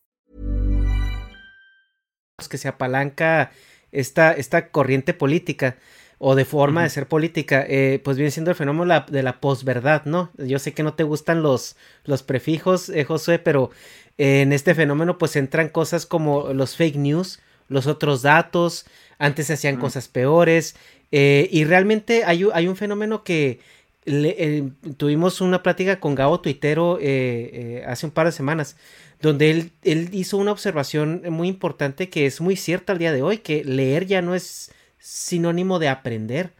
[2.49, 3.51] Que se apalanca
[3.91, 5.77] esta, esta corriente política
[6.17, 10.03] o de forma de ser política, eh, pues viene siendo el fenómeno de la posverdad,
[10.05, 10.31] ¿no?
[10.37, 13.71] Yo sé que no te gustan los, los prefijos, eh, Josué, pero
[14.17, 17.39] en este fenómeno pues entran cosas como los fake news
[17.69, 18.85] los otros datos,
[19.17, 20.75] antes se hacían cosas peores,
[21.11, 23.59] eh, y realmente hay, hay, un fenómeno que
[24.05, 28.77] eh, tuvimos una plática con Gabo Tuitero eh, hace un par de semanas,
[29.21, 33.21] donde él, él hizo una observación muy importante que es muy cierta al día de
[33.21, 36.53] hoy, que leer ya no es sinónimo de aprender.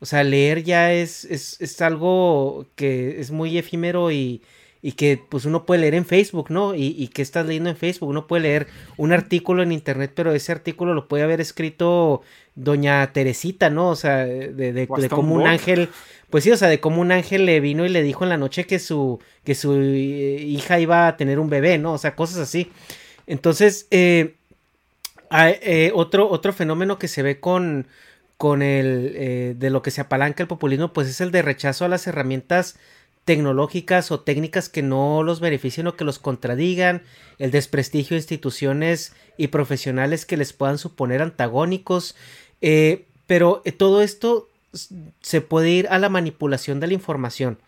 [0.00, 4.42] O sea, leer ya es, es, es algo que es muy efímero y,
[4.82, 6.74] y que pues uno puede leer en Facebook, ¿no?
[6.74, 10.32] Y, y que estás leyendo en Facebook, uno puede leer un artículo en internet, pero
[10.32, 12.22] ese artículo lo puede haber escrito
[12.56, 13.90] doña Teresita, ¿no?
[13.90, 15.90] O sea, de, de, de cómo un ángel,
[16.30, 18.38] pues sí, o sea, de cómo un ángel le vino y le dijo en la
[18.38, 21.92] noche que su, que su eh, hija iba a tener un bebé, ¿no?
[21.92, 22.72] O sea, cosas así.
[23.26, 24.36] Entonces, eh,
[25.30, 27.86] eh, otro, otro fenómeno que se ve con,
[28.36, 31.84] con el, eh, de lo que se apalanca el populismo, pues es el de rechazo
[31.84, 32.78] a las herramientas
[33.24, 37.02] tecnológicas o técnicas que no los beneficien o que los contradigan,
[37.38, 42.14] el desprestigio de instituciones y profesionales que les puedan suponer antagónicos,
[42.60, 44.48] eh, pero eh, todo esto
[45.20, 47.58] se puede ir a la manipulación de la información.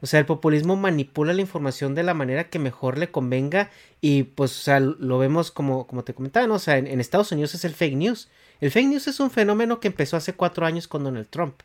[0.00, 3.70] O sea, el populismo manipula la información de la manera que mejor le convenga
[4.00, 6.54] y pues, o sea, lo vemos como, como te comentaba, ¿no?
[6.54, 8.28] O sea, en, en Estados Unidos es el fake news.
[8.60, 11.62] El fake news es un fenómeno que empezó hace cuatro años con Donald Trump.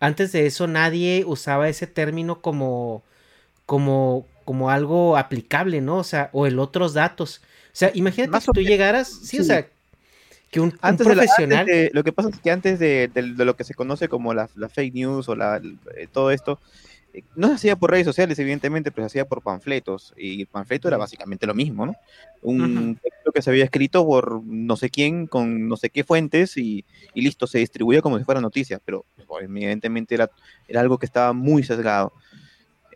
[0.00, 3.04] Antes de eso nadie usaba ese término como,
[3.66, 5.98] como, como algo aplicable, ¿no?
[5.98, 7.40] O sea, o el otros datos.
[7.66, 9.68] O sea, imagínate que tú llegaras, sí, o sea,
[10.50, 11.48] que un, antes un profesional...
[11.48, 13.64] De la, antes de, lo que pasa es que antes de, de, de, lo que
[13.64, 15.60] se conoce como la, la fake news o la,
[15.96, 16.58] eh, todo esto,
[17.12, 20.12] eh, no se hacía por redes sociales, evidentemente, pero se hacía por panfletos.
[20.16, 21.94] Y el panfleto era básicamente lo mismo, ¿no?
[22.42, 23.00] Un uh -huh.
[23.00, 26.84] texto que se había escrito por no sé quién, con no sé qué fuentes, y,
[27.14, 30.30] y listo, se distribuía como si fuera noticia, pero pues, evidentemente era,
[30.66, 32.12] era algo que estaba muy sesgado.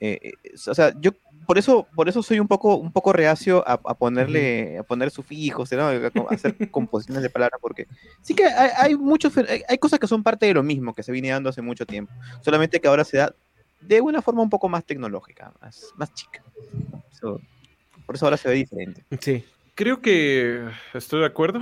[0.01, 0.33] Eh,
[0.67, 1.13] o sea, yo
[1.47, 5.11] por eso, por eso soy un poco, un poco reacio a, a ponerle, a poner
[5.11, 5.87] sufijos, ¿no?
[5.87, 7.87] a hacer composiciones de palabras, porque
[8.23, 11.03] sí que hay, hay muchos, hay, hay cosas que son parte de lo mismo que
[11.03, 13.35] se viene dando hace mucho tiempo, solamente que ahora se da
[13.81, 16.43] de una forma un poco más tecnológica, más, más chica.
[17.11, 17.41] So,
[18.07, 19.05] por eso ahora se ve diferente.
[19.21, 19.45] Sí.
[19.75, 21.61] Creo que estoy de acuerdo.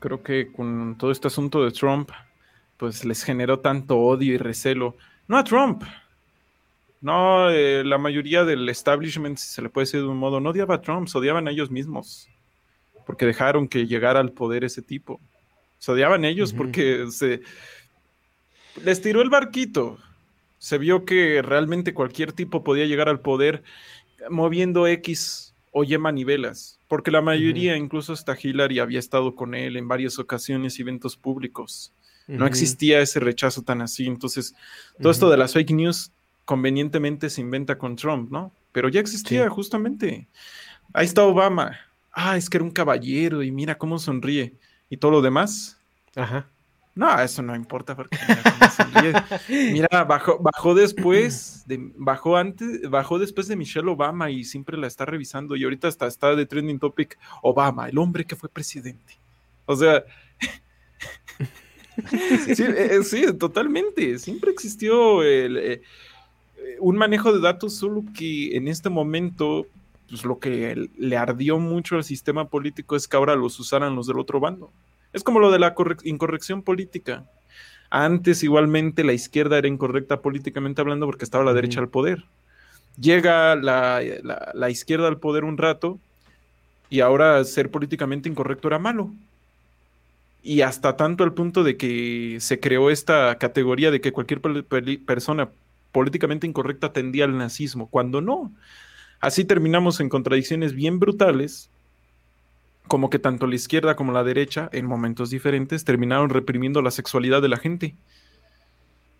[0.00, 2.10] Creo que con todo este asunto de Trump,
[2.76, 4.96] pues les generó tanto odio y recelo.
[5.28, 5.82] No a Trump.
[7.04, 10.50] No, eh, la mayoría del establishment, si se le puede decir de un modo, no
[10.50, 12.28] odiaba a Trump, se odiaban a ellos mismos.
[13.06, 15.20] Porque dejaron que llegara al poder ese tipo.
[15.78, 16.58] Se odiaban ellos uh -huh.
[16.58, 17.42] porque se
[18.82, 19.98] les tiró el barquito
[20.64, 23.62] se vio que realmente cualquier tipo podía llegar al poder
[24.30, 27.80] moviendo X o Y manivelas, porque la mayoría, uh -huh.
[27.80, 31.92] incluso hasta Hillary, había estado con él en varias ocasiones y eventos públicos.
[32.26, 32.36] Uh -huh.
[32.38, 34.06] No existía ese rechazo tan así.
[34.06, 34.54] Entonces,
[34.98, 36.10] todo esto de las fake news
[36.44, 38.52] convenientemente se inventa con Trump, ¿no?
[38.72, 39.48] Pero ya existía sí.
[39.50, 40.28] justamente.
[40.92, 41.78] Ahí está Obama.
[42.12, 44.54] Ah, es que era un caballero y mira cómo sonríe.
[44.88, 45.80] Y todo lo demás.
[46.14, 46.48] Ajá.
[46.94, 48.16] No, eso no importa porque
[48.94, 54.76] mira, mira bajó, bajó después, de, bajó antes, bajó después de Michelle Obama y siempre
[54.76, 58.48] la está revisando y ahorita hasta está de trending topic Obama, el hombre que fue
[58.48, 59.18] presidente.
[59.66, 60.04] O sea,
[62.54, 64.18] sí, eh, sí, totalmente.
[64.20, 65.82] Siempre existió el, eh,
[66.80, 69.66] un manejo de datos, solo que en este momento,
[70.08, 74.06] pues lo que le ardió mucho al sistema político es que ahora los usaran los
[74.06, 74.70] del otro bando.
[75.12, 77.24] Es como lo de la incorrección política.
[77.90, 82.24] Antes igualmente la izquierda era incorrecta políticamente hablando porque estaba la derecha al poder.
[82.98, 85.98] Llega la, la, la, izquierda al poder un rato
[86.90, 89.10] y ahora ser políticamente incorrecto era malo.
[90.42, 94.40] Y hasta tanto al punto de que se creó esta categoría de que cualquier
[95.04, 95.48] persona
[95.94, 98.52] políticamente incorrecta tendía al nazismo, cuando no.
[99.20, 101.70] Así terminamos en contradicciones bien brutales
[102.88, 107.40] como que tanto la izquierda como la derecha, en momentos diferentes, terminaron reprimiendo la sexualidad
[107.40, 107.96] de la gente.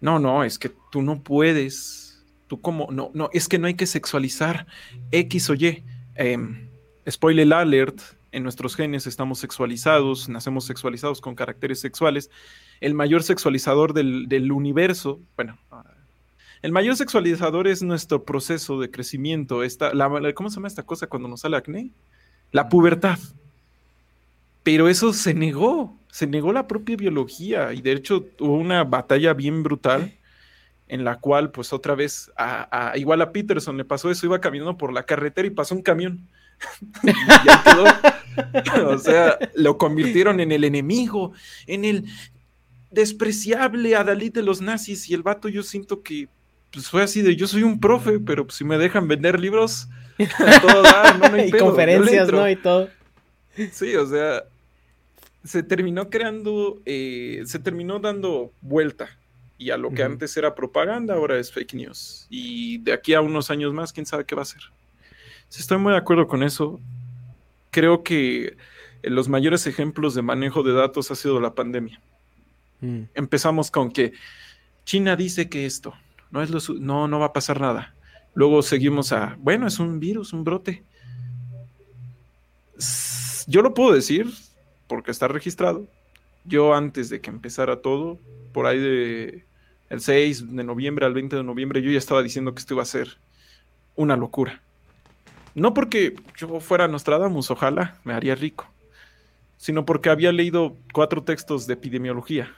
[0.00, 3.74] No, no, es que tú no puedes, tú como, no, no, es que no hay
[3.74, 4.66] que sexualizar
[5.12, 5.82] X o Y.
[6.16, 6.36] Eh,
[7.08, 8.00] spoiler alert,
[8.32, 12.30] en nuestros genes estamos sexualizados, nacemos sexualizados con caracteres sexuales.
[12.80, 15.56] El mayor sexualizador del, del universo, bueno,
[16.64, 19.62] el mayor sexualizador es nuestro proceso de crecimiento.
[19.62, 21.90] Esta, la, ¿Cómo se llama esta cosa cuando nos sale acné?
[22.52, 23.18] La pubertad.
[24.62, 29.34] Pero eso se negó, se negó la propia biología y de hecho hubo una batalla
[29.34, 30.14] bien brutal
[30.88, 34.40] en la cual pues otra vez, a, a, igual a Peterson le pasó eso, iba
[34.40, 36.26] caminando por la carretera y pasó un camión.
[37.02, 41.34] quedó, o sea, lo convirtieron en el enemigo,
[41.66, 42.06] en el
[42.90, 46.30] despreciable adalid de los nazis y el vato yo siento que
[46.74, 49.88] pues fue así de yo soy un profe, pero pues, si me dejan vender libros,
[50.60, 52.50] todo da, no, no y pedo, conferencias, ¿no?
[52.50, 52.88] Y todo.
[53.72, 54.42] Sí, o sea,
[55.44, 59.08] se terminó creando, eh, se terminó dando vuelta.
[59.56, 62.26] Y a lo que antes era propaganda, ahora es fake news.
[62.28, 64.60] Y de aquí a unos años más, quién sabe qué va a ser.
[65.48, 66.80] estoy muy de acuerdo con eso.
[67.70, 68.56] Creo que
[69.02, 72.00] los mayores ejemplos de manejo de datos ha sido la pandemia.
[72.80, 73.02] Mm.
[73.14, 74.12] Empezamos con que
[74.84, 75.94] China dice que esto
[76.34, 77.94] no es lo no no va a pasar nada.
[78.34, 80.82] Luego seguimos a, bueno, es un virus, un brote.
[83.46, 84.28] Yo lo puedo decir
[84.88, 85.86] porque está registrado.
[86.44, 88.18] Yo antes de que empezara todo,
[88.52, 89.44] por ahí de
[89.90, 92.82] el 6 de noviembre al 20 de noviembre, yo ya estaba diciendo que esto iba
[92.82, 93.16] a ser
[93.94, 94.60] una locura.
[95.54, 98.66] No porque yo fuera Nostradamus, ojalá me haría rico,
[99.56, 102.52] sino porque había leído cuatro textos de epidemiología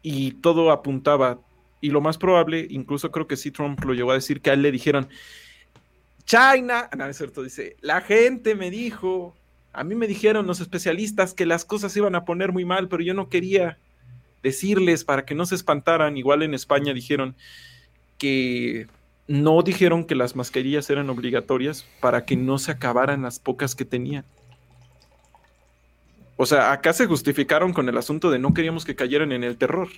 [0.00, 1.40] y todo apuntaba,
[1.80, 4.52] y lo más probable, incluso creo que sí Trump lo llegó a decir, que a
[4.54, 5.08] él le dijeron,
[6.24, 9.34] China, no, es cierto, dice, la gente me dijo,
[9.72, 13.02] a mí me dijeron los especialistas que las cosas iban a poner muy mal, pero
[13.02, 13.78] yo no quería
[14.42, 17.34] decirles para que no se espantaran, igual en España dijeron
[18.18, 18.86] que
[19.26, 23.84] no dijeron que las mascarillas eran obligatorias para que no se acabaran las pocas que
[23.84, 24.24] tenían.
[26.36, 29.56] O sea, acá se justificaron con el asunto de no queríamos que cayeran en el
[29.56, 29.88] terror.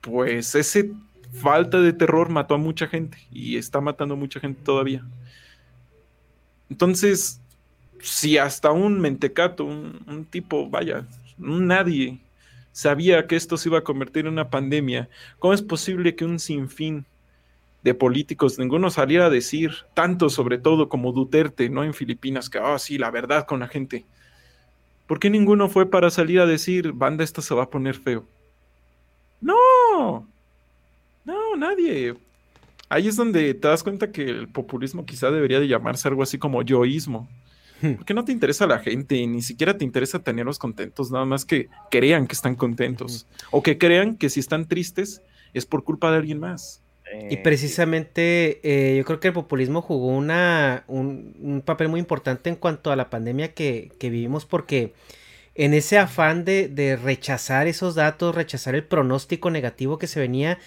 [0.00, 0.92] Pues ese
[1.32, 5.04] falta de terror mató a mucha gente y está matando a mucha gente todavía.
[6.70, 7.40] Entonces,
[8.00, 11.06] si hasta un mentecato, un, tipo, vaya,
[11.38, 12.18] nadie,
[12.72, 16.38] sabía que esto se iba a convertir en una pandemia, ¿cómo es posible que un
[16.38, 17.06] sinfín
[17.82, 21.84] de políticos, ninguno saliera a decir, tanto sobre todo como Duterte, ¿no?
[21.84, 24.04] En Filipinas, que, ah, sí, la verdad con la gente.
[25.06, 28.26] ¿Por qué ninguno fue para salir a decir, banda, esto se va a poner feo?
[29.40, 30.26] No,
[31.24, 32.14] no, nadie.
[32.88, 36.38] Ahí es donde te das cuenta que el populismo quizá debería de llamarse algo así
[36.38, 37.28] como yoísmo.
[37.80, 37.94] Hmm.
[37.94, 41.68] Porque no te interesa la gente, ni siquiera te interesa tenerlos contentos, nada más que
[41.90, 43.26] crean que están contentos.
[43.50, 45.22] O que crean que si están tristes
[45.54, 46.82] es por culpa de alguien más.
[47.30, 52.50] Y eh, precisamente eh, yo creo que el populismo jugó una, un, papel muy importante
[52.50, 54.92] en cuanto a la pandemia que, vivimos porque
[55.58, 60.58] en ese afán de, rechazar esos datos, rechazar el pronóstico negativo que se venía,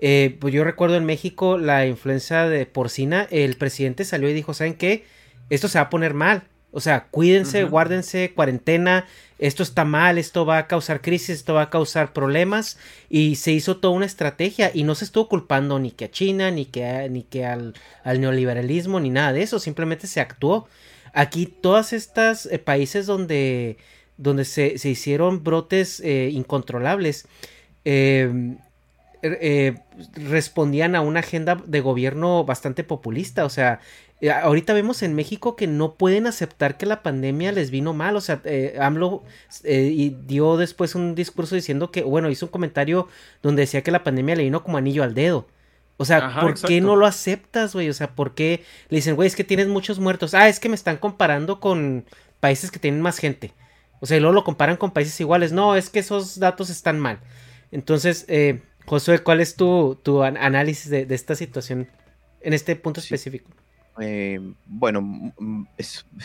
[0.00, 4.52] eh, pues yo recuerdo en México la influencia de porcina, el presidente salió y dijo,
[4.52, 5.04] ¿saben qué?
[5.50, 6.42] Esto se va a poner mal.
[6.72, 9.06] O sea, cuídense, guárdense, cuarentena,
[9.38, 12.76] esto está mal, esto va a causar crisis, esto va a causar problemas
[13.08, 16.50] y se hizo toda una estrategia y no se estuvo culpando ni que a China,
[16.50, 17.74] ni que, ni que al,
[18.04, 20.68] neoliberalismo, ni nada de eso, simplemente se actuó.
[21.12, 23.78] Aquí todas estas eh, países donde,
[24.20, 27.26] donde se, hicieron brotes eh, incontrolables,
[27.84, 28.58] em,
[29.22, 29.74] er, eh,
[30.14, 33.80] respondían a una agenda de gobierno bastante populista, o sea,
[34.20, 38.16] eh, ahorita vemos en México que no pueden aceptar que la pandemia les vino mal.
[38.16, 39.22] O sea, eh, AMLO
[39.64, 43.08] eh, dio después un discurso diciendo que, bueno, hizo un comentario
[43.42, 45.46] donde decía que la pandemia le vino como anillo al dedo.
[45.96, 47.90] O sea, ¿por qué no lo aceptas, güey?
[47.90, 50.32] O sea, ¿por qué le dicen, güey, es que tienes muchos muertos?
[50.32, 52.06] Ah, es que me están comparando con
[52.40, 53.52] países que tienen más gente.
[54.00, 55.52] O sea, y luego lo comparan con países iguales.
[55.52, 57.20] No, es que esos datos están mal.
[57.70, 61.88] Entonces, eh, Josué, ¿cuál es tu, tu análisis de, esta situación
[62.40, 63.50] en este punto específico?
[64.00, 65.32] Eh, bueno,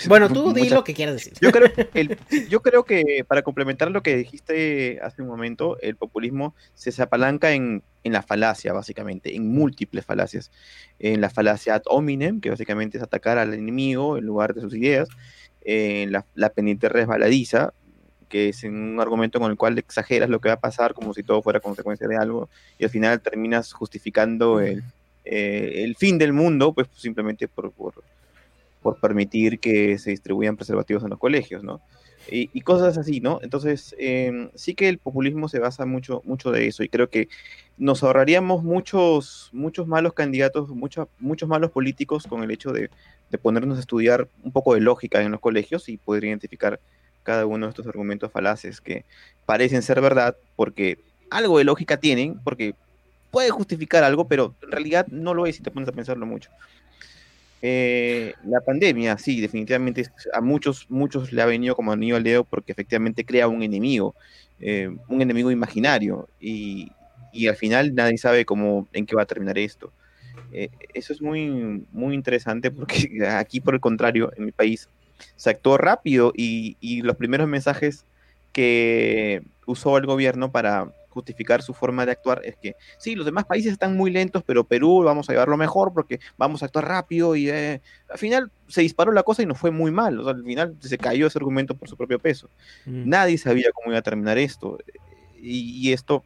[0.07, 1.33] bueno, tú di lo que quieras decir.
[1.41, 1.69] Yo creo,
[2.49, 7.51] yo creo que para complementar lo que dijiste hace un momento, el populismo se apalanca
[7.51, 10.51] en, la falacia, básicamente, en múltiples falacias.
[10.99, 14.73] En la falacia ad hominem, que básicamente es atacar al enemigo en lugar de sus
[14.73, 15.09] ideas.
[15.65, 17.73] En la, la pendiente resbaladiza,
[18.29, 21.23] que es un argumento con el cual exageras lo que va a pasar como si
[21.23, 24.83] todo fuera consecuencia de algo, y al final terminas justificando el
[25.25, 27.95] eh, el fin del mundo, pues simplemente por, por,
[29.01, 31.81] permitir que se distribuyan preservativos en los colegios, ¿no?
[32.29, 33.39] Y, cosas así, ¿no?
[33.43, 37.27] Entonces, em, sí que el populismo se basa mucho, mucho de eso y creo que
[37.77, 42.89] nos ahorraríamos muchos, muchos malos candidatos, muchos, muchos malos políticos con el hecho de,
[43.29, 46.79] de, ponernos a estudiar un poco de lógica en los colegios y poder identificar
[47.23, 49.03] cada uno de estos argumentos falaces que
[49.45, 50.99] parecen ser verdad porque
[51.29, 52.75] algo de lógica tienen, porque
[53.31, 56.49] puede justificar algo, pero en realidad no lo es si te pones a pensarlo mucho.
[57.61, 62.43] Eh, la pandemia, sí, definitivamente a muchos, muchos le ha venido como anillo al dedo
[62.43, 64.13] porque efectivamente crea un enemigo,
[64.59, 66.91] eh, un enemigo imaginario y,
[67.33, 69.91] y, al final nadie sabe cómo, en qué va a terminar esto.
[70.51, 74.89] Eh, eso es muy, muy interesante porque aquí, por el contrario, en mi país
[75.35, 78.05] se actuó rápido y, y los primeros mensajes
[78.51, 83.45] que usó el gobierno para justificar su forma de actuar es que sí, los demás
[83.45, 87.37] países están muy lentos, pero Perú vamos a llevarlo mejor porque vamos a actuar rápido
[87.37, 90.19] y eh, al final se disparó la cosa y nos fue muy mal.
[90.19, 92.49] O sea, al final se cayó ese argumento por su propio peso.
[92.85, 93.07] Mm.
[93.07, 94.77] Nadie sabía cómo iba a terminar esto.
[95.41, 96.23] Y, y esto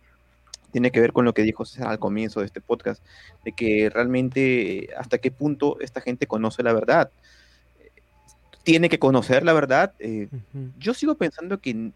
[0.71, 3.03] tiene que ver con lo que dijo César al comienzo de este podcast,
[3.43, 7.09] de que realmente hasta qué punto esta gente conoce la verdad.
[8.63, 9.93] Tiene que conocer la verdad.
[9.99, 10.27] eh,
[10.77, 11.91] yo sigo pensando que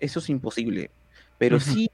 [0.00, 0.90] eso es imposible,
[1.38, 1.90] pero sí,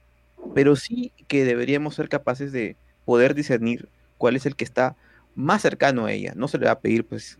[0.54, 3.88] pero sí que deberíamos ser capaces de poder discernir
[4.18, 4.96] cuál es el que está
[5.34, 6.32] más cercano a ella.
[6.36, 7.38] No se le va a pedir pues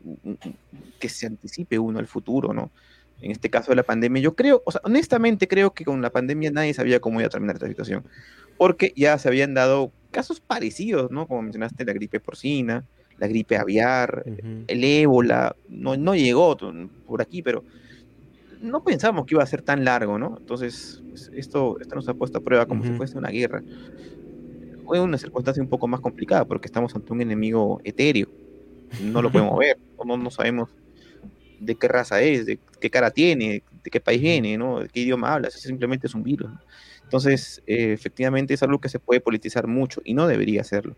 [0.99, 2.71] que se anticipe uno al futuro, ¿no?
[3.21, 6.11] En este caso de la pandemia, yo creo, o sea, honestamente creo que con la
[6.11, 8.05] pandemia nadie sabía cómo iba a terminar esta situación,
[8.61, 11.27] porque ya se habían dado casos parecidos, ¿no?
[11.27, 12.85] Como mencionaste, la gripe porcina,
[13.17, 14.23] la gripe aviar,
[14.67, 16.59] el ébola, no, no llegó
[17.07, 17.65] por aquí, pero
[18.61, 20.37] no pensamos que iba a ser tan largo, ¿no?
[20.39, 21.03] Entonces,
[21.35, 23.63] esto, esto nos ha puesto a prueba como si fuese una guerra.
[24.85, 28.29] Fue una circunstancia un poco más complicada porque estamos ante un enemigo etéreo.
[29.03, 30.69] No lo podemos ver, no, no sabemos
[31.61, 34.81] de qué raza es, de qué cara tiene, de qué país viene, ¿no?
[34.81, 36.51] De qué idioma habla, simplemente es un virus.
[36.51, 36.61] ¿no?
[37.11, 40.95] Entonces, eh, efectivamente es algo que se puede politizar mucho y no debería hacerlo.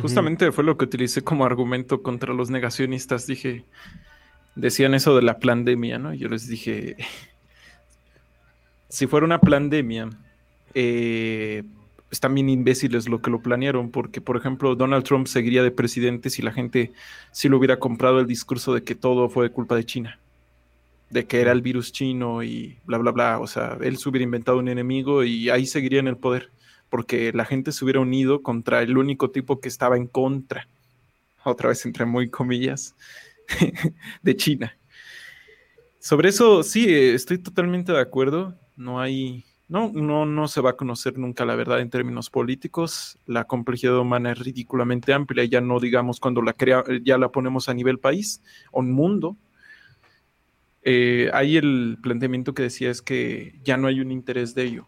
[0.00, 3.26] Justamente fue lo que utilicé como argumento contra los negacionistas.
[3.26, 3.64] Dije,
[4.54, 6.14] decían eso de la pandemia, ¿no?
[6.14, 6.94] Yo les dije,
[8.88, 10.08] si fuera una pandemia,
[10.74, 11.64] eh,
[12.12, 16.30] están bien imbéciles lo que lo planearon, porque, por ejemplo, Donald Trump seguiría de presidente
[16.30, 16.92] si la gente
[17.32, 20.19] sí lo hubiera comprado el discurso de que todo fue culpa de China,
[21.10, 23.38] de que era el virus chino y bla, bla, bla.
[23.40, 26.50] O sea, él se hubiera inventado un enemigo y ahí seguiría en el poder,
[26.88, 30.68] porque la gente se hubiera unido contra el único tipo que estaba en contra,
[31.44, 32.94] otra vez entre muy comillas,
[34.22, 34.76] de China.
[35.98, 38.54] Sobre eso, sí, eh, estoy totalmente de acuerdo.
[38.76, 43.18] No hay, no, no, no se va a conocer nunca la verdad en términos políticos.
[43.26, 47.68] La complejidad humana es ridículamente amplia, ya no digamos cuando la crea, ya la ponemos
[47.68, 49.36] a nivel país o mundo.
[50.82, 54.86] Eh, ahí el planteamiento que decía es que ya no hay un interés de ello.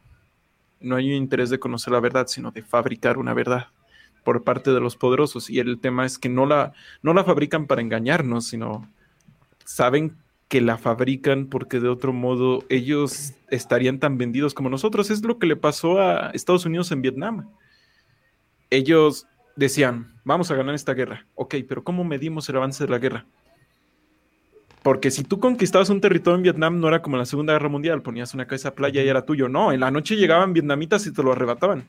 [0.80, 3.68] No hay un interés de conocer la verdad, sino de fabricar una verdad
[4.24, 5.50] por parte de los poderosos.
[5.50, 8.88] Y el tema es que no la, no la fabrican para engañarnos, sino
[9.64, 10.16] saben
[10.48, 15.10] que la fabrican porque de otro modo ellos estarían tan vendidos como nosotros.
[15.10, 17.48] Es lo que le pasó a Estados Unidos en Vietnam.
[18.70, 21.26] Ellos decían, vamos a ganar esta guerra.
[21.34, 23.26] Ok, pero ¿cómo medimos el avance de la guerra?
[24.82, 27.68] Porque si tú conquistabas un territorio en Vietnam, no era como en la Segunda Guerra
[27.68, 29.48] Mundial, ponías una cabeza playa y era tuyo.
[29.48, 31.88] No, en la noche llegaban vietnamitas y te lo arrebataban.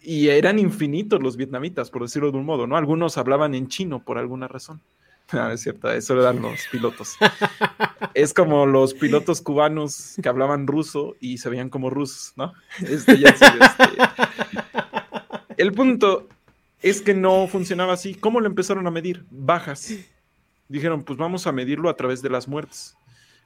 [0.00, 2.76] Y eran infinitos los vietnamitas, por decirlo de un modo, ¿no?
[2.76, 4.80] Algunos hablaban en chino por alguna razón.
[5.32, 7.16] No, es cierto, eso le dan los pilotos.
[8.14, 12.52] es como los pilotos cubanos que hablaban ruso y se veían como rusos, ¿no?
[12.86, 13.46] Este, ya este.
[15.56, 16.28] El punto
[16.82, 18.14] es que no funcionaba así.
[18.14, 19.24] ¿Cómo lo empezaron a medir?
[19.30, 19.94] Bajas.
[20.68, 22.96] Dijeron, pues vamos a medirlo a través de las muertes.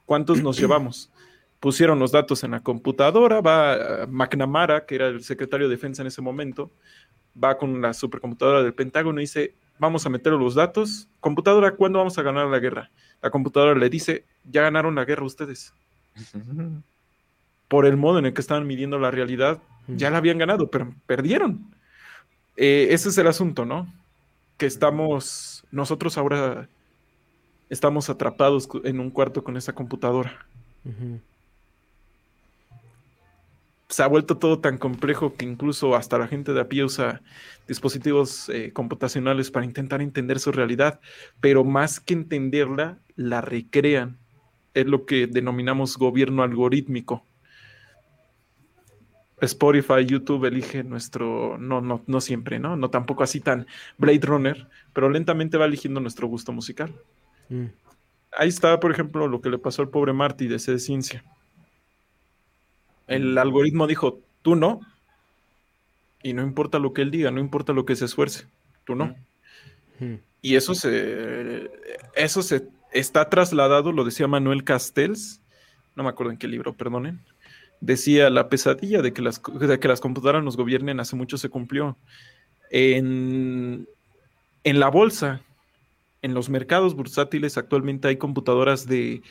[0.05, 1.11] ¿Cuántos nos llevamos?
[1.59, 6.03] Pusieron los datos en la computadora, va uh, McNamara, que era el secretario de defensa
[6.03, 6.71] en ese momento,
[7.41, 11.07] va con la supercomputadora del Pentágono y dice, vamos a meter los datos.
[11.19, 12.91] Computadora, ¿cuándo vamos a ganar la guerra?
[13.21, 15.73] La computadora le dice, ya ganaron la guerra ustedes.
[17.67, 20.93] Por el modo en el que estaban midiendo la realidad, ya la habían ganado, pero
[21.05, 21.73] perdieron.
[22.55, 23.87] Eh, ese es el asunto, ¿no?
[24.57, 26.69] Que estamos, nosotros ahora
[27.69, 30.45] estamos atrapados en un cuarto con esa computadora.
[30.85, 31.19] Uh -huh.
[33.89, 37.21] Se ha vuelto todo tan complejo que incluso hasta la gente de a pie usa
[37.67, 40.99] dispositivos eh, computacionales para intentar entender su realidad,
[41.39, 44.17] pero más que entenderla, la recrean.
[44.73, 47.23] Es lo que denominamos gobierno algorítmico.
[49.39, 52.75] Spotify, YouTube elige nuestro, no, no, no siempre, ¿no?
[52.75, 53.67] No tampoco así tan
[53.97, 56.93] Blade Runner, pero lentamente va eligiendo nuestro gusto musical.
[57.49, 57.65] Mm.
[58.37, 61.23] Ahí está, por ejemplo, lo que le pasó al pobre Marty de C de Ciencia.
[63.07, 64.81] El algoritmo dijo, tú no,
[66.21, 68.47] y no importa lo que él diga, no importa lo que se esfuerce,
[68.85, 69.15] tú no.
[69.99, 70.15] Mm.
[70.41, 71.71] Y eso se,
[72.15, 75.41] eso se está trasladado, lo decía Manuel Castells,
[75.95, 77.21] no me acuerdo en qué libro, perdonen,
[77.79, 81.49] decía la pesadilla de que las, de que las computadoras nos gobiernen hace mucho se
[81.49, 81.97] cumplió.
[82.69, 83.87] En,
[84.63, 85.41] en la bolsa,
[86.21, 89.21] en los mercados bursátiles actualmente hay computadoras de,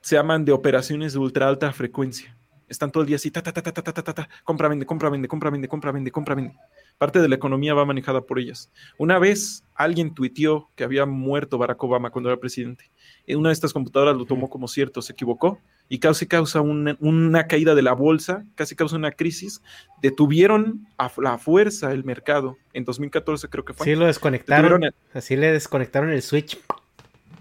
[0.00, 2.36] se llaman de operaciones de ultra alta frecuencia.
[2.68, 4.86] Están todo el día así, ta, ta, ta, ta, ta, ta, ta, ta, compra, vende,
[4.86, 6.54] compra, vende, compra, vende, compra, vende, compra, vende.
[6.98, 8.72] Parte de la economía va manejada por ellas.
[8.98, 12.90] Una vez alguien tuiteó que había muerto Barack Obama cuando era presidente.
[13.26, 16.96] En una de estas computadoras lo tomó como cierto, se equivocó y casi causa una,
[17.00, 19.62] una, caída de la bolsa, casi causa una crisis,
[20.02, 22.56] detuvieron a la fuerza el mercado.
[22.72, 23.84] En 2014 creo que fue.
[23.84, 24.82] Sí, lo desconectaron.
[25.14, 26.58] Así le desconectaron el switch.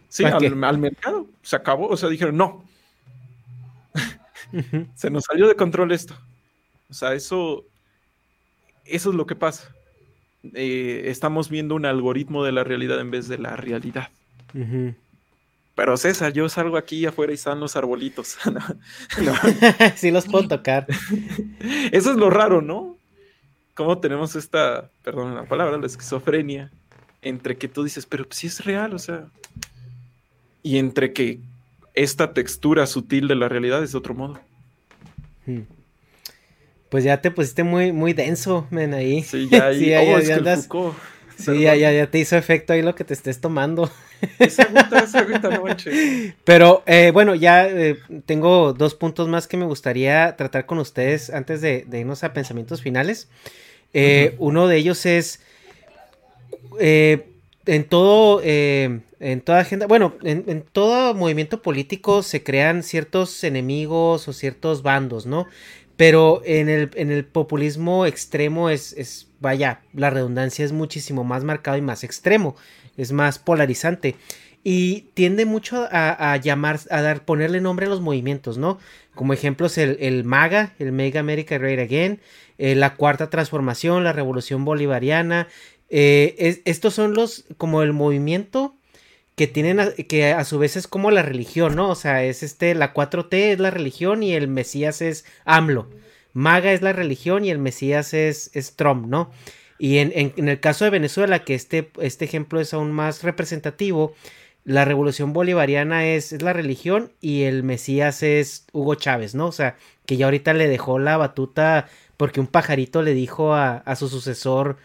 [0.10, 1.28] Sí, al, al, mercado.
[1.42, 1.88] Se acabó.
[1.88, 2.64] O sea, dijeron, no.
[4.96, 6.16] Se nos salió de control esto.
[6.90, 7.66] O sea, eso,
[8.86, 9.74] eso es lo que pasa.
[10.54, 14.10] Eh, estamos viendo un algoritmo de la realidad en vez de la realidad.
[15.76, 18.38] Pero César, yo salgo aquí afuera y están los arbolitos.
[19.96, 20.88] sí los puedo tocar.
[21.92, 22.98] Eso es lo raro, ¿no?
[23.74, 26.72] Cómo tenemos esta, perdón la palabra, la esquizofrenia,
[27.22, 29.26] entre que tú dices, pero si es real, o sea,
[30.64, 31.40] y entre que
[31.94, 34.40] esta textura sutil de la realidad es de otro modo.
[35.46, 35.64] Hmm.
[36.90, 39.24] Pues ya te pusiste muy, muy denso, men, ahí.
[39.24, 40.70] Sí, ya, ahí, sí, oh, ya, andas...
[41.38, 43.92] Sí, ya, ya, ya, te hizo efecto ahí lo que te estés tomando.
[44.40, 45.64] Esa agüita, esa agüita, no
[46.44, 51.30] Pero eh, bueno, ya eh, tengo dos puntos más que me gustaría tratar con ustedes
[51.30, 53.28] antes de, irnos a pensamientos finales.
[53.94, 55.42] Eh, uno de ellos es
[56.80, 64.28] en todo, en toda agenda, bueno, en, en, todo movimiento político se crean ciertos enemigos
[64.28, 65.48] o ciertos bandos, ¿no?
[65.98, 71.44] Pero en el, en el populismo extremo es, es, vaya, la redundancia es muchísimo más
[71.44, 72.56] marcado y más extremo,
[72.98, 74.16] es más polarizante.
[74.64, 78.80] Y tiende mucho a, llamar, a dar, ponerle nombre a los movimientos, ¿no?
[79.14, 82.20] Como ejemplos, el, el MAGA, el Mega America Great Again,
[82.58, 85.48] eh, la Cuarta Transformación, la Revolución Bolivariana.
[85.90, 88.76] Eh, estos son los, como el movimiento
[89.36, 91.90] que tienen, que a su vez es como la religión, ¿no?
[91.90, 95.90] O sea, es este, la 4T es la religión y el Mesías es AMLO.
[96.34, 99.32] Maga es la religión y el Mesías es, es Trump, ¿no?
[99.78, 104.16] Y en, en, el caso de Venezuela, que este, este ejemplo es aún más representativo,
[104.64, 109.48] la revolución bolivariana es, es, la religión y el Mesías es Hugo Chávez, ¿no?
[109.48, 109.76] O sea,
[110.06, 111.88] que ya ahorita le dejó la batuta
[112.18, 114.78] porque un pajarito le dijo a, a su sucesor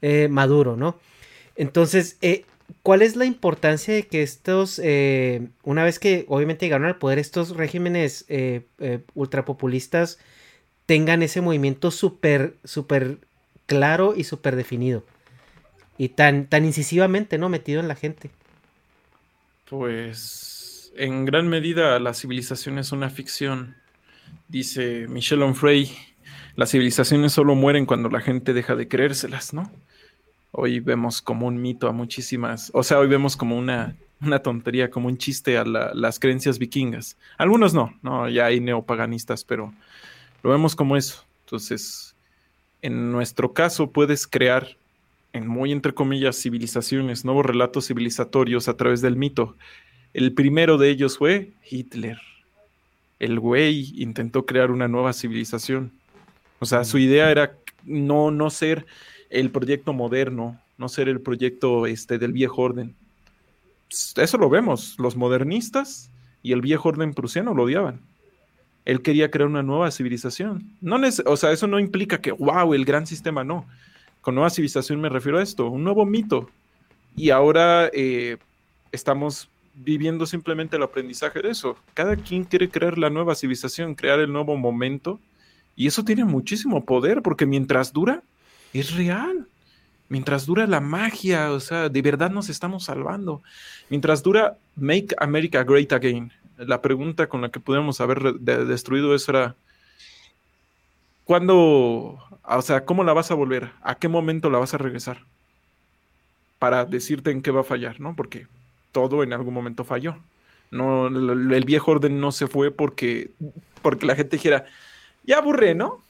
[0.00, 0.98] eh, Maduro, ¿no?
[1.56, 2.44] Entonces, eh,
[2.82, 7.18] ¿Cuál es la importancia de que estos, eh, una vez que obviamente llegaron al poder,
[7.18, 10.18] estos regímenes eh, eh, ultrapopulistas
[10.86, 13.18] tengan ese movimiento súper, súper
[13.66, 15.04] claro y súper definido?
[15.98, 17.48] Y tan, tan incisivamente, ¿no?
[17.48, 18.30] Metido en la gente.
[19.68, 23.76] Pues en gran medida la civilización es una ficción.
[24.48, 25.90] Dice Michel Onfray,
[26.54, 29.70] las civilizaciones solo mueren cuando la gente deja de creérselas, ¿no?
[30.58, 34.90] Hoy vemos como un mito a muchísimas, o sea, hoy vemos como una, una tontería,
[34.90, 37.18] como un chiste a las creencias vikingas.
[37.36, 39.74] Algunos no, no, ya hay neopaganistas, pero
[40.42, 41.26] lo vemos como eso.
[41.44, 42.16] Entonces,
[42.80, 44.78] en nuestro caso puedes crear,
[45.34, 49.56] en muy entre comillas, civilizaciones, nuevos relatos civilizatorios a través del mito.
[50.14, 52.18] El primero de ellos fue Hitler.
[53.18, 55.92] El güey intentó crear una nueva civilización.
[56.60, 58.86] O sea, su idea era no, no ser
[59.30, 62.94] el proyecto moderno, no ser el proyecto este, del viejo orden.
[63.88, 66.10] Pues, eso lo vemos, los modernistas
[66.42, 68.00] y el viejo orden prusiano lo odiaban.
[68.84, 70.76] Él quería crear una nueva civilización.
[70.80, 73.66] No o sea, eso no implica que, wow, el gran sistema, no.
[74.20, 76.48] Con nueva civilización me refiero a esto, un nuevo mito.
[77.16, 78.36] Y ahora eh,
[78.92, 81.76] estamos viviendo simplemente el aprendizaje de eso.
[81.94, 85.20] Cada quien quiere crear la nueva civilización, crear el nuevo momento.
[85.74, 88.22] Y eso tiene muchísimo poder, porque mientras dura,
[88.80, 89.46] es real.
[90.08, 93.42] Mientras dura la magia, o sea, de verdad nos estamos salvando.
[93.90, 99.32] Mientras dura Make America Great Again, la pregunta con la que pudiéramos haber destruido eso
[99.32, 99.56] era,
[101.24, 103.72] ¿cuándo, o sea, cómo la vas a volver?
[103.82, 105.24] ¿A qué momento la vas a regresar?
[106.58, 108.14] Para decirte en qué va a fallar, ¿no?
[108.14, 108.46] Porque
[108.92, 110.16] todo en algún momento falló.
[110.70, 113.30] No, el, viejo orden no se fue porque,
[113.82, 114.64] porque la gente dijera,
[115.24, 116.00] ya aburre, ¿no?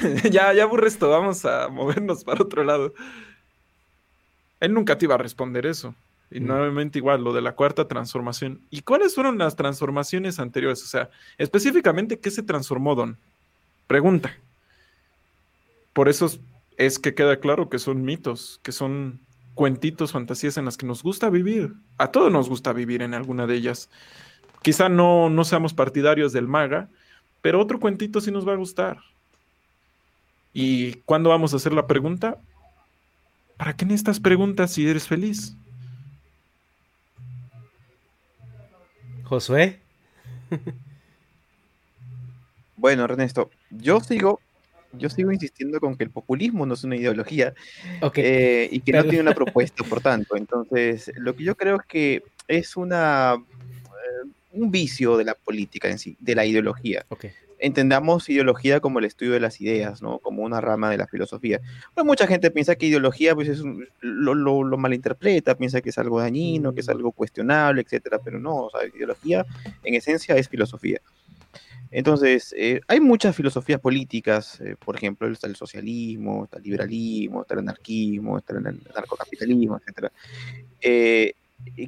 [0.30, 2.94] ya, ya aburre esto, vamos a movernos para otro lado.
[4.60, 5.94] Él nunca te iba a responder eso.
[6.30, 6.46] Y mm.
[6.46, 8.60] nuevamente igual, lo de la cuarta transformación.
[8.70, 10.82] ¿Y cuáles fueron las transformaciones anteriores?
[10.82, 13.18] O sea, específicamente, ¿qué se transformó, Don?
[13.86, 14.34] Pregunta.
[15.92, 16.30] Por eso
[16.76, 19.20] es que queda claro que son mitos, que son
[19.54, 21.74] cuentitos, fantasías en las que nos gusta vivir.
[21.98, 23.90] A todos nos gusta vivir en alguna de ellas.
[24.62, 26.88] Quizá no, no seamos partidarios del maga,
[27.42, 28.98] pero otro cuentito sí nos va a gustar.
[30.52, 32.38] ¿Y cuándo vamos a hacer la pregunta?
[33.56, 35.54] ¿Para qué necesitas preguntas si eres feliz?
[39.24, 39.80] Josué.
[42.76, 44.40] bueno, Ernesto, yo sigo,
[44.92, 47.54] yo sigo insistiendo con que el populismo no es una ideología
[48.16, 50.36] eh, y que no tiene una propuesta, por tanto.
[50.36, 55.88] Entonces, lo que yo creo es que es una, eh, un vicio de la política
[55.88, 57.06] en sí, de la ideología.
[57.08, 57.26] Ok.
[57.64, 60.18] Entendamos ideología como el estudio de las ideas, ¿no?
[60.18, 61.60] Como una rama de la filosofía.
[61.94, 65.90] Pero mucha gente piensa que ideología pues, es un- lo, lo- lo malinterpreta, piensa que
[65.90, 68.18] es algo dañino, que es algo cuestionable, etcétera.
[68.24, 69.46] Pero no, o sea, ideología
[69.84, 71.00] en esencia es filosofía.
[71.90, 77.42] Entonces, eh, hay muchas filosofías políticas, eh, por ejemplo, está el socialismo, está el liberalismo,
[77.42, 78.62] está el anarquismo, está el
[78.94, 80.10] narcocapitalismo, etcétera,
[80.80, 81.34] eh,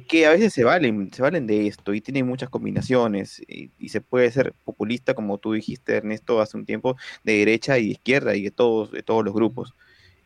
[0.07, 3.89] que a veces se valen, se valen de esto y tienen muchas combinaciones y, y
[3.89, 7.91] se puede ser populista, como tú dijiste, Ernesto, hace un tiempo, de derecha y de
[7.93, 9.73] izquierda y de todos, de todos los grupos.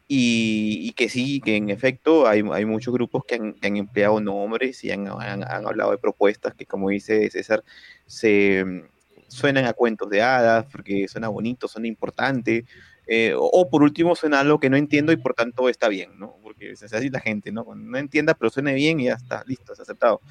[0.08, 3.78] Y, y que sí, que en efecto hay, hay muchos grupos que han, que han
[3.78, 7.64] empleado nombres y han, han- han hablado de propuestas que, como dice César,
[8.08, 8.82] se mm,
[9.28, 12.66] suenan a cuentos de hadas porque suena bonito, suena importante,
[13.12, 16.20] eh, o, o por último suena algo que no entiendo y por tanto está bien,
[16.20, 16.36] ¿no?
[16.44, 17.66] Porque es así la gente, ¿no?
[17.66, 20.22] Cuando no entienda, pero suene bien y ya está, listo, es aceptado.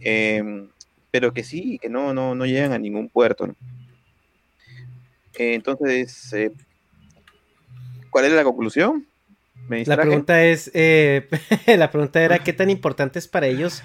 [0.00, 0.68] Em,
[1.10, 3.56] pero que sí, que no, no, no llegan a ningún puerto, ¿no?
[5.38, 6.50] Eh, entonces, eh,
[8.10, 9.06] ¿cuál era la conclusión?
[9.68, 11.28] ¿Me La pregunta es, eh,
[11.66, 13.82] la pregunta era qué tan importante es para ellos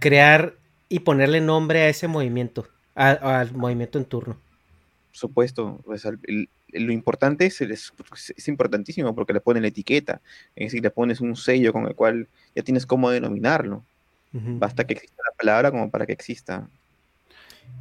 [0.00, 0.54] crear
[0.88, 4.40] y ponerle nombre a ese movimiento, a- al movimiento en turno.
[5.10, 7.92] Por supuesto, pues, al- el- el- lo importante es, es,
[8.36, 10.20] es importantísimo porque le ponen la etiqueta,
[10.56, 13.84] es decir, le pones un sello con el cual ya tienes cómo denominarlo.
[14.32, 16.68] Basta que exista la palabra como para que exista.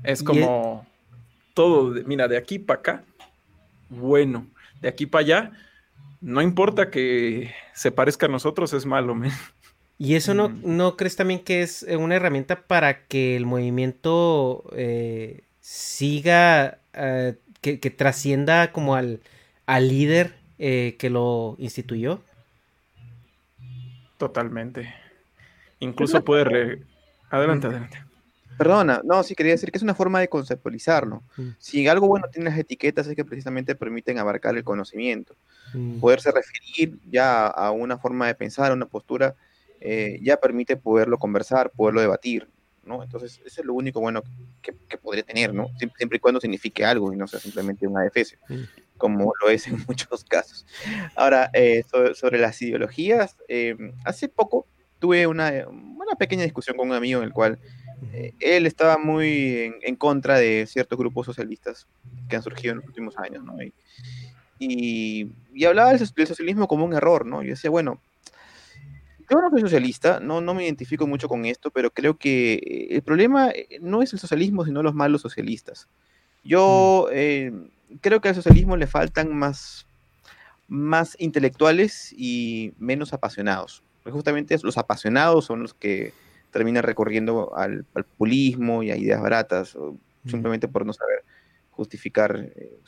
[0.04, 0.86] Es como
[1.54, 3.04] todo, de- mira, de aquí para acá,
[3.90, 4.48] bueno,
[4.82, 5.52] de aquí para allá,
[6.22, 9.32] no importa que se parezca a nosotros, es malo, men.
[9.98, 15.42] ¿Y eso no, no crees también que es una herramienta para que el movimiento eh,
[15.60, 19.22] siga, eh, que, que trascienda como al,
[19.66, 22.22] al líder eh, que lo instituyó?
[24.18, 24.94] Totalmente.
[25.80, 26.44] Incluso puede...
[26.44, 26.84] re-
[27.30, 28.04] Adelante, adelante.
[28.58, 31.24] Perdona, no, sí quería decir que es una forma de conceptualizarlo.
[31.38, 31.50] Mm.
[31.60, 35.36] Si algo bueno tiene las etiquetas es que precisamente permiten abarcar el conocimiento.
[35.74, 36.00] Mm.
[36.00, 39.36] Poderse referir ya a una forma de pensar, a una postura,
[39.80, 42.50] eh, ya permite poderlo conversar, poderlo debatir,
[42.90, 43.04] ¿no?
[43.04, 44.24] Entonces, eso es lo único bueno
[44.62, 45.70] que, que podría tener, ¿no?
[45.78, 48.40] Siempre, siempre y cuando signifique algo y no sea simplemente un adefesio,
[48.98, 50.66] como lo es en muchos casos.
[51.16, 53.76] Ahora, eh, so- sobre las ideologías, eh,
[54.06, 54.68] hace poco
[55.00, 57.60] tuve una, una pequeña discusión con un amigo en el cual
[58.14, 61.88] eh, él estaba muy en, en contra de ciertos grupos socialistas
[62.28, 63.62] que han surgido en los últimos años, ¿no?
[63.64, 63.74] Y,
[64.58, 67.44] y, y hablaba del, del socialismo como un error, ¿no?
[67.44, 68.02] Yo decía, bueno,
[69.30, 72.88] yo no soy socialista, no, no me identifico mucho con esto, pero creo que eh,
[72.92, 75.88] el problema eh, no es el socialismo, sino los malos socialistas.
[76.44, 77.52] Yo eh,
[78.02, 79.86] creo que al socialismo le faltan más,
[80.68, 83.84] más intelectuales y menos apasionados.
[84.04, 86.14] Porque justamente los apasionados son los que
[86.52, 89.96] terminan recurriendo al, al populismo y a ideas baratas, o
[90.26, 91.24] simplemente por no saber
[91.72, 92.80] justificar, eh,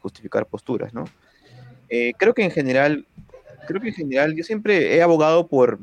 [0.00, 1.04] justificar posturas, ¿no?
[1.88, 3.06] Eh, creo que en general,
[3.66, 5.78] creo que en general yo siempre he abogado por,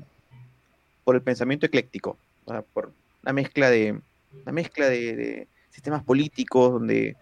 [1.03, 2.91] por el pensamiento ecléctico, o sea, por
[3.23, 3.99] la mezcla de,
[4.45, 7.15] la mezcla de, de sistemas políticos donde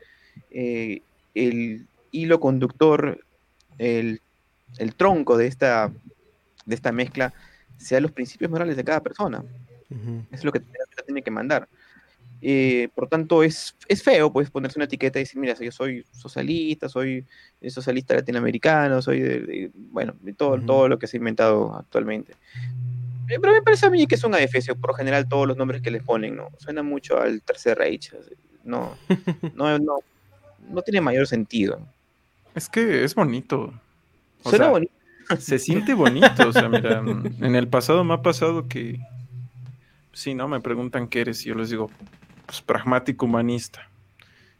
[0.52, 1.02] eh,
[1.36, 3.24] el hilo conductor,
[3.78, 4.22] el,
[4.78, 5.92] el tronco de esta,
[6.66, 7.34] de esta mezcla,
[7.78, 9.44] sean los principios morales de cada persona.
[9.90, 10.62] Eso es lo que
[11.06, 11.68] tiene que mandar.
[12.42, 16.06] Eh, por tanto, es, es feo pues ponerse una etiqueta y decir, mira, yo soy
[16.12, 17.26] socialista, soy
[17.62, 21.76] eh, socialista latinoamericano, soy de, de- bueno, de todo, todo lo que se ha inventado
[21.76, 22.34] actualmente.
[23.30, 25.82] Eh, Pero me parece a mí que es un adefesio, por general todos los nombres
[25.82, 26.50] que les ponen, ¿no?
[26.60, 28.14] Suena mucho al Tercer Reich.
[28.64, 28.96] No,
[29.56, 30.00] no, no,
[30.70, 31.80] no tiene mayor sentido.
[32.54, 33.74] Es que es bonito.
[34.44, 34.94] O Suena sea, bonito.
[35.40, 36.48] Se siente bonito.
[36.48, 39.00] O sea, mira, en el pasado me ha pasado que.
[40.14, 40.48] Sí, ¿no?
[40.48, 41.92] Me preguntan qué eres y yo les digo,
[42.48, 43.88] pues pragmático humanista.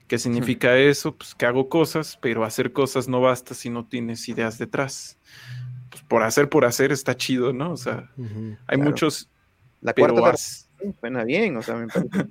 [0.08, 1.16] ¿Qué significa eso?
[1.16, 5.18] Pues que hago cosas, pero hacer cosas no basta si no tienes ideas detrás.
[5.90, 7.72] Pues por hacer, por hacer está chido, ¿no?
[7.72, 8.10] O sea,
[8.68, 8.84] hay Claro.
[8.84, 9.30] muchos.
[9.82, 12.28] La pero cuarta as- transformación suena bien, o sea, me parece-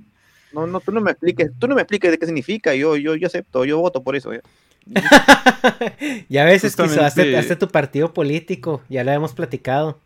[0.53, 3.15] No, no, tú no me expliques, tú no me expliques de qué significa, yo, yo,
[3.16, 4.33] yo acepto, yo voto por eso.
[4.33, 4.41] ¿eh?
[6.28, 9.99] Ya ves, es que hazte, Justamente- hazte tu partido político, ya lo hemos platicado.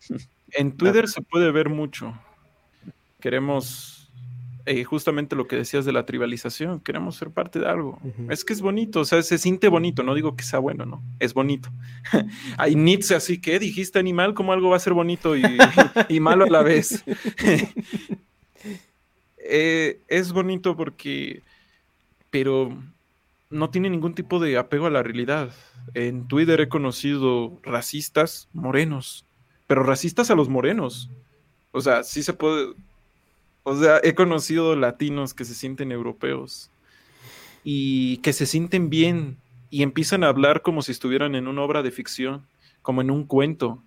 [0.52, 2.16] En Twitter se puede ver mucho.
[3.20, 3.95] Queremos,
[4.66, 8.00] eh, justamente lo que decías de la tribalización, queremos ser parte de algo.
[8.28, 11.02] Es que es bonito, o sea, se siente bonito, no digo que sea bueno, ¿no?
[11.20, 11.70] Es bonito.
[12.58, 15.42] Hay Nietzsche así que dijiste animal, como algo va a ser bonito y,
[16.08, 17.04] y malo a la vez.
[19.48, 21.44] Eh, es bonito porque,
[22.30, 22.76] pero
[23.48, 25.52] no tiene ningún tipo de apego a la realidad.
[25.94, 29.24] En Twitter he conocido racistas morenos,
[29.68, 31.10] pero racistas a los morenos.
[31.70, 32.74] O sea, sí se puede.
[33.68, 36.70] O sea, he conocido latinos que se sienten europeos
[37.64, 39.38] y que se sienten bien
[39.70, 42.46] y empiezan a hablar como si estuvieran en una obra de ficción,
[42.80, 43.82] como en un cuento.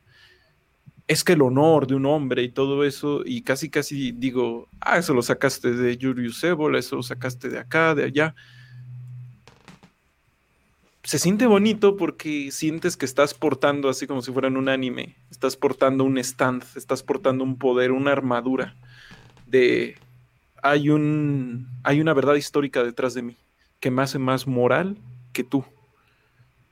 [1.07, 4.97] Es que el honor de un hombre y todo eso, y casi casi digo, ah,
[4.97, 8.35] eso lo sacaste de Julius Evola, eso lo sacaste de acá, de allá.
[11.03, 15.15] Se siente bonito porque sientes que estás portando así como si fuera en un anime,
[15.31, 18.75] estás portando un stand, estás portando un poder, una armadura
[19.49, 19.97] de
[20.61, 23.37] hay un hay una verdad histórica detrás de mí
[23.79, 24.97] que me hace más moral
[25.33, 25.63] que tú.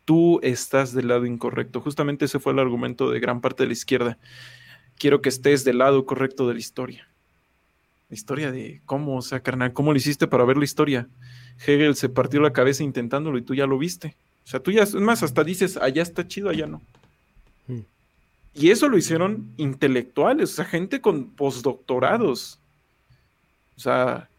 [0.05, 1.81] Tú estás del lado incorrecto.
[1.81, 4.17] Justamente ese fue el argumento de gran parte de la izquierda.
[4.97, 7.07] Quiero que estés del lado correcto de la historia.
[8.09, 11.09] La historia de cómo, o sea, carnal, ¿cómo lo hiciste para ver la historia?
[11.65, 14.15] Hegel se partió la cabeza intentándolo y tú ya lo viste.
[14.45, 16.81] O sea, tú ya, es más, hasta dices, allá está chido, allá no.
[17.67, 17.81] Hmm.
[18.53, 22.59] Y eso lo hicieron intelectuales, o sea, gente con postdoctorados.
[23.77, 24.29] O sea,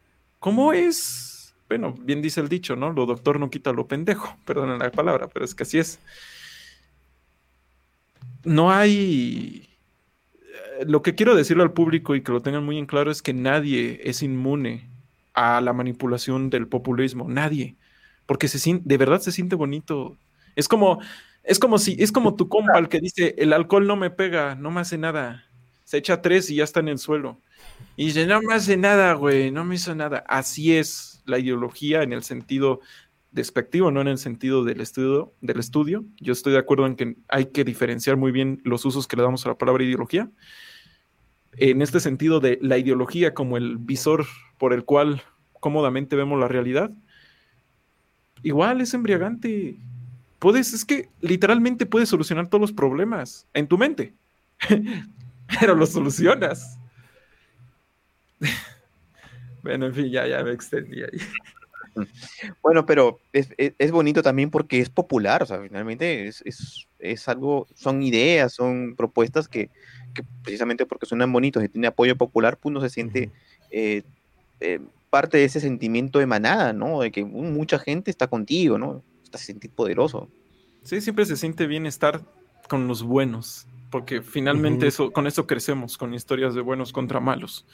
[0.40, 1.54] ¿cómo es?
[1.68, 2.92] Bueno, bien dice el dicho, ¿no?
[2.92, 6.00] Lo doctor no quita lo pendejo, perdón la palabra, pero es que así es.
[8.44, 9.68] No hay...
[10.80, 13.22] Eh, lo que quiero decirle al público y que lo tengan muy en claro es
[13.22, 14.88] que nadie es inmune
[15.34, 17.76] a la manipulación del populismo, nadie,
[18.26, 20.18] porque se de verdad se siente bonito.
[20.56, 21.00] Es como,
[21.44, 24.56] es como si, es como tu compa el que dice, el alcohol no me pega,
[24.56, 25.44] no me hace nada.
[25.84, 27.40] Se echa tres y ya está en el suelo.
[27.96, 30.24] Y dice, no me hace nada, güey, no me hizo nada.
[30.28, 32.80] Así es la ideología en el sentido
[33.32, 36.04] despectivo, no en el sentido del estudio, del estudio.
[36.20, 39.22] Yo estoy de acuerdo en que hay que diferenciar muy bien los usos que le
[39.22, 40.30] damos a la palabra ideología.
[41.56, 44.26] En este sentido de la ideología como el visor
[44.58, 45.22] por el cual
[45.60, 46.90] cómodamente vemos la realidad,
[48.42, 49.76] igual es embriagante.
[50.38, 54.14] Puedes, es que literalmente puedes solucionar todos los problemas en tu mente,
[55.60, 56.77] pero los solucionas.
[59.62, 61.18] bueno, en fin, ya, ya me extendí ahí.
[62.62, 68.52] Bueno, pero es, bonito también porque es popular, o sea, finalmente es, algo, son ideas,
[68.52, 69.70] son propuestas que,
[70.44, 73.32] precisamente porque suenan bonitos y tiene apoyo popular, pues uno se siente
[73.72, 74.02] eh,
[74.60, 74.78] eh,
[75.10, 77.00] parte de ese sentimiento de manada, ¿no?
[77.00, 79.02] De que mucha gente está contigo, ¿no?
[79.24, 80.28] Estás sentir poderoso.
[80.84, 82.22] Sí, siempre se siente bien estar
[82.68, 87.66] con los buenos porque finalmente eso, con eso crecemos, con historias de buenos contra malos.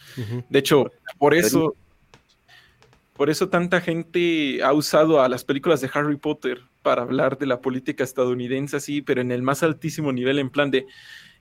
[0.48, 1.74] De hecho, por eso,
[3.14, 7.46] por eso tanta gente ha usado a las películas de Harry Potter para hablar de
[7.46, 10.86] la política estadounidense así, pero en el más altísimo nivel, en plan de,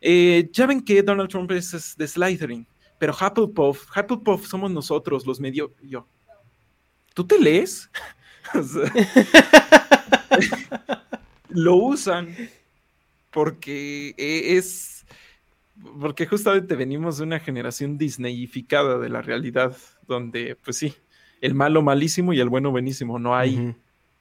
[0.02, 2.68] eh, ya ven que Donald Trump es de Slytherin,
[2.98, 6.08] pero Hufflepuff, Hufflepuff somos nosotros, los medio, yo,
[7.14, 7.90] ¿tú te lees?
[11.50, 12.36] lo usan
[13.34, 15.06] porque e, es,
[16.00, 19.76] porque justamente venimos de una generación disneyificada de la realidad,
[20.08, 20.94] donde, pues sí,
[21.42, 23.76] el malo malísimo y el bueno buenísimo, no hay,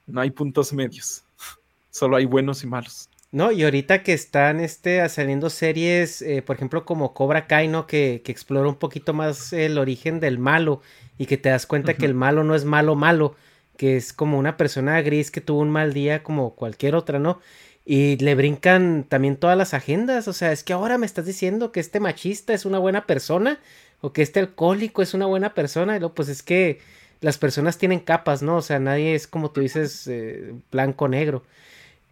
[0.07, 1.25] no hay puntos medios,
[1.91, 3.09] solo hay buenos y malos.
[3.31, 7.87] No, y ahorita que están este, saliendo series, eh, por ejemplo, como Cobra Kai, ¿no?
[7.87, 10.83] Que, que, explora un poquito más el origen del malo
[11.17, 13.35] y que te das cuenta que el malo no es malo malo,
[13.79, 17.41] que es como una persona gris que tuvo un mal día como cualquier otra, ¿no?
[17.85, 20.29] Y le brincan también todas las agendas.
[20.29, 23.59] O sea, es que ahora me estás diciendo que este machista es una buena persona.
[24.01, 25.97] O que este alcohólico es una buena persona.
[25.97, 26.81] Y luego, pues es que
[27.21, 28.57] las personas tienen capas, ¿no?
[28.57, 31.45] O sea, nadie es como tú dices, eh, blanco negro.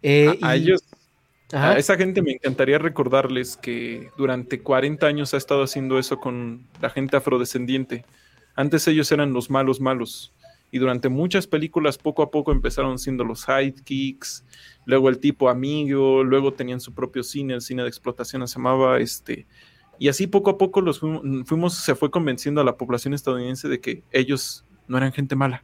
[0.01, 0.83] Eh, a, ellos,
[1.51, 6.65] a esa gente me encantaría recordarles que durante 40 años ha estado haciendo eso con
[6.81, 8.05] la gente afrodescendiente.
[8.55, 10.33] Antes ellos eran los malos malos.
[10.71, 14.45] Y durante muchas películas poco a poco empezaron siendo los sidekicks,
[14.85, 18.99] luego el tipo amigo, luego tenían su propio cine, el cine de explotación se llamaba
[18.99, 19.45] este,
[19.99, 23.79] y así poco a poco los fuimos, se fue convenciendo a la población estadounidense de
[23.79, 25.63] que ellos no eran gente mala.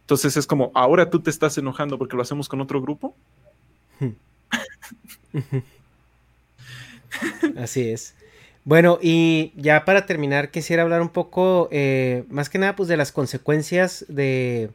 [0.00, 3.14] Entonces es como, ahora tú te estás enojando porque lo hacemos con otro grupo.
[7.56, 8.14] Así es.
[8.64, 12.96] Bueno, y ya para terminar, quisiera hablar un poco, eh, más que nada, pues de
[12.96, 14.70] las consecuencias de,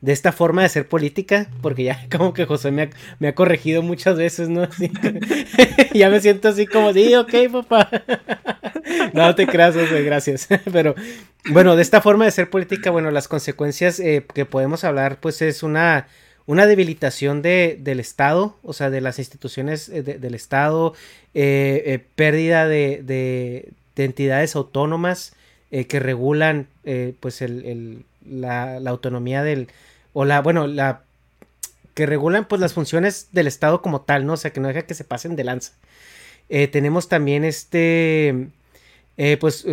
[0.00, 3.34] de esta forma de hacer política, porque ya como que José me ha, me ha
[3.34, 4.68] corregido muchas veces, ¿no?
[5.94, 7.90] ya me siento así como, sí, ok, papá.
[9.12, 10.48] no te creas, José, gracias.
[10.72, 10.94] Pero
[11.50, 15.42] bueno, de esta forma de hacer política, bueno, las consecuencias eh, que podemos hablar, pues
[15.42, 16.06] es una,
[16.46, 20.94] una debilitación de, del Estado, o sea, de las instituciones eh, del Estado,
[21.34, 23.72] eh, pérdida de, de,
[24.04, 25.34] entidades autónomas
[25.70, 26.66] que regulan,
[27.20, 29.68] pues, el, la, autonomía del
[30.12, 31.02] o la, bueno, la
[31.94, 34.34] que regulan pues las funciones del Estado como tal, ¿no?
[34.34, 35.72] O sea, que no deja que se pasen de lanza.
[36.48, 38.48] Eh, tenemos también este,
[39.16, 39.64] eh, pues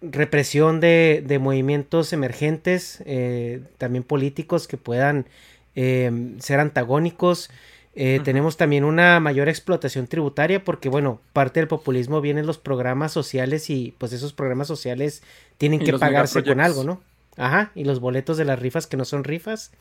[0.00, 5.26] represión de, de, movimientos emergentes, eh, también políticos que puedan
[5.74, 7.50] em, ser antagónicos.
[7.94, 12.56] Eh, tenemos también una mayor explotación tributaria porque, bueno, parte del populismo viene en los
[12.56, 15.22] programas sociales y pues esos programas sociales
[15.58, 17.02] tienen que pagarse con algo, ¿no?
[17.36, 19.72] Ajá, y los boletos de las rifas que no son rifas.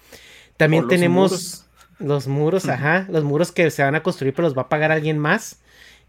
[0.57, 1.65] También tenemos
[1.99, 4.91] los muros, ajá, los muros que se van a construir pero los va a pagar
[4.91, 5.59] alguien más,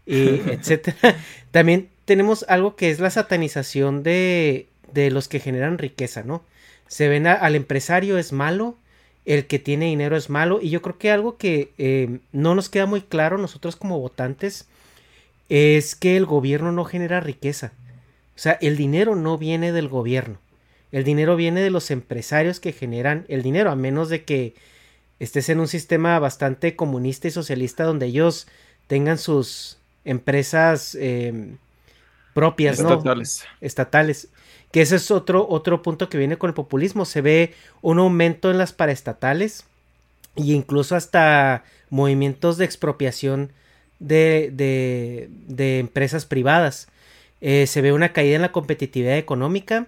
[0.05, 0.13] y
[0.51, 1.17] etcétera.
[1.51, 6.43] También tenemos algo que es la satanización de, de los que generan riqueza, ¿no?
[6.87, 8.77] Se ven al empresario es malo,
[9.25, 12.69] el que tiene dinero es malo, y yo creo que algo que eh, no nos
[12.69, 14.67] queda muy claro nosotros como votantes
[15.49, 17.71] es que el gobierno no genera riqueza.
[18.35, 20.39] O sea, el dinero no viene del gobierno.
[20.91, 24.55] El dinero viene de los empresarios que generan el dinero, a menos de que
[25.19, 28.47] estés en un sistema bastante comunista y socialista donde ellos
[28.87, 31.57] tengan sus empresas em,
[32.33, 33.45] propias, Estatales.
[33.61, 34.27] Estatales.
[34.73, 37.05] Que ese es otro, otro punto que viene con el populismo.
[37.05, 39.65] Se ve un aumento en las paraestatales
[40.35, 43.53] e incluso hasta movimientos de expropiación
[43.99, 46.87] de, de, empresas privadas.
[47.39, 49.87] Eh, se ve una caída en la competitividad económica.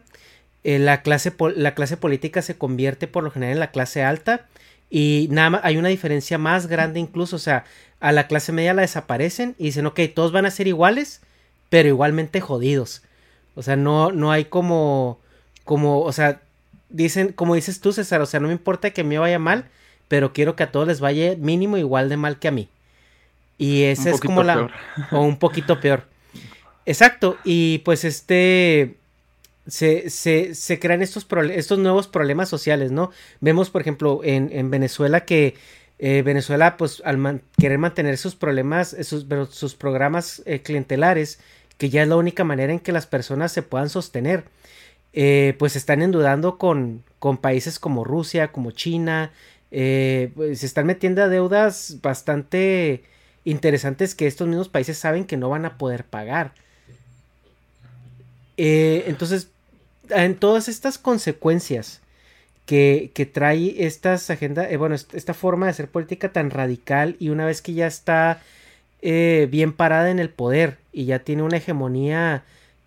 [0.63, 4.45] Eh, la, clase, la clase política se convierte por lo general en la clase alta.
[4.89, 7.35] Y nada hay una diferencia más grande incluso.
[7.37, 7.65] O sea,
[7.99, 11.21] a la clase media la desaparecen y dicen, ok, todos van a ser iguales
[11.69, 13.01] pero igualmente jodidos.
[13.55, 15.19] O sea, no, no hay como,
[15.63, 16.41] como, o sea,
[16.89, 19.65] dicen, como dices tú, César, o sea, no me importa que me vaya mal,
[20.07, 22.69] pero quiero que a todos les vaya mínimo igual de mal que a mí.
[23.57, 24.69] Y esa es como la...
[25.11, 26.03] O un poquito peor.
[26.85, 27.37] Exacto.
[27.43, 28.97] Y pues este...
[29.67, 33.09] Se, se, se crean estos, estos nuevos problemas sociales, ¿no?
[33.39, 35.55] Vemos, por ejemplo, en, en Venezuela que
[35.97, 41.39] eh, Venezuela, pues al querer mantener sus problemas, sus, sus programas eh, clientelares,
[41.77, 44.45] que ya es la única manera en que las personas se puedan sostener.
[45.13, 49.31] Eh, pues están endudando con, con, países como Rusia, como China,
[49.71, 53.03] eh, pues se están metiendo a deudas bastante
[53.45, 56.53] interesantes que estos mismos países saben que no van a poder pagar.
[58.57, 59.49] Eh, entonces,
[60.09, 62.01] en todas estas consecuencias
[62.65, 67.45] que, que trae estas agenda, bueno, esta forma de hacer política tan radical y una
[67.45, 68.41] vez que ya está
[69.01, 72.43] eh, bien parada en el poder y ya tiene una hegemonía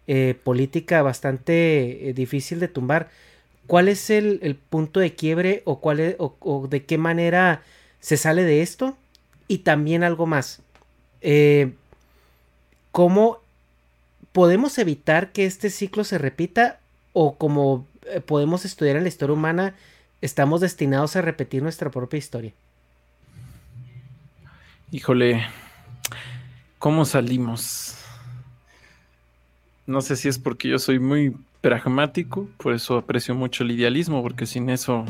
[0.07, 3.09] eh, política bastante eh, difícil de tumbar.
[3.67, 7.63] ¿Cuál es el, punto de quiebre o, cuál o, de qué manera
[8.01, 8.97] se sale de esto?
[9.47, 10.63] Y también algo más.
[12.93, 13.41] ¿Cómo
[14.33, 16.81] podemos evitar que este ciclo se repita?
[17.13, 17.87] ¿O como
[18.25, 19.75] podemos estudiar en la historia humana,
[20.23, 22.53] estamos destinados a repetir nuestra propia historia?
[24.91, 25.45] Híjole,
[26.79, 27.97] ¿Cómo salimos?
[29.87, 34.23] No sé si es porque yo soy muy pragmático, por eso aprecio mucho el idealismo,
[34.23, 35.05] porque sin eso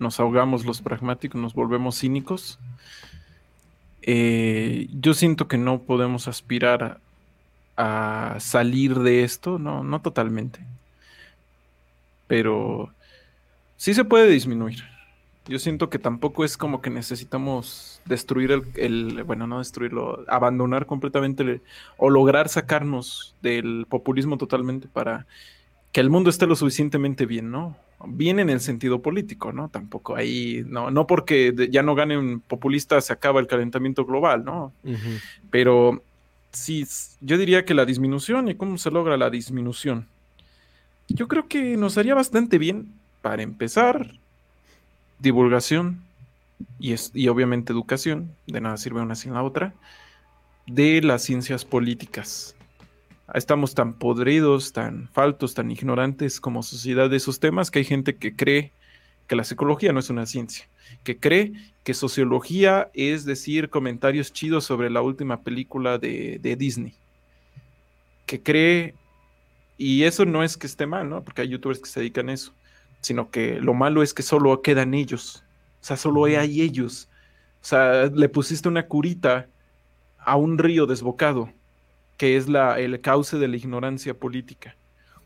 [0.00, 2.58] nos ahogamos los pragmáticos, nos volvemos cínicos.
[4.02, 6.98] Eh, yo siento que no podemos aspirar
[7.76, 10.60] a, salir de esto, no, no totalmente.
[12.26, 12.92] Pero
[13.76, 14.93] sí se puede disminuir.
[15.46, 21.60] Yo siento que tampoco es como que necesitamos destruir el, bueno, no destruirlo, abandonar completamente
[21.98, 25.26] o lograr sacarnos del populismo totalmente para
[25.92, 27.76] que el mundo esté lo suficientemente bien, ¿no?
[28.06, 29.68] Bien en el sentido político, ¿no?
[29.68, 34.72] Tampoco ahí, no, no porque ya no ganen populistas se acaba el calentamiento global, ¿no?
[35.50, 36.02] Pero
[36.52, 36.86] sí,
[37.20, 40.08] yo diría que la disminución y cómo se logra la disminución.
[41.08, 44.14] Yo creo que nos haría bastante bien, para empezar,
[45.18, 46.02] divulgación
[46.78, 49.74] y, es, y obviamente educación, de nada sirve una sin la otra,
[50.66, 52.56] de las ciencias políticas.
[53.32, 58.16] Estamos tan podridos, tan faltos, tan ignorantes como sociedad de esos temas que hay gente
[58.16, 58.72] que cree
[59.26, 60.68] que la psicología no es una ciencia,
[61.02, 66.94] que cree que sociología es decir comentarios chidos sobre la última película de, de Disney,
[68.26, 68.94] que cree,
[69.78, 71.22] y eso no es que esté mal, ¿no?
[71.22, 72.52] Porque hay youtubers que se dedican a eso,
[73.04, 75.44] sino que lo malo es que solo quedan ellos,
[75.82, 77.10] o sea, solo hay ellos.
[77.62, 79.48] O sea, le pusiste una curita
[80.18, 81.52] a un río desbocado,
[82.16, 84.76] que es la, el cauce de la ignorancia política.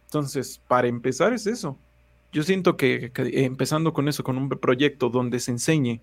[0.06, 1.78] Entonces, para empezar es eso.
[2.32, 6.00] Yo siento que, que, empezando con eso, con un proyecto donde se enseñe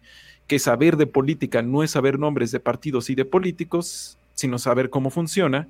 [0.47, 4.89] que saber de política no es saber nombres de partidos y de políticos, sino saber
[4.89, 5.68] cómo funciona,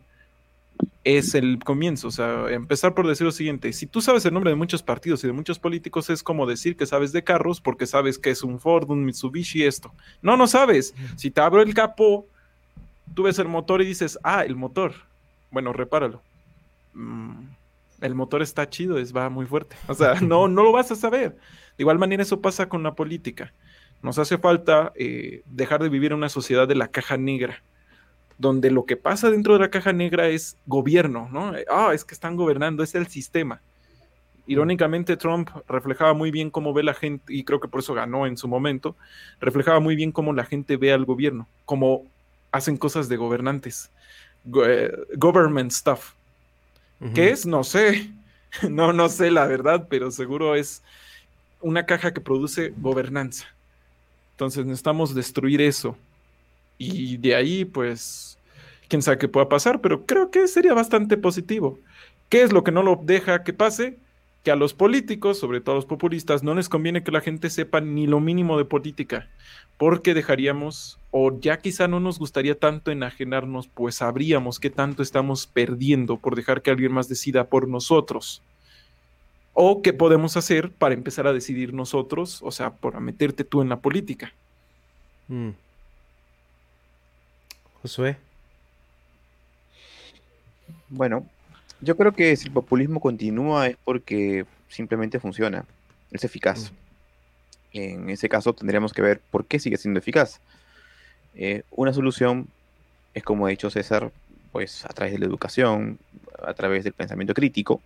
[1.06, 2.10] es el comienzo.
[2.10, 5.24] O sea, empezar por decir lo siguiente: si tú sabes el nombre de muchos partidos
[5.24, 8.44] y de muchos políticos, es como decir que sabes de carros porque sabes que es
[8.44, 9.94] un Ford, un Mitsubishi, esto.
[10.22, 10.94] No, no sabes.
[11.16, 12.28] Si te abro el capó,
[13.14, 14.94] tú ves el motor y dices, ah, el motor.
[15.52, 16.22] Bueno, repáralo.
[16.94, 17.46] mm,
[18.02, 19.76] el motor está chido, es, va muy fuerte.
[19.88, 21.38] O sea, no, no lo vas a saber.
[21.78, 23.54] De igual manera eso pasa con la política.
[24.02, 27.64] Nos hace falta eh, dejar de vivir en una sociedad de la caja negra,
[28.38, 31.54] donde lo que pasa dentro de la caja negra es gobierno, ¿no?
[31.70, 33.62] Ah, es que están gobernando, es el sistema.
[34.48, 38.28] Irónicamente, Trump reflejaba muy bien cómo ve la gente, y creo que por eso ganó
[38.28, 38.96] en su momento,
[39.40, 42.04] reflejaba muy bien cómo la gente ve al gobierno, cómo
[42.52, 43.90] hacen cosas de gobernantes.
[44.66, 46.14] Eh, government stuff.
[47.14, 47.46] ¿Qué es?
[47.46, 48.12] No sé.
[48.70, 50.82] No, no sé la verdad, pero seguro es
[51.60, 53.48] una caja que produce gobernanza.
[54.32, 55.98] Entonces necesitamos destruir eso.
[56.78, 58.38] Y de ahí, pues,
[58.88, 61.80] quién sabe qué pueda pasar, pero creo que sería bastante positivo.
[62.30, 63.98] ¿Qué es lo que no lo deja que pase?
[64.44, 67.50] Que a los políticos, sobre todo a los populistas, no les conviene que la gente
[67.50, 69.28] sepa ni lo mínimo de política
[69.78, 75.48] porque dejaríamos, o ya quizá no nos gustaría tanto enajenarnos, pues sabríamos qué tanto estamos
[75.48, 78.42] perdiendo por dejar que alguien más decida por nosotros.
[79.54, 83.70] O qué podemos hacer para empezar a decidir nosotros, o sea, para meterte tú en
[83.70, 84.34] la política.
[85.28, 85.50] Mm.
[87.86, 88.18] Josué.
[90.90, 91.24] Bueno,
[91.82, 95.66] yo creo que si el populismo continúa es porque simplemente funciona,
[96.10, 96.72] es eficaz.
[96.72, 97.78] Mm.
[97.78, 100.40] En ese caso tendríamos que ver por qué sigue siendo eficaz.
[101.36, 102.48] Eh, una solución
[103.14, 104.12] es, como ha dicho César,
[104.52, 106.00] pues a través de la educación,
[106.44, 107.82] a través del pensamiento crítico,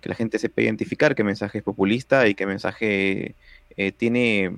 [0.00, 3.34] que la gente sepa identificar qué mensaje es populista y qué mensaje
[3.76, 4.56] eh, tiene,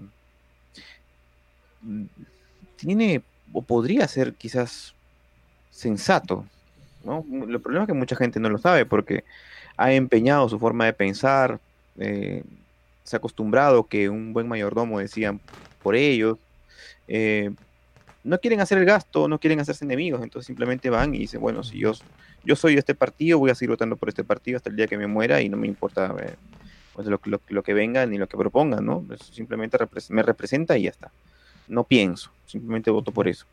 [2.76, 3.22] tiene
[3.52, 4.94] o podría ser quizás
[5.70, 6.44] sensato.
[7.04, 7.24] ¿no?
[7.30, 9.24] El problema es que mucha gente no lo sabe porque
[9.76, 11.60] ha empeñado su forma de pensar,
[11.98, 12.42] eh,
[13.04, 15.40] se ha acostumbrado que un buen mayordomo decían
[15.82, 16.38] por ellos.
[17.06, 17.50] Eh,
[18.24, 21.62] no quieren hacer el gasto, no quieren hacerse enemigos, entonces simplemente van y dicen, bueno,
[21.62, 21.92] si yo,
[22.44, 24.86] yo soy de este partido, voy a seguir votando por este partido hasta el día
[24.86, 26.34] que me muera y no me importa eh,
[26.92, 29.06] pues lo, lo, que venga ni lo que propongan, ¿no?
[29.30, 29.78] simplemente
[30.10, 31.10] me representa y ya está.
[31.68, 33.46] No pienso, simplemente voto por eso.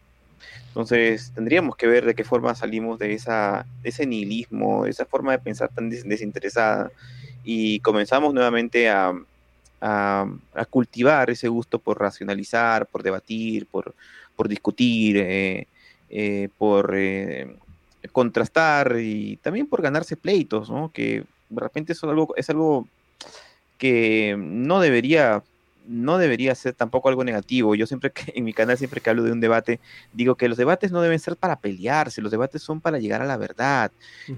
[0.68, 5.06] Entonces tendríamos que ver de qué forma salimos de, esa, de ese nihilismo, de esa
[5.06, 6.92] forma de pensar tan desinteresada
[7.44, 9.14] y comenzamos nuevamente a,
[9.82, 13.94] a, cultivar ese gusto por racionalizar, por debatir, por,
[14.36, 15.68] por discutir, eh,
[16.10, 17.56] eh, por eh,
[18.12, 20.92] contrastar y también por ganarse pleitos, ¿no?
[20.92, 22.88] Que de repente es algo, es algo
[23.78, 25.44] que no debería
[25.88, 27.76] no debería ser tampoco algo negativo.
[27.76, 29.80] Yo siempre que en mi canal, siempre que hablo de un debate,
[30.14, 33.26] digo que los debates no deben ser para pelearse, los debates son para llegar a
[33.26, 33.92] la verdad.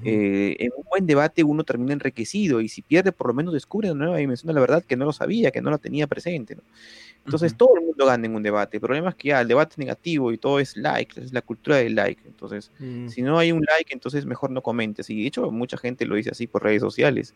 [0.04, 3.92] Eh, en un buen debate uno termina enriquecido y si pierde, por lo menos descubre
[3.92, 6.58] una nueva dimensión de la verdad que no lo sabía, que no lo tenía presente.
[7.26, 8.78] Entonces todo el mundo gana en un debate.
[8.78, 11.42] El problema es que ya el debate es negativo y todo es like, es la
[11.42, 12.22] cultura del like.
[12.26, 13.10] Entonces, mm.
[13.10, 15.10] si no hay un like, entonces mejor no comentes.
[15.10, 17.34] Y de hecho, mucha gente lo dice así por redes sociales.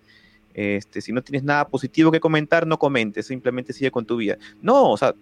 [0.54, 4.38] Este, si no tienes nada positivo que comentar, no comentes, simplemente sigue con tu vida.
[4.62, 5.14] No, o sea,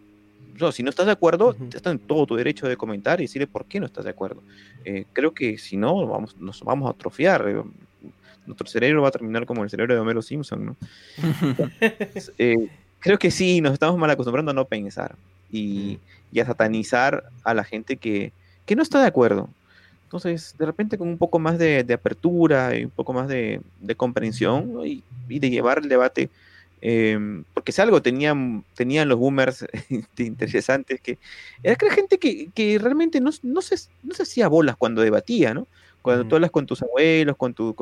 [0.71, 3.65] si no estás de acuerdo, estás en todo tu derecho de comentar y decirle por
[3.65, 4.41] qué no estás de acuerdo.
[4.83, 7.45] Eh, creo que si no, vamos, nos vamos a atrofiar.
[7.47, 7.63] Eh,
[8.45, 10.75] nuestro cerebro va a terminar como el cerebro de Homero Simpson, ¿no?
[12.37, 12.67] Eh,
[12.99, 15.15] creo que sí, nos estamos mal acostumbrando a no pensar
[15.51, 15.99] y,
[16.31, 18.33] y a satanizar a la gente que,
[18.65, 19.49] que no está de acuerdo.
[20.09, 23.61] Entonces, de repente con un poco más de, apertura y un poco más de,
[23.95, 26.31] comprensión y, de llevar el debate,
[26.81, 29.67] em, porque si algo tenían, tenían los boomers
[30.17, 31.19] interesantes, que
[31.61, 35.53] era que la gente que, realmente no, no, se, no se hacía bolas cuando debatía,
[35.53, 35.67] ¿no?
[36.01, 37.75] Cuando tú hablas con tus abuelos, con tu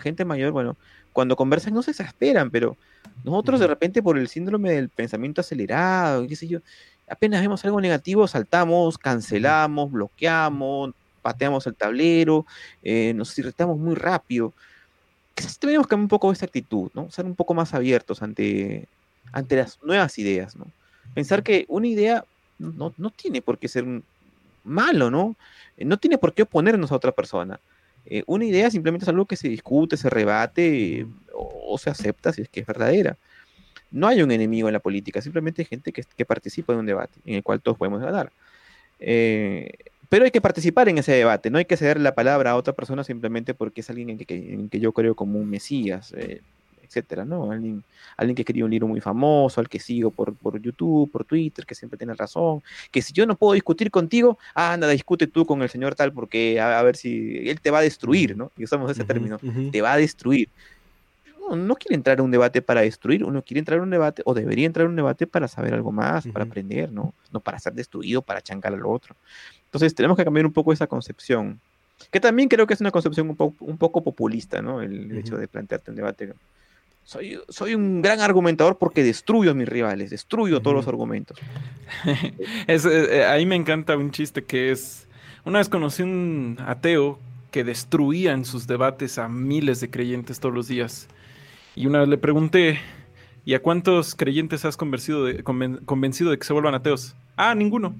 [0.00, 0.78] gente mayor, bueno,
[1.12, 2.74] cuando conversan no se exasperan, pero
[3.22, 6.60] nosotros de repente por el síndrome del pensamiento acelerado, qué sé yo,
[7.06, 10.94] apenas vemos algo negativo, saltamos, cancelamos, bloqueamos,
[11.26, 12.46] pateamos el tablero,
[12.84, 14.52] eh, nos irritamos muy rápido.
[15.34, 17.10] Quizás que cambiar un poco esa actitud, ¿no?
[17.10, 18.86] Ser un poco más abiertos ante,
[19.32, 20.66] ante las nuevas ideas, ¿no?
[21.14, 22.24] Pensar que una idea
[22.60, 23.84] no, tiene por qué ser
[24.62, 25.34] malo, ¿no?
[25.76, 27.58] Eh, no tiene por qué oponernos a otra persona.
[28.04, 32.42] Eh, una idea simplemente es algo que se discute, se rebate o, se acepta si
[32.42, 33.16] es que es verdadera.
[33.90, 36.86] No hay un enemigo en la política, simplemente hay gente que, que participa de un
[36.86, 38.30] debate en el cual todos podemos ganar.
[39.00, 39.70] Eh,
[40.08, 42.72] pero hay que participar en ese debate, no hay que ceder la palabra a otra
[42.72, 46.40] persona simplemente porque es alguien en que, que yo creo como un mesías, eh,
[46.86, 47.50] etcétera, ¿no?
[47.50, 47.82] Alguien,
[48.16, 51.66] alguien que escribe un libro muy famoso, al que sigo por, por YouTube, por Twitter,
[51.66, 55.44] que siempre tiene razón, que si yo no puedo discutir contigo, ah, nada, discute tú
[55.44, 58.50] con el señor tal porque a, ver si él te va a destruir, ¿no?
[58.56, 59.38] Y usamos ese término,
[59.70, 60.48] te va a destruir.
[61.48, 64.22] No, no, quiere entrar a un debate para destruir, uno quiere entrar a un debate,
[64.24, 67.14] o debería entrar a un debate para saber algo más, para aprender, ¿no?
[67.32, 69.14] No para ser destruido, para chancar al otro.
[69.66, 71.60] Entonces tenemos que cambiar un poco esa concepción.
[72.10, 74.80] Que también creo que es una concepción un, un poco populista, ¿no?
[74.82, 76.32] El, hecho de plantearte un debate.
[77.04, 81.38] Soy, soy un gran argumentador porque destruyo a mis rivales, destruyo todos los argumentos.
[82.66, 85.06] es, eh, ahí me encanta un chiste que es,
[85.44, 87.18] una vez conocí un ateo
[87.50, 91.08] que destruía en sus debates a miles de creyentes todos los días.
[91.74, 92.80] Y una vez le pregunté,
[93.44, 97.14] ¿y a cuántos creyentes has convencido de, convencido de que se vuelvan ateos?
[97.36, 97.94] Ah, ninguno.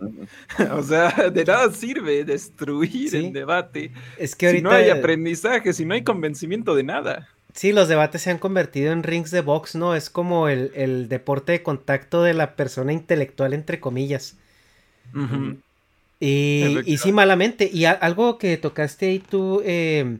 [0.72, 3.92] o sea, de nada sirve destruir el debate.
[4.18, 4.58] Es que ahorita...
[4.58, 7.28] Si no hay aprendizaje, si no hay convencimiento de nada.
[7.54, 9.96] Sí, los debates se han convertido en rings de box, ¿no?
[9.96, 14.36] Es como el, deporte de contacto de la persona intelectual, entre comillas.
[16.20, 17.68] y, y, sí, malamente.
[17.72, 20.18] Y algo que tocaste ahí tú eh,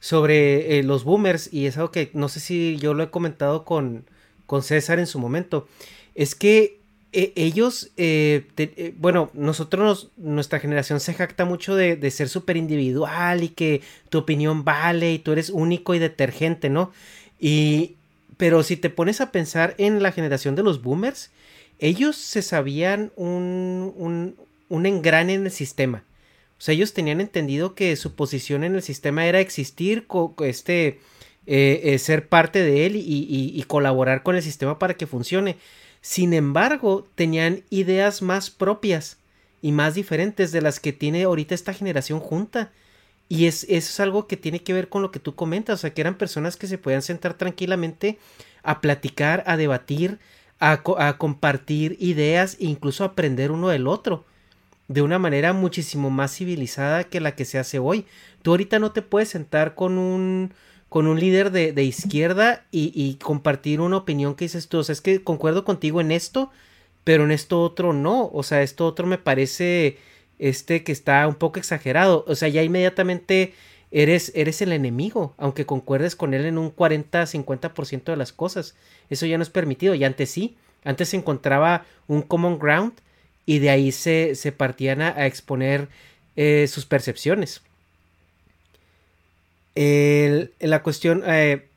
[0.00, 3.64] sobre eh, los boomers, y es algo que no sé si yo lo he comentado
[3.64, 4.04] con,
[4.46, 5.68] con César en su momento,
[6.16, 6.79] es que
[7.12, 13.42] e, ellos, eh, eh, bueno, nosotros, nuestra generación se jacta mucho de, ser súper individual
[13.42, 16.92] y que tu opinión vale y tú eres único y detergente, ¿no?
[17.40, 17.96] Y,
[18.36, 21.30] pero si te pones a pensar en la generación de los boomers,
[21.80, 24.36] ellos se sabían un,
[24.68, 26.04] un, engrane en el sistema.
[26.58, 30.06] O sea, ellos tenían entendido que su posición en el sistema era existir,
[30.44, 31.00] este,
[31.46, 33.02] eh, ser parte de él y,
[33.54, 35.56] y colaborar con el sistema para que funcione.
[36.00, 39.18] Sin embargo, tenían ideas más propias
[39.62, 42.72] y más diferentes de las que tiene ahorita esta generación junta.
[43.28, 45.80] Y es, eso es algo que tiene que ver con lo que tú comentas, o
[45.80, 48.18] sea, que eran personas que se podían sentar tranquilamente
[48.62, 50.18] a platicar, a debatir,
[50.58, 54.24] a, a compartir ideas e incluso aprender uno del otro
[54.90, 58.06] de una manera muchísimo más civilizada que la que se hace hoy.
[58.42, 60.52] Tú ahorita no te puedes sentar con un
[60.90, 65.00] con un líder de, izquierda y, compartir una opinión que dices tú, o sea, es
[65.00, 66.50] que concuerdo contigo en esto,
[67.04, 69.98] pero en esto otro no, o sea, esto otro me parece
[70.40, 73.54] este que está un poco exagerado, o sea, ya inmediatamente
[73.92, 78.74] eres, eres el enemigo, aunque concuerdes con él en un 40-50% de las cosas,
[79.10, 82.94] eso ya no es permitido, y antes sí, antes se encontraba un common ground
[83.46, 85.88] y de ahí se, se partían a, exponer
[86.34, 87.62] eh, sus percepciones
[90.58, 91.68] la cuestión, eh,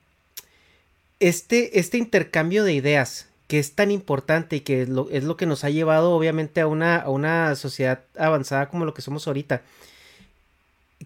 [1.20, 5.64] este, este intercambio de ideas que es tan importante y que es lo, que nos
[5.64, 9.62] ha llevado obviamente a una, a una, sociedad avanzada como lo que somos ahorita,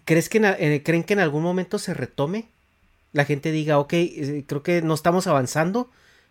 [0.04, 2.46] ¿crees que eh, ¿creen que en algún momento se retome?
[3.12, 5.90] La gente diga, ok, eh, creo que no estamos avanzando,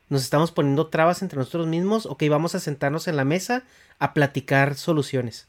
[0.10, 3.64] nos estamos poniendo trabas entre nosotros mismos, ok, vamos a sentarnos en la mesa
[4.00, 5.48] a platicar soluciones.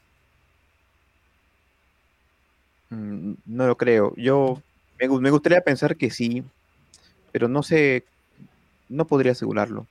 [2.89, 4.13] Mm, no lo creo.
[4.17, 4.61] Yo
[4.99, 6.43] me, gustaría pensar que sí,
[7.31, 8.03] pero no sé,
[8.89, 9.87] no podría asegurarlo.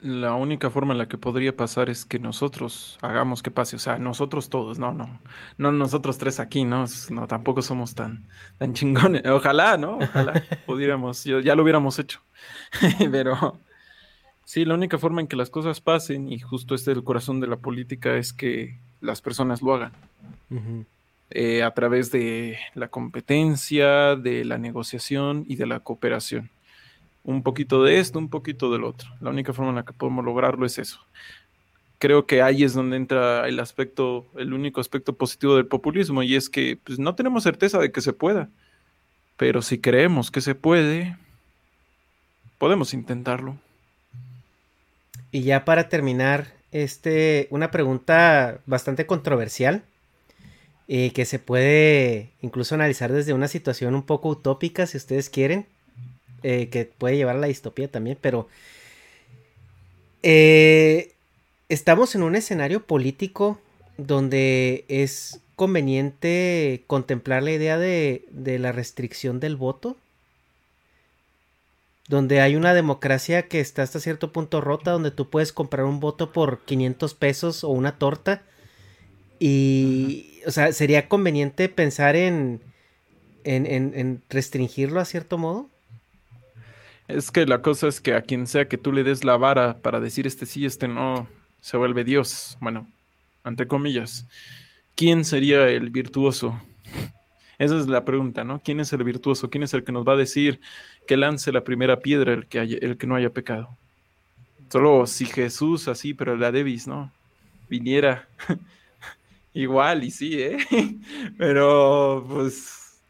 [0.00, 3.78] La única forma en la que podría pasar es que nosotros hagamos que pase, o
[3.78, 5.18] sea, nosotros todos, no, no,
[5.58, 8.24] no nosotros tres aquí, no, no tampoco somos tan,
[8.58, 9.26] tan chingones.
[9.26, 9.98] Ojalá, ¿no?
[9.98, 12.20] Ojalá pudiéramos, ya lo hubiéramos hecho.
[13.10, 13.58] Pero
[14.44, 17.40] sí, la única forma en que las cosas pasen, y justo este es el corazón
[17.40, 19.92] de la política, es que las personas lo hagan.
[21.34, 26.50] Eh, a través de la competencia, de la negociación y de la cooperación.
[27.24, 29.08] Un poquito de esto, un poquito del otro.
[29.20, 31.00] La única forma en la que podemos lograrlo es eso.
[31.98, 36.34] Creo que ahí es donde entra el aspecto, el único aspecto positivo del populismo, y
[36.34, 38.50] es que pues, no tenemos certeza de que se pueda.
[39.38, 41.16] Pero si creemos que se puede,
[42.58, 43.56] podemos intentarlo.
[45.30, 49.84] Y ya para terminar, este, una pregunta bastante controversial
[50.88, 55.66] eh, que se puede incluso analizar desde una situación un poco utópica, si ustedes quieren,
[56.42, 58.48] eh, que puede llevar a la distopía también, pero
[60.22, 61.12] eh,
[61.68, 63.60] estamos en un escenario político
[63.96, 69.96] donde es conveniente contemplar la idea de, de la restricción del voto,
[72.08, 76.00] donde hay una democracia que está hasta cierto punto rota, donde tú puedes comprar un
[76.00, 78.42] voto por 500 pesos o una torta
[79.38, 82.60] y, o sea, ¿sería conveniente pensar en,
[83.44, 85.68] en, restringirlo a cierto modo?
[87.08, 89.78] Es que la cosa es que a quien sea que tú le des la vara
[89.78, 91.28] para decir este sí, este no,
[91.60, 92.56] se vuelve Dios.
[92.60, 92.88] Bueno,
[93.44, 94.26] entre comillas.
[94.94, 96.60] ¿Quién sería el virtuoso?
[97.58, 98.60] Esa es la pregunta, ¿no?
[98.60, 99.48] ¿Quién es el virtuoso?
[99.48, 100.60] ¿Quién es el que nos va a decir
[101.06, 103.76] que lance la primera piedra el que, el que no haya pecado?
[104.70, 107.12] Solo si Jesús así, pero la Davis, ¿no?
[107.68, 108.28] Viniera
[109.54, 110.56] Igual, y sí, ¿eh?
[111.38, 113.02] Pero, pues,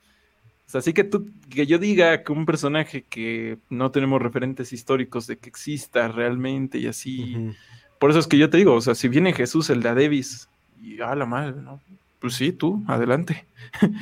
[0.75, 5.39] así que tú, que yo diga que un personaje que no tenemos referentes históricos de
[5.39, 7.53] que exista realmente y así.
[7.99, 10.49] Por eso es que yo te digo, o sea, si viene Jesús, el de Adebis,
[10.83, 11.81] y a la mal, ¿no?
[12.19, 13.47] Pues sí, tú, adelante.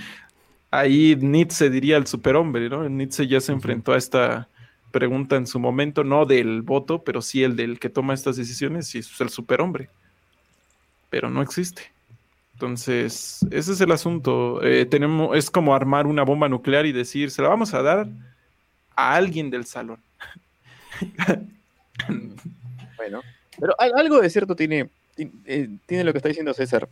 [0.71, 2.89] Ahí Nietzsche diría el superhombre, ¿no?
[2.89, 4.49] Nietzsche ya se enfrentó a esta
[4.93, 8.95] pregunta en su momento, no del voto, pero sí el del que toma estas decisiones,
[8.95, 9.91] y es el superhombre.
[11.11, 11.93] Pero no existe.
[12.61, 14.62] Entonces, ese es el asunto.
[14.62, 18.07] Eh, tenemos, es como armar una bomba nuclear y decir, se la vamos a dar
[18.95, 19.99] a alguien del salón.
[22.99, 23.23] bueno,
[23.59, 26.87] pero algo de cierto tiene, eh, tiene lo que está diciendo César.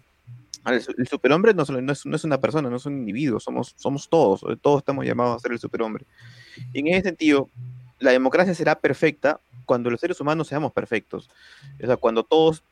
[0.64, 5.04] El, superhombre no, es, una persona, no es un individuo, somos, somos todos, todos estamos
[5.04, 6.06] llamados a ser el superhombre.
[6.72, 7.50] Y en ese sentido,
[7.98, 11.28] la democracia será perfecta cuando los seres humanos seamos perfectos.
[11.82, 12.62] O sea, cuando todos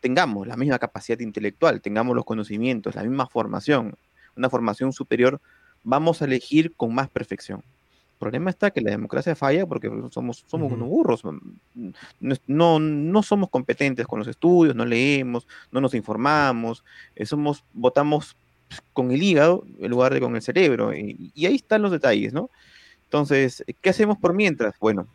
[0.00, 3.96] tengamos la misma capacidad intelectual, tengamos los conocimientos, la misma formación,
[4.36, 5.40] una formación superior,
[5.82, 7.60] vamos a elegir con más perfección.
[7.60, 11.22] El problema está que la democracia falla porque somos, somos unos burros.
[12.46, 16.84] No, no somos competentes con los estudios, no leemos, no nos informamos,
[17.16, 18.36] eh, somos, votamos
[18.92, 20.94] con el hígado en lugar de con el cerebro.
[20.94, 22.50] Y, y ahí están los detalles, ¿no?
[23.04, 24.74] Entonces, ¿qué hacemos por mientras?
[24.78, 25.08] Bueno,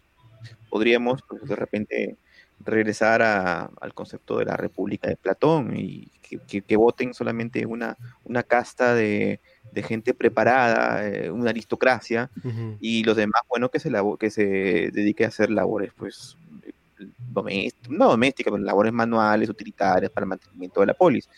[0.69, 2.17] podríamos pues, de repente
[2.59, 8.93] regresar al concepto de la República de Platón y que, voten solamente una, una casta
[8.93, 9.39] de,
[9.83, 12.29] gente preparada, eh, una aristocracia,
[12.79, 14.45] y los demás, bueno, que se, que se
[14.91, 16.37] dedique a hacer labores, pues,
[17.89, 21.29] no domésticas, pero labores manuales, utilitarias para el mantenimiento de la polis.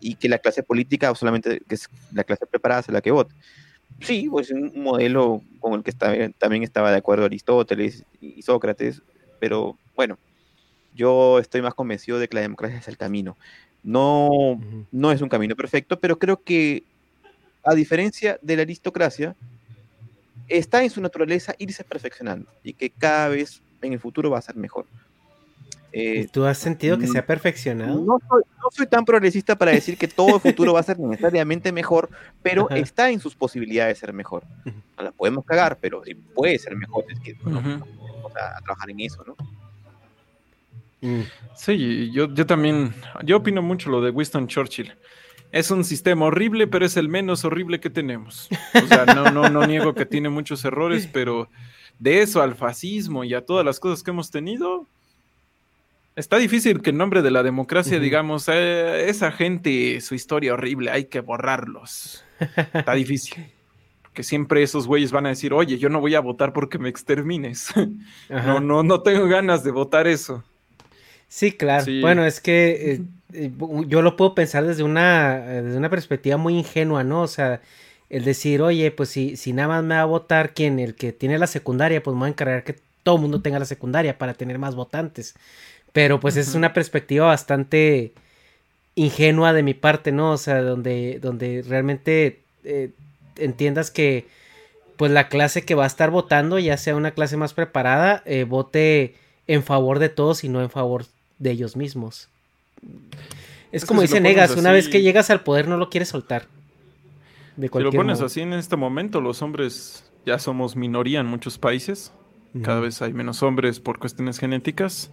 [0.00, 3.34] Y que la clase política, solamente que es la clase preparada, sea la que vote.
[4.00, 9.02] Sí, pues un modelo con el que también estaba de acuerdo Aristóteles y Sócrates,
[9.40, 10.18] pero bueno,
[10.96, 13.36] yo estoy más convencido de que la democracia es el camino.
[13.84, 14.60] No,
[14.90, 16.82] no es un camino perfecto, pero creo que
[17.66, 19.36] a diferencia de la aristocracia,
[20.48, 24.42] está en su naturaleza irse perfeccionando y que cada vez en el futuro va a
[24.42, 24.86] ser mejor.
[25.92, 28.00] Eh, ¿Tú has sentido que se ha mm, perfeccionado?
[28.00, 28.18] No
[28.70, 32.10] soy, tan progresista para decir que todo el futuro va a ser necesariamente mejor,
[32.42, 34.44] pero está en sus posibilidades de ser mejor.
[34.64, 36.02] No la podemos cagar, pero
[36.34, 37.04] puede ser mejor.
[37.08, 37.82] Es que vamos
[38.34, 39.36] a, trabajar en eso, ¿no?
[41.06, 41.20] Mm.
[41.54, 42.92] Sí, yo, yo también,
[43.24, 44.92] yo opino mucho lo de Winston Churchill.
[45.52, 48.48] Es un sistema horrible, pero es el menos horrible que tenemos.
[48.74, 51.48] O sea, no, no, no niego que tiene muchos errores, pero
[51.98, 54.86] de eso al fascismo y a todas las cosas que hemos tenido,
[56.16, 60.90] Está difícil que en nombre de la democracia digamos, eh, esa gente, su historia horrible,
[60.90, 62.24] hay que borrarlos.
[62.72, 63.52] Está difícil.
[64.00, 66.88] Porque siempre esos güeyes van a decir, oye, yo no voy a votar porque me
[66.88, 67.68] extermines.
[68.30, 70.42] no, no, no tengo ganas de votar eso.
[71.28, 71.84] Sí, claro.
[72.00, 73.00] Bueno, es que eh,
[73.32, 73.50] eh,
[73.86, 77.22] yo lo puedo pensar desde una, desde una perspectiva muy ingenua, ¿no?
[77.22, 77.60] O sea,
[78.08, 81.12] el decir, oye, pues si, si nada más me va a votar quien, el que
[81.12, 84.18] tiene la secundaria, pues me voy a encargar que todo el mundo tenga la secundaria
[84.18, 85.34] para tener más votantes.
[85.92, 88.12] Pero pues es una perspectiva bastante
[88.96, 90.32] ingenua de mi parte, ¿no?
[90.32, 92.90] O sea, donde, donde realmente eh,
[93.36, 94.26] entiendas que
[94.96, 98.44] pues la clase que va a estar votando, ya sea una clase más preparada, eh,
[98.44, 99.14] vote
[99.46, 101.06] en favor de todos y no en favor
[101.38, 102.28] de ellos mismos.
[103.72, 106.46] Es, como dice Negas, una vez que llegas al poder no lo quieres soltar.
[107.56, 111.58] De si lo pones así en este momento, los hombres ya somos minoría en muchos
[111.58, 112.12] países.
[112.62, 115.10] Cada vez hay menos hombres por cuestiones genéticas.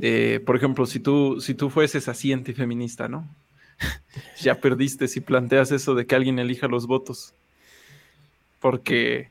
[0.00, 3.28] Eh, por ejemplo, si tú, si tú fueses así antifeminista, ¿no?
[4.40, 7.34] ya perdiste si planteas eso de que alguien elija los votos.
[8.60, 9.30] Porque,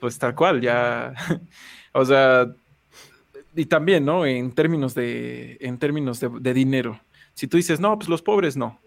[0.00, 1.14] pues tal cual, ya,
[1.92, 2.54] o sea,
[3.54, 4.26] y también, ¿no?
[4.26, 7.00] En términos de, en términos de, dinero.
[7.34, 8.80] Si tú dices, no, pues los pobres no.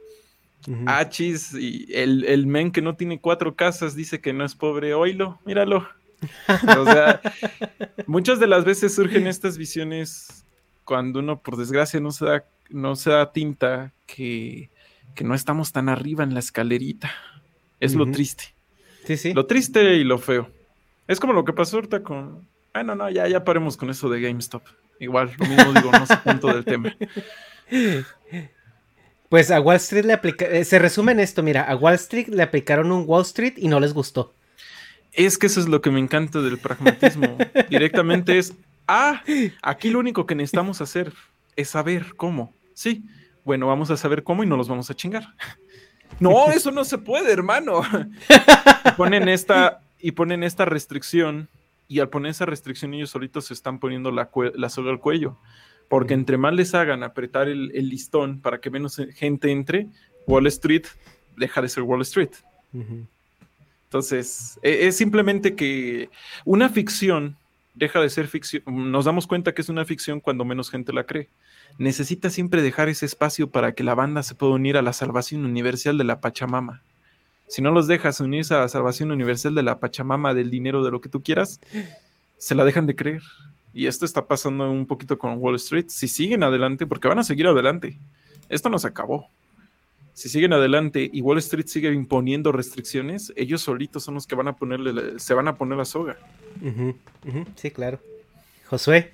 [0.87, 4.95] Achis y el, el, men que no tiene cuatro casas dice que no es pobre,
[4.95, 5.87] oílo, míralo.
[6.79, 7.21] o sea,
[8.07, 10.45] muchas de las veces surgen estas visiones
[10.85, 14.69] cuando uno, por desgracia, no se da, no se da tinta que,
[15.21, 17.11] no estamos tan arriba en la escalerita.
[17.79, 18.55] Es lo triste.
[19.05, 19.33] Sí, sí.
[19.33, 20.49] Lo triste y lo feo.
[21.07, 22.47] Es como lo que pasó ahorita con.
[22.75, 24.61] Bueno, no, ya, ya paremos con eso de GameStop.
[24.99, 26.95] Igual, lo mismo digo, no sé punto del tema.
[29.29, 30.55] Pues a Wall Street le aplicaron.
[30.55, 33.67] Eh, se resume en esto, mira, a Wall Street le aplicaron un Wall Street y
[33.67, 34.33] no les gustó.
[35.13, 37.37] Es que eso es lo que me encanta del pragmatismo.
[37.69, 38.53] Directamente es
[38.87, 39.23] Ah,
[39.61, 41.11] aquí lo único que necesitamos hacer
[41.55, 42.53] es saber cómo.
[42.73, 43.03] Sí,
[43.43, 45.27] bueno, vamos a saber cómo y no los vamos a chingar.
[46.19, 47.81] No, eso no se puede, hermano.
[48.85, 51.49] Y ponen esta, y ponen esta restricción,
[51.87, 55.37] y al poner esa restricción ellos solitos se están poniendo la, la soga al cuello.
[55.87, 59.87] Porque entre más les hagan apretar el, listón para que menos gente entre,
[60.25, 60.85] Wall Street
[61.37, 62.31] deja de ser Wall Street.
[63.83, 66.09] Entonces, e, es simplemente que
[66.43, 67.37] una ficción
[67.75, 71.03] deja de ser ficción, nos damos cuenta que es una ficción cuando menos gente la
[71.03, 71.29] cree.
[71.77, 75.45] Necesita siempre dejar ese espacio para que la banda se pueda unir a la salvación
[75.45, 76.81] universal de la Pachamama.
[77.47, 80.91] Si no los dejas unirse a la salvación universal de la Pachamama, del dinero, de
[80.91, 81.59] lo que tú quieras,
[82.37, 83.21] se la dejan de creer.
[83.73, 85.85] Y esto está pasando un poquito con Wall Street.
[85.89, 87.99] Si siguen adelante, porque van a seguir adelante,
[88.49, 89.27] esto no se acabó.
[90.13, 94.47] Si siguen adelante y Wall Street sigue imponiendo restricciones, ellos solitos son los que van
[94.47, 96.17] a ponerle, se van a poner la soga.
[97.55, 97.99] Sí, claro.
[98.67, 99.11] Josué.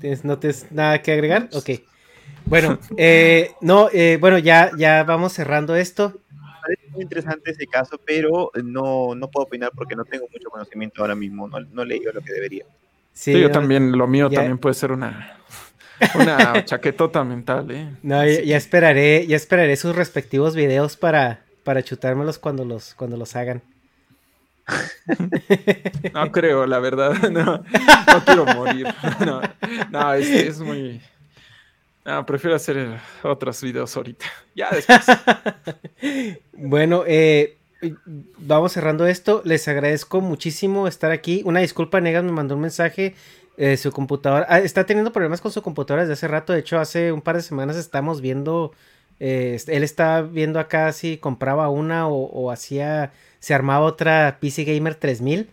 [0.00, 1.48] ¿Tienes, ¿No tienes nada que agregar?
[1.52, 1.70] Ok.
[2.46, 6.20] Bueno, eh, no, eh, bueno, ya, ya vamos cerrando esto.
[6.62, 11.02] Parece muy interesante ese caso, pero no, no puedo opinar porque no tengo mucho conocimiento
[11.02, 12.64] ahora mismo, no, no he leído lo que debería.
[13.12, 15.38] Sí, yo también, lo mío también puede ser una,
[16.14, 17.90] una chaquetota mental, ¿eh?
[18.02, 23.34] No, ya, esperaré, ya esperaré sus respectivos videos para, para chutármelos cuando los, cuando los
[23.36, 23.62] hagan.
[26.14, 27.14] No creo, la verdad.
[27.30, 28.86] No, no quiero morir.
[29.24, 29.40] No,
[29.90, 31.00] no es, es, muy.
[32.08, 34.24] No, prefiero hacer otros videos ahorita.
[34.54, 35.04] Ya después.
[36.54, 37.58] Bueno, eh,
[38.38, 39.42] vamos cerrando esto.
[39.44, 41.42] Les agradezco muchísimo estar aquí.
[41.44, 43.14] Una disculpa, Negas me mandó un mensaje
[43.58, 44.46] eh, su computadora.
[44.48, 46.54] Ah, está teniendo problemas con su computadora desde hace rato.
[46.54, 48.72] De hecho, hace un par de semanas estamos viendo.
[49.20, 53.12] Eh, él estaba viendo acá si compraba una o, hacía.
[53.38, 55.50] Se armaba otra PC Gamer 3000.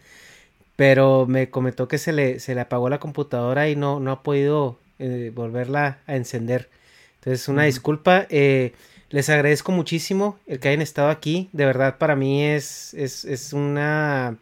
[0.78, 4.24] Pero me comentó que se le, se le apagó la computadora y no, no ha
[4.24, 6.70] podido eh, volverla a encender.
[7.16, 8.28] Entonces, una disculpa.
[8.30, 11.50] les agradezco muchísimo el que hayan estado aquí.
[11.54, 14.38] De verdad, para mí es, es, es una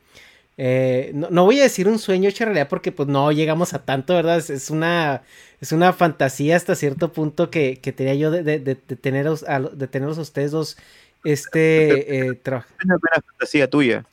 [0.57, 4.13] eh, no, voy a decir un sueño hecho realidad porque pues no llegamos a tanto,
[4.13, 4.37] ¿verdad?
[4.37, 5.23] Es, una,
[5.59, 9.87] es una fantasía hasta cierto punto que, tenía yo de, de, de, teneros, a, de
[9.87, 10.77] tenerlos ustedes dos
[11.23, 14.05] este eh, Una fantasía tuya.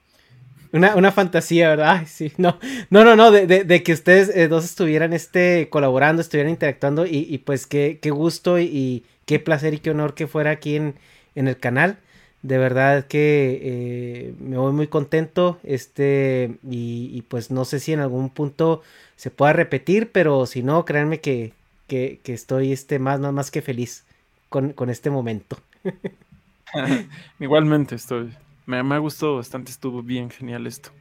[0.72, 1.96] Una, una, fantasía, ¿verdad?
[2.00, 2.58] Ay, sí, no,
[2.90, 7.66] no, no, no, de, que ustedes eh, dos estuvieran este, colaborando, estuvieran interactuando y, pues
[7.66, 10.94] qué, qué gusto y, qué placer y qué honor que fuera aquí en,
[11.34, 11.98] en el canal.
[12.42, 15.58] De verdad que eh, me voy muy contento.
[15.62, 18.82] Este, y, pues no sé si en algún punto
[19.16, 21.52] se pueda repetir, pero si no, créanme que,
[21.86, 24.04] que, estoy este, más, más, más que feliz
[24.48, 25.58] con, este momento.
[27.40, 28.32] Igualmente estoy.
[28.70, 30.90] Me, me ha gustado bastante, estuvo bien genial esto.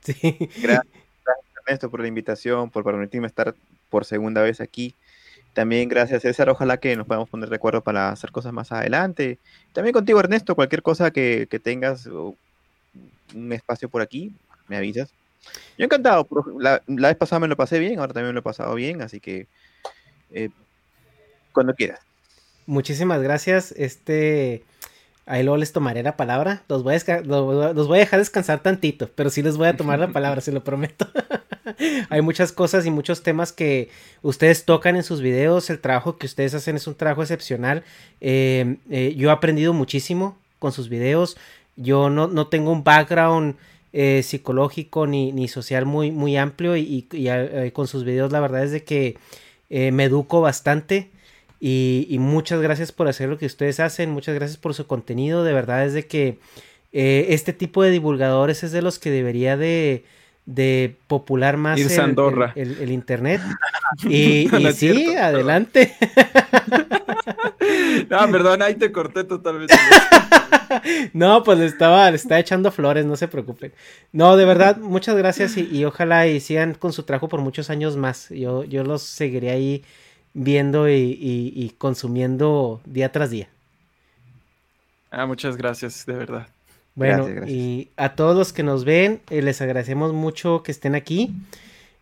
[0.00, 0.14] Sí.
[0.62, 0.86] Gracias,
[1.66, 3.54] Ernesto por la invitación, por permitirme estar
[3.90, 4.94] por segunda vez aquí.
[5.54, 9.38] También gracias César, ojalá que nos podamos poner de acuerdo para hacer cosas más adelante.
[9.72, 14.32] También contigo Ernesto, cualquier cosa que, tengas un espacio por aquí,
[14.68, 15.10] me avisas.
[15.78, 16.28] Yo encantado,
[16.60, 19.18] la, vez pasada me lo pasé bien, ahora también me lo he pasado bien, así
[19.18, 19.46] que
[20.30, 20.50] eh,
[21.52, 22.00] cuando quieras.
[22.66, 23.72] Muchísimas gracias.
[23.72, 24.62] Este,
[25.28, 26.62] Ahí luego les tomaré la palabra.
[26.68, 29.98] Los voy, a los voy a dejar descansar tantito, pero sí les voy a tomar
[29.98, 31.06] la palabra, se lo prometo.
[32.08, 33.90] Hay muchas cosas y muchos temas que
[34.22, 35.68] ustedes tocan en sus videos.
[35.68, 37.84] El trabajo que ustedes hacen es un trabajo excepcional.
[38.22, 41.36] Eh, eh, yo he aprendido muchísimo con sus videos.
[41.76, 43.56] Yo no, no tengo un background
[43.92, 48.64] eh, psicológico ni, ni, social muy, muy amplio y, y con sus videos la verdad
[48.64, 49.18] es de que
[49.68, 51.10] me educo bastante.
[51.60, 55.52] Y, muchas gracias por hacer lo que ustedes hacen, muchas gracias por su contenido, de
[55.52, 56.38] verdad es de que
[56.92, 60.04] eh, este tipo de divulgadores es de los que debería de,
[60.46, 63.40] de popular más el, internet.
[64.06, 65.96] Y, sí, adelante.
[68.10, 69.74] no, perdón, ahí te corté totalmente.
[71.14, 73.72] no, pues le estaba, le está echando flores, no se preocupen.
[74.12, 77.96] No, de verdad, muchas gracias y, ojalá y sigan con su trabajo por muchos años
[77.96, 78.28] más.
[78.28, 79.84] Yo, yo los seguiré ahí
[80.34, 83.48] viendo y, consumiendo día tras día.
[85.10, 86.48] Ah, muchas gracias, de verdad.
[86.94, 91.32] Bueno, y a todos los que nos ven, eh, les agradecemos mucho que estén aquí.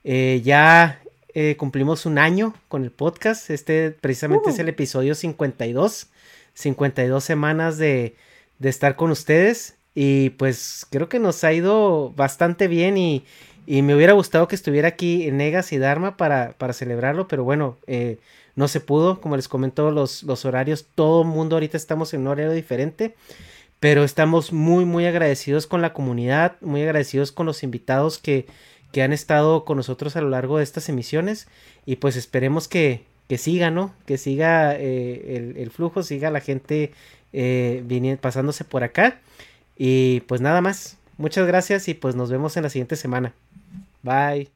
[0.05, 1.01] Eh, ya
[1.35, 3.51] eh, cumplimos un año con el podcast.
[3.51, 4.63] Este precisamente es uh.
[4.63, 6.09] el episodio 52.
[6.55, 8.17] 52 semanas de,
[8.59, 9.77] de estar con ustedes.
[9.95, 13.25] Y pues creo que nos ha ido bastante bien y,
[13.67, 17.77] y me hubiera gustado que estuviera aquí Negas y Dharma para, para celebrarlo, pero bueno,
[17.87, 18.19] eh,
[18.55, 19.21] no se pudo.
[19.21, 23.15] Como les comentó, los, los horarios, todo el mundo ahorita estamos en un horario diferente.
[23.79, 28.47] Pero estamos muy, muy agradecidos con la comunidad, muy agradecidos con los invitados que,
[28.91, 31.47] que han estado con nosotros a lo largo de estas emisiones.
[31.85, 33.93] Y pues esperemos que, que siga, ¿no?
[34.07, 36.93] Que siga eh, el, flujo, siga la gente
[37.35, 39.21] eh, pasándose por acá.
[39.77, 40.97] Y pues nada más.
[41.19, 43.35] Muchas gracias y pues nos vemos en la siguiente semana.
[44.03, 44.56] Bye.